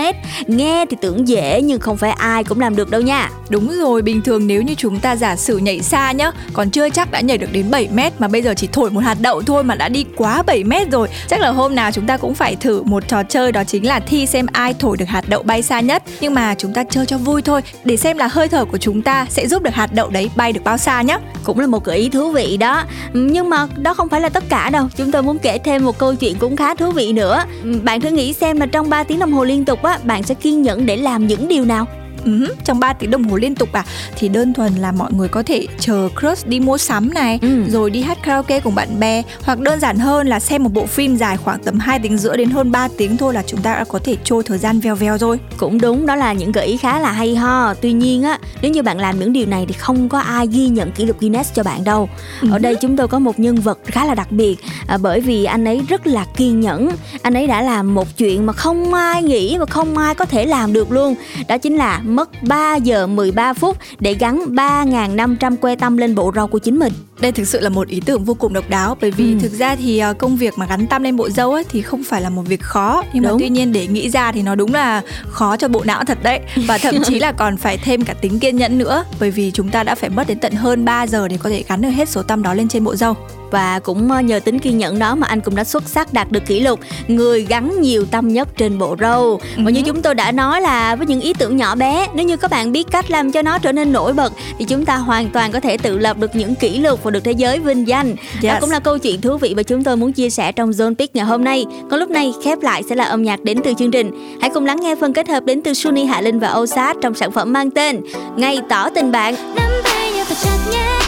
Nghe 0.47 0.87
thì 0.91 0.97
tưởng 1.01 1.29
dễ 1.29 1.63
nhưng 1.63 1.81
không 1.81 1.97
phải 1.97 2.11
ai 2.11 2.45
cũng 2.45 2.61
làm 2.61 2.77
được 2.77 2.91
đâu 2.91 3.01
nha. 3.01 3.31
Đúng 3.49 3.73
rồi, 3.79 4.03
bình 4.03 4.23
thường 4.23 4.47
nếu 4.47 4.63
như 4.63 4.75
chúng 4.75 5.01
ta 5.01 5.17
giả 5.17 5.37
sử 5.37 5.59
nhảy 5.59 5.81
xa 5.81 6.13
nhá, 6.13 6.31
còn 6.53 6.71
chưa 6.71 6.91
chắc 6.91 7.11
đã 7.11 7.21
nhảy 7.21 7.39
được 7.39 7.53
đến 7.53 7.71
7 7.71 7.89
m 7.93 7.99
mà 8.19 8.29
bây 8.29 8.43
giờ 8.43 8.55
chỉ 8.57 8.69
thổi 8.73 8.91
một 8.91 9.01
hạt 9.01 9.17
đậu 9.21 9.43
thôi 9.43 9.65
mà 9.65 9.75
đã 9.75 9.89
đi 9.89 10.05
quá 10.17 10.43
7 10.43 10.65
m 10.65 10.74
rồi. 10.91 11.09
Chắc 11.29 11.41
là 11.41 11.51
hôm 11.51 11.75
nào 11.75 11.93
chúng 11.93 12.07
ta 12.07 12.17
cũng 12.17 12.35
phải 12.35 12.57
thử 12.57 12.83
một 12.83 13.09
trò 13.09 13.23
chơi 13.23 13.53
đó 13.53 13.65
chính 13.65 13.87
là 13.87 14.01
thi 14.01 14.27
xem 14.27 14.47
ai 14.53 14.75
thổi 14.75 14.97
được 14.97 15.09
hạt 15.09 15.29
đậu 15.29 15.43
bay 15.43 15.63
xa 15.63 15.81
nhất. 15.81 16.03
Nhưng 16.21 16.35
mà 16.35 16.55
chúng 16.59 16.73
ta 16.73 16.85
chơi 16.85 17.07
cho 17.07 17.19
vui 17.19 17.43
thôi 17.43 17.61
để 17.85 17.97
xem 17.97 18.19
là 18.19 18.29
hơi 18.33 18.49
thở 18.49 18.65
của 18.65 18.79
chúng 18.79 19.03
ta 19.03 19.27
sẽ 19.29 19.49
giúp 19.49 19.63
được 19.63 19.75
hạt 19.75 19.93
đậu 19.93 20.11
đấy 20.11 20.31
bay 20.37 20.53
được 20.53 20.65
bao 20.65 20.79
xa 20.79 21.03
nhé. 21.03 21.19
Cũng 21.45 21.61
là 21.61 21.67
một 21.67 21.85
gợi 21.85 21.99
ý 21.99 22.09
thú 22.09 22.31
vị 22.31 22.57
đó. 22.57 22.85
Nhưng 23.13 23.51
mà 23.51 23.67
đó 23.77 23.95
không 23.95 24.09
phải 24.09 24.21
là 24.21 24.29
tất 24.29 24.45
cả 24.49 24.71
đâu. 24.71 24.89
Chúng 24.97 25.13
tôi 25.13 25.23
muốn 25.23 25.39
kể 25.39 25.59
thêm 25.59 25.85
một 25.85 25.99
câu 25.99 26.15
chuyện 26.15 26.39
cũng 26.39 26.57
khá 26.57 26.75
thú 26.75 26.91
vị 26.91 27.13
nữa. 27.13 27.45
Bạn 27.83 28.01
thử 28.01 28.11
nghĩ 28.11 28.33
xem 28.33 28.61
là 28.61 28.67
trong 28.67 28.91
3 28.91 29.05
tiếng 29.05 29.19
đồng 29.19 29.33
hồ 29.33 29.45
liên 29.45 29.65
tục 29.65 29.83
á, 29.83 29.99
bạn 30.05 30.23
sẽ 30.23 30.35
kiên 30.35 30.63
nhẫn 30.63 30.87
để 30.87 30.97
làm 30.97 31.27
những 31.27 31.49
điều 31.49 31.65
nào? 31.65 31.87
Uh, 32.25 32.65
trong 32.65 32.81
3 32.81 32.93
tiếng 32.93 33.11
đồng 33.11 33.25
hồ 33.25 33.37
liên 33.37 33.55
tục 33.55 33.73
à? 33.73 33.85
Thì 34.17 34.29
đơn 34.29 34.55
thuần 34.55 34.75
là 34.75 34.93
mọi 34.93 35.13
người 35.13 35.29
có 35.29 35.43
thể 35.43 35.67
chờ 35.79 36.09
crush 36.21 36.47
đi 36.47 36.61
mua 36.61 36.79
sắm 36.79 37.15
này 37.15 37.39
ừ. 37.43 37.65
rồi 37.71 37.91
đi 37.91 38.03
hát 38.03 38.19
karaoke 38.23 38.61
cùng 38.61 38.75
bạn 38.75 39.01
bè 39.01 39.23
hoặc 39.43 39.61
đơn 39.61 39.81
giản 39.81 39.99
hơn 39.99 40.27
là 40.27 40.41
xem 40.41 40.63
một 40.63 40.73
bộ 40.73 40.87
phim 40.87 41.17
dài 41.17 41.37
khoảng 41.37 41.63
tầm 41.63 41.79
2 41.79 41.99
tiếng 41.99 42.19
rưỡi 42.19 42.37
đến 42.37 42.51
hơn 42.51 42.73
3 42.73 42.89
tiếng 42.99 43.17
thôi 43.17 43.35
là 43.35 43.43
chúng 43.47 43.61
ta 43.61 43.75
đã 43.75 43.85
có 43.85 43.99
thể 44.05 44.17
trôi 44.25 44.43
thời 44.43 44.59
gian 44.59 44.81
vèo 44.81 44.95
vèo 44.95 45.19
rồi. 45.19 45.39
Cũng 45.57 45.81
đúng 45.81 46.07
đó 46.07 46.15
là 46.15 46.33
những 46.33 46.53
gợi 46.53 46.67
ý 46.67 46.77
khá 46.77 47.01
là 47.01 47.13
hay 47.13 47.37
ho. 47.37 47.75
Tuy 47.75 47.93
nhiên 47.93 48.23
á 48.23 48.39
nếu 48.63 48.71
như 48.71 48.83
bạn 48.83 48.99
làm 48.99 49.21
những 49.21 49.33
điều 49.33 49.47
này 49.47 49.65
thì 49.69 49.75
không 49.75 50.09
có 50.09 50.19
ai 50.19 50.47
ghi 50.47 50.69
nhận 50.69 50.93
kỷ 50.93 51.05
lục 51.05 51.21
Guinness 51.21 51.55
cho 51.55 51.63
bạn 51.63 51.85
đâu. 51.85 52.09
Ừ. 52.41 52.49
ở 52.53 52.59
đây 52.59 52.77
chúng 52.81 52.97
tôi 52.97 53.09
có 53.09 53.19
một 53.19 53.39
nhân 53.39 53.57
vật 53.57 53.79
khá 53.85 54.05
là 54.05 54.15
đặc 54.15 54.33
biệt 54.33 54.57
à, 54.87 54.99
bởi 54.99 55.21
vì 55.21 55.45
anh 55.45 55.65
ấy 55.65 55.83
rất 55.89 56.07
là 56.07 56.27
kiên 56.37 56.61
nhẫn. 56.61 56.91
Anh 57.23 57.35
ấy 57.35 57.47
đã 57.47 57.63
làm 57.63 57.95
một 57.95 58.17
chuyện 58.17 58.47
mà 58.47 58.53
không 58.53 58.95
ai 58.95 59.23
nghĩ 59.23 59.59
và 59.59 59.67
không 59.67 59.99
ai 59.99 60.15
có 60.15 60.25
thể 60.25 60.47
làm 60.47 60.73
được 60.73 60.93
luôn. 60.93 61.15
Đó 61.49 61.59
chính 61.59 61.77
là 61.77 62.01
mất 62.17 62.31
3 62.43 62.77
giờ 62.77 63.07
13 63.07 63.53
phút 63.53 63.77
để 64.01 64.15
gắn 64.15 64.41
3.500 64.49 65.57
que 65.57 65.77
tăm 65.77 65.97
lên 65.97 66.15
bộ 66.15 66.33
rau 66.35 66.49
của 66.49 66.59
chính 66.59 66.79
mình. 66.79 66.93
Đây 67.21 67.33
thực 67.33 67.45
sự 67.45 67.61
là 67.61 67.69
một 67.69 67.89
ý 67.89 68.01
tưởng 68.07 68.25
vô 68.25 68.35
cùng 68.35 68.53
độc 68.53 68.71
đáo 68.71 68.97
bởi 69.01 69.11
vì 69.11 69.33
ừ. 69.33 69.39
thực 69.43 69.53
ra 69.53 69.77
thì 69.77 69.99
ờ, 69.99 70.15
công 70.15 70.37
việc 70.37 70.55
mà 70.57 70.67
gắn 70.67 70.87
tăm 70.87 71.03
lên 71.03 71.17
bộ 71.17 71.31
râu 71.31 71.53
ấy 71.53 71.65
thì 71.65 71.83
không 71.83 72.05
phải 72.05 72.21
là 72.21 72.31
một 72.31 72.43
việc 72.47 72.63
khó 72.63 73.03
nhưng 73.13 73.23
đúng. 73.23 73.33
mà 73.33 73.39
tuy 73.39 73.49
nhiên 73.49 73.73
để 73.73 73.87
nghĩ 73.87 74.11
ra 74.11 74.33
thì 74.33 74.43
nó 74.43 74.55
đúng 74.55 74.75
là 74.75 75.03
khó 75.29 75.57
cho 75.57 75.69
bộ 75.69 75.83
não 75.85 76.05
thật 76.05 76.19
đấy 76.23 76.41
và 76.67 76.79
thậm 76.79 76.95
chí 77.05 77.19
là 77.19 77.33
còn 77.39 77.57
phải 77.57 77.77
thêm 77.77 78.05
cả 78.05 78.15
tính 78.15 78.39
kiên 78.39 78.57
nhẫn 78.57 78.79
nữa 78.79 79.05
bởi 79.21 79.31
vì 79.31 79.51
chúng 79.51 79.69
ta 79.69 79.83
đã 79.83 79.95
phải 79.95 80.11
mất 80.11 80.27
đến 80.29 80.39
tận 80.39 80.53
hơn 80.53 80.85
3 80.85 81.07
giờ 81.07 81.29
để 81.29 81.39
có 81.43 81.51
thể 81.51 81.65
gắn 81.69 81.81
được 81.81 81.89
hết 81.89 82.09
số 82.09 82.23
tăm 82.23 82.43
đó 82.43 82.55
lên 82.55 82.69
trên 82.69 82.85
bộ 82.85 82.97
râu 82.97 83.15
và 83.55 83.79
cũng 83.79 84.11
ờ, 84.11 84.21
nhờ 84.21 84.41
tính 84.41 84.59
kiên 84.59 84.79
nhẫn 84.79 84.99
đó 84.99 85.15
mà 85.15 85.27
anh 85.27 85.41
cũng 85.41 85.57
đã 85.57 85.65
xuất 85.65 85.89
sắc 85.89 86.13
đạt 86.13 86.31
được 86.31 86.47
kỷ 86.47 86.61
lục 86.61 86.81
người 87.09 87.45
gắn 87.45 87.81
nhiều 87.81 88.05
tâm 88.05 88.29
nhất 88.29 88.49
trên 88.57 88.79
bộ 88.79 88.97
râu 89.01 89.41
và 89.57 89.71
như 89.71 89.81
ừ. 89.81 89.85
chúng 89.87 90.03
tôi 90.03 90.15
đã 90.15 90.33
nói 90.33 90.61
là 90.61 90.97
với 90.97 91.07
những 91.07 91.21
ý 91.21 91.35
tưởng 91.35 91.57
nhỏ 91.57 91.75
bé 91.75 92.09
nếu 92.15 92.27
như 92.27 92.37
các 92.37 92.51
bạn 92.51 92.73
biết 92.73 92.87
cách 92.91 93.11
làm 93.11 93.33
cho 93.33 93.43
nó 93.43 93.59
trở 93.59 93.73
nên 93.73 93.93
nổi 93.93 94.13
bật 94.13 94.33
thì 94.59 94.65
chúng 94.65 94.85
ta 94.85 94.97
hoàn 94.97 95.31
toàn 95.31 95.53
có 95.53 95.61
thể 95.61 95.77
tự 95.77 95.99
lập 95.99 96.19
được 96.19 96.37
những 96.37 96.55
kỷ 96.55 96.79
lục 96.79 97.04
và 97.05 97.11
được 97.11 97.25
thế 97.25 97.33
giới 97.33 97.59
vinh 97.59 97.89
danh. 97.89 98.17
Yes. 98.35 98.45
đó 98.45 98.59
cũng 98.61 98.71
là 98.71 98.79
câu 98.79 98.99
chuyện 98.99 99.21
thú 99.21 99.37
vị 99.37 99.55
mà 99.55 99.63
chúng 99.63 99.85
tôi 99.85 99.97
muốn 99.97 100.13
chia 100.13 100.31
sẻ 100.31 100.53
trong 100.53 100.71
Zone 100.71 100.95
Pick 100.95 101.17
ngày 101.17 101.25
hôm 101.25 101.45
nay. 101.45 101.65
Còn 101.91 102.01
lúc 102.01 102.11
này 102.11 102.33
khép 102.45 102.63
lại 102.63 102.83
sẽ 102.89 102.95
là 102.95 103.05
âm 103.05 103.23
nhạc 103.23 103.45
đến 103.45 103.59
từ 103.65 103.75
chương 103.79 103.91
trình. 103.91 104.39
Hãy 104.41 104.51
cùng 104.55 104.67
lắng 104.67 104.81
nghe 104.81 104.95
phần 104.95 105.13
kết 105.13 105.29
hợp 105.29 105.45
đến 105.45 105.63
từ 105.63 105.75
Suni 105.75 106.05
Hạ 106.05 106.21
Linh 106.21 106.39
và 106.41 106.55
Osat 106.55 106.97
trong 107.03 107.15
sản 107.15 107.33
phẩm 107.33 107.53
mang 107.53 107.71
tên 107.71 108.01
Ngày 108.37 108.61
tỏ 108.69 108.91
tình 108.91 109.13
bạn. 109.13 109.35
Nắm 109.57 109.71
tay 109.85 110.13
nhau 110.13 110.25
thật 110.29 110.35
chặt 110.45 110.59
nhé 110.73 110.99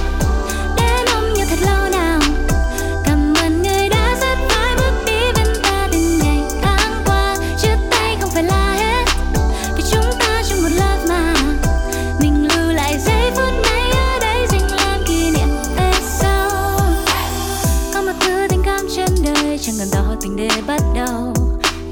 đến 0.77 1.07
ôm 1.15 1.35
nhau 1.35 1.47
thật 1.51 1.59
lâu 1.67 1.86
tình 20.27 20.37
để 20.37 20.49
bắt 20.67 20.83
đầu. 20.95 21.33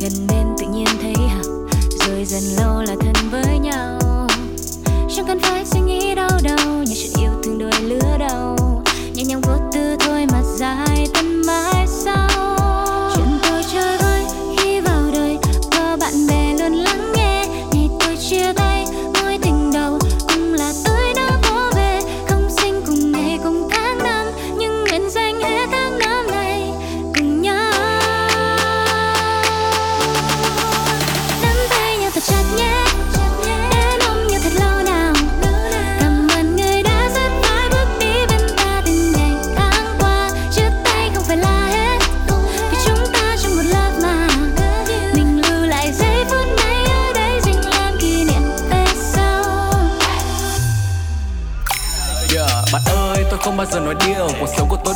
Gần 0.01 0.13
bên 0.29 0.47
tự 0.59 0.67
nhiên 0.75 0.87
thấy 1.03 1.15
hợp 1.29 1.69
rồi 1.91 2.25
dần 2.25 2.43
lâu 2.57 2.83
là 2.83 2.95
thân 3.01 3.31
với 3.31 3.59
nhau. 3.59 3.99
Chẳng 5.17 5.27
cần 5.27 5.39
phải 5.43 5.64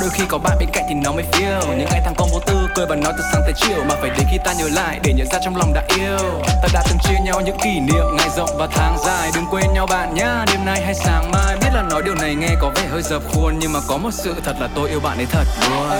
đôi 0.00 0.10
khi 0.10 0.24
có 0.28 0.38
bạn 0.38 0.56
bên 0.60 0.68
cạnh 0.72 0.84
thì 0.88 0.94
nó 0.94 1.12
mới 1.12 1.24
feel. 1.32 1.60
Những 1.78 1.88
ngày 1.90 2.00
tháng 2.04 2.14
con 2.16 2.28
vô 2.32 2.40
tư 2.46 2.68
cười 2.74 2.86
và 2.86 2.96
nói 2.96 3.12
từ 3.18 3.24
sáng 3.32 3.42
tới 3.44 3.52
chiều. 3.56 3.84
Mà 3.88 3.94
phải 4.00 4.10
đến 4.10 4.26
khi 4.30 4.38
ta 4.44 4.52
nhớ 4.52 4.68
lại 4.72 5.00
để 5.02 5.12
nhận 5.12 5.26
ra 5.26 5.38
trong 5.44 5.56
lòng 5.56 5.72
đã 5.74 5.82
yêu. 5.96 6.42
Ta 6.46 6.68
đã 6.72 6.82
từng 6.88 6.98
chia 6.98 7.24
nhau 7.24 7.40
những 7.40 7.58
kỷ 7.58 7.80
niệm 7.80 8.04
ngày 8.16 8.28
rộng 8.36 8.50
và 8.58 8.68
tháng 8.70 8.98
dài. 9.06 9.30
Đừng 9.34 9.44
quên 9.50 9.72
nhau 9.74 9.86
bạn 9.86 10.14
nhá 10.14 10.44
đêm 10.46 10.64
nay 10.64 10.82
hay 10.84 10.94
sáng 10.94 11.30
mai. 11.30 11.56
Biết 11.60 11.70
là 11.74 11.82
nói 11.82 12.02
điều 12.04 12.14
này 12.14 12.34
nghe 12.34 12.54
có 12.60 12.70
vẻ 12.76 12.82
hơi 12.90 13.02
dập 13.02 13.22
khuôn 13.32 13.58
Nhưng 13.58 13.72
mà 13.72 13.80
có 13.88 13.96
một 13.96 14.10
sự 14.12 14.34
thật 14.44 14.56
là 14.60 14.68
tôi 14.74 14.88
yêu 14.88 15.00
bạn 15.00 15.16
ấy 15.16 15.26
thật 15.30 15.44
luôn. 15.70 15.90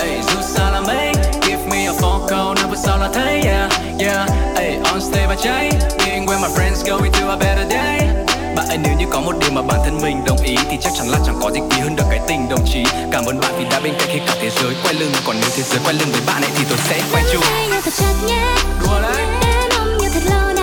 Ey, 0.00 0.20
dù 0.22 0.40
sao 0.42 0.72
là 0.72 0.80
mấy 0.80 1.12
Give 1.42 1.66
me 1.70 1.86
a 1.86 1.92
phone 2.00 2.20
call 2.28 2.54
năm 2.56 2.68
phút 2.68 2.78
sau 2.84 2.98
là 2.98 3.08
thấy 3.14 3.40
yeah 3.40 3.72
yeah. 3.98 4.28
Ey, 4.56 4.76
on 4.84 5.00
stage 5.00 5.26
và 5.26 5.36
cháy 5.42 5.70
Being 5.98 6.26
where 6.26 6.40
my 6.40 6.48
friends 6.48 6.90
go 6.90 7.04
into 7.04 7.28
a 7.28 7.36
better 7.36 7.70
day 7.70 8.29
bạn 8.68 8.82
nếu 8.82 8.94
như 8.98 9.06
có 9.10 9.20
một 9.20 9.32
điều 9.40 9.50
mà 9.50 9.62
bản 9.62 9.80
thân 9.84 9.98
mình 10.02 10.24
đồng 10.26 10.38
ý 10.44 10.56
thì 10.70 10.76
chắc 10.80 10.92
chắn 10.98 11.08
là 11.08 11.18
chẳng 11.26 11.38
có 11.42 11.50
gì 11.50 11.60
quý 11.60 11.80
hơn 11.80 11.96
được 11.96 12.04
cái 12.10 12.20
tình 12.28 12.48
đồng 12.48 12.64
chí. 12.72 12.84
Cảm 13.12 13.24
ơn 13.24 13.40
bạn 13.40 13.54
vì 13.58 13.64
đã 13.70 13.80
bên 13.80 13.94
cạnh 13.98 14.08
khi 14.12 14.18
cả 14.26 14.34
thế 14.42 14.50
giới 14.50 14.74
quay 14.82 14.94
lưng. 14.94 15.12
Còn 15.26 15.36
nếu 15.40 15.50
thế 15.56 15.62
giới 15.62 15.80
quay 15.84 15.94
lưng 15.94 16.08
với 16.12 16.20
bạn 16.26 16.42
ấy 16.42 16.50
thì 16.56 16.64
tôi 16.68 16.78
sẽ 16.78 17.02
quay 17.12 17.24
chung. 17.32 17.42
Tay 17.42 17.68
nhau 17.68 17.80
thật 17.84 17.94
chặt 17.96 18.14
nhé 18.26 18.42
đùa 18.82 19.00
đấy 19.02 19.26
đến 19.42 19.70
ôm 19.78 19.98
nhau 19.98 20.10
thật 20.14 20.22
lâu 20.30 20.59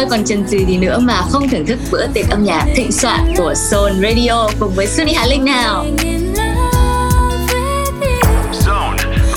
ơi 0.00 0.06
còn 0.10 0.24
chần 0.24 0.44
chừ 0.50 0.58
gì 0.58 0.76
nữa 0.76 0.98
mà 1.02 1.22
không 1.30 1.48
thưởng 1.48 1.66
thức 1.66 1.78
bữa 1.90 2.06
tiệc 2.06 2.30
âm 2.30 2.44
nhạc 2.44 2.66
thịnh 2.76 2.92
soạn 2.92 3.34
của 3.36 3.54
Soul 3.54 3.92
Radio 4.02 4.48
cùng 4.60 4.72
với 4.74 4.86
Sunny 4.86 5.12
Hà 5.12 5.26
Linh 5.26 5.44
nào. 5.44 5.86
Zone 8.66 8.96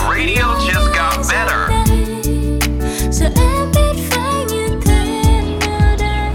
Radio 0.10 0.46
just 0.68 0.88
got 0.96 1.26
better. 1.32 1.88
Giờ 3.12 3.26
em 3.36 3.72
biết 3.76 4.04
phải 4.10 4.46
như 4.50 4.68
thế 4.86 5.06
nào 5.68 5.96
đây 6.00 6.30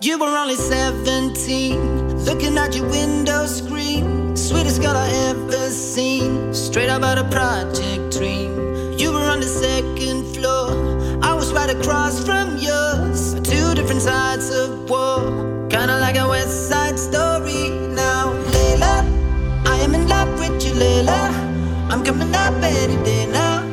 You 0.00 0.18
were 0.18 0.36
only 0.36 0.56
17, 0.56 1.72
looking 2.26 2.56
at 2.56 2.74
your 2.76 2.86
window 2.90 3.46
screen. 3.46 4.26
Sweetest 4.36 4.82
girl 4.82 4.96
I 4.96 5.08
ever 5.30 5.70
seen, 5.70 6.45
straight 6.76 6.90
up 6.90 7.02
out 7.02 7.16
a 7.16 7.24
project 7.30 8.12
dream. 8.12 8.52
You 8.98 9.10
were 9.10 9.26
on 9.34 9.40
the 9.40 9.46
second 9.46 10.24
floor, 10.34 10.68
I 11.22 11.32
was 11.32 11.50
right 11.50 11.70
across 11.70 12.22
from 12.22 12.58
yours. 12.58 13.32
Two 13.40 13.74
different 13.74 14.02
sides 14.02 14.50
of 14.50 14.90
war, 14.90 15.20
kinda 15.70 15.98
like 16.04 16.18
a 16.18 16.28
west 16.28 16.68
side 16.68 16.98
story. 16.98 17.70
Now, 18.02 18.24
Layla, 18.52 18.94
I 19.64 19.76
am 19.84 19.94
in 19.94 20.06
love 20.06 20.30
with 20.38 20.56
you, 20.66 20.74
Layla. 20.82 21.20
I'm 21.90 22.04
coming 22.04 22.34
up 22.44 22.52
any 22.62 22.98
day 23.08 23.24
now. 23.24 23.64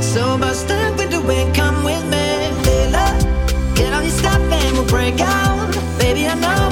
So 0.00 0.38
bust 0.38 0.70
up 0.70 0.96
with 0.96 1.10
the 1.10 1.20
wind, 1.20 1.56
come 1.56 1.82
with 1.82 2.04
me, 2.14 2.26
Layla. 2.66 3.06
Get 3.74 3.92
on 3.92 4.04
your 4.04 4.16
stuff 4.22 4.42
and 4.58 4.72
we'll 4.76 4.86
break 4.96 5.18
out. 5.20 5.74
Baby, 5.98 6.28
I 6.28 6.34
know 6.34 6.69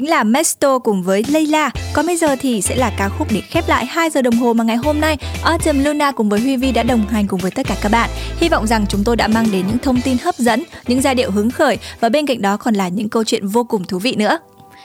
chính 0.00 0.10
là 0.10 0.24
Mesto 0.24 0.78
cùng 0.78 1.02
với 1.02 1.24
Layla. 1.28 1.70
Còn 1.92 2.06
bây 2.06 2.16
giờ 2.16 2.36
thì 2.40 2.62
sẽ 2.62 2.76
là 2.76 2.92
ca 2.98 3.08
khúc 3.08 3.28
để 3.30 3.40
khép 3.40 3.68
lại 3.68 3.86
2 3.86 4.10
giờ 4.10 4.22
đồng 4.22 4.34
hồ 4.34 4.52
mà 4.52 4.64
ngày 4.64 4.76
hôm 4.76 5.00
nay 5.00 5.18
Autumn 5.44 5.82
Luna 5.82 6.12
cùng 6.12 6.28
với 6.28 6.40
Huy 6.40 6.56
Vi 6.56 6.72
đã 6.72 6.82
đồng 6.82 7.06
hành 7.06 7.26
cùng 7.26 7.40
với 7.40 7.50
tất 7.50 7.66
cả 7.66 7.76
các 7.82 7.92
bạn. 7.92 8.10
Hy 8.36 8.48
vọng 8.48 8.66
rằng 8.66 8.86
chúng 8.88 9.04
tôi 9.04 9.16
đã 9.16 9.28
mang 9.28 9.46
đến 9.52 9.66
những 9.66 9.78
thông 9.78 10.00
tin 10.00 10.16
hấp 10.22 10.34
dẫn, 10.38 10.62
những 10.86 11.02
giai 11.02 11.14
điệu 11.14 11.30
hứng 11.30 11.50
khởi 11.50 11.78
và 12.00 12.08
bên 12.08 12.26
cạnh 12.26 12.42
đó 12.42 12.56
còn 12.56 12.74
là 12.74 12.88
những 12.88 13.08
câu 13.08 13.24
chuyện 13.24 13.46
vô 13.46 13.64
cùng 13.64 13.84
thú 13.84 13.98
vị 13.98 14.14
nữa. 14.14 14.38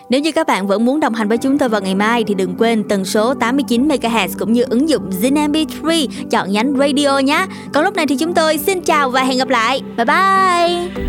Nếu 0.10 0.22
như 0.22 0.32
các 0.32 0.48
bạn 0.48 0.68
vẫn 0.68 0.86
muốn 0.86 1.00
đồng 1.00 1.14
hành 1.14 1.28
với 1.28 1.38
chúng 1.38 1.58
tôi 1.58 1.70
vào 1.70 1.82
ngày 1.82 1.96
mai 1.96 2.24
thì 2.28 2.34
đừng 2.34 2.56
quên 2.58 2.84
tần 2.90 3.06
số 3.06 3.34
89 3.34 3.88
MHz 3.88 4.30
cũng 4.40 4.54
như 4.54 4.64
ứng 4.64 4.90
dụng 4.90 5.10
Zin 5.22 5.52
MP3 5.52 6.08
chọn 6.32 6.52
nhánh 6.52 6.74
radio 6.80 7.20
nhé. 7.20 7.46
Còn 7.74 7.84
lúc 7.84 7.96
này 7.96 8.08
thì 8.08 8.16
chúng 8.18 8.34
tôi 8.34 8.58
xin 8.58 8.82
chào 8.82 9.10
và 9.10 9.24
hẹn 9.24 9.38
gặp 9.38 9.50
lại. 9.50 9.82
Bye 9.98 10.06
bye. 10.06 11.06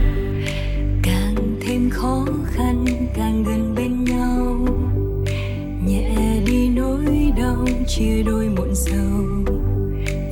càng 1.03 1.57
thêm 1.61 1.91
khó 1.91 2.25
khăn 2.45 2.96
chia 7.87 8.23
đôi 8.23 8.49
muộn 8.49 8.75
sầu. 8.75 9.23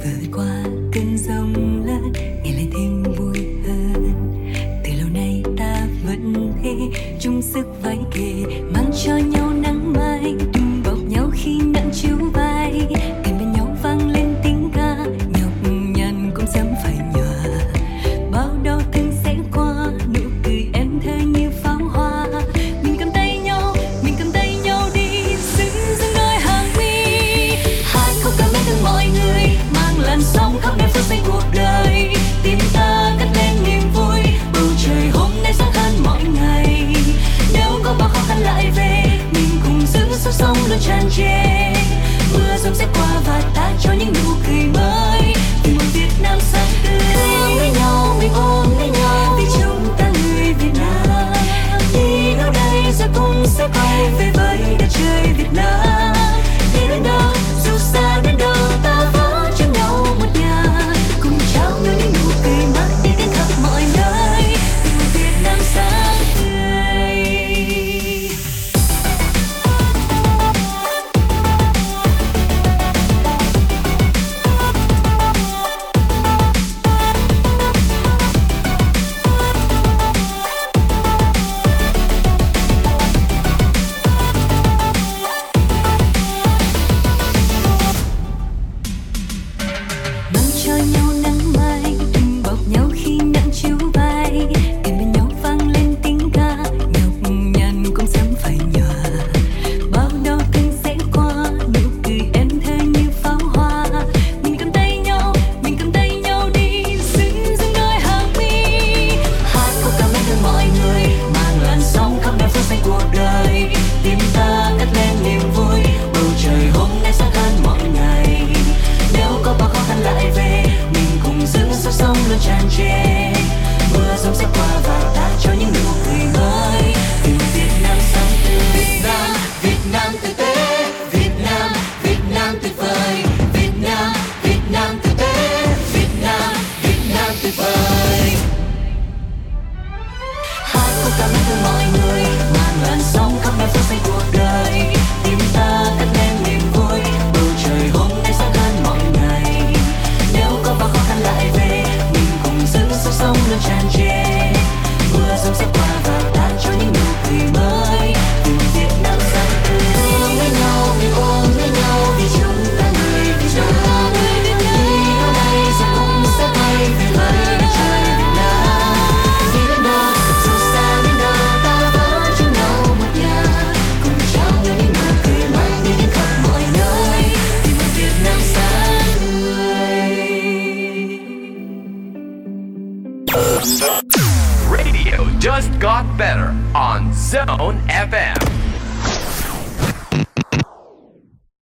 Vượt 0.04 0.28
qua 0.32 0.64
cơn 0.92 1.18
giông 1.18 1.82
lớn 1.86 2.12
ngày 2.14 2.52
lại 2.52 2.68
thêm 2.72 3.02
vui 3.02 3.46
hơn. 3.66 4.12
Từ 4.84 4.90
lâu 4.98 5.08
nay 5.14 5.42
ta 5.56 5.86
vẫn 6.06 6.52
thế, 6.62 6.76
chung 7.20 7.42
sức 7.42 7.66
vai 7.82 7.98
kề, 8.14 8.32
mang 8.74 8.90
cho 9.04 9.16
nhau 9.16 9.33
change. 41.14 41.43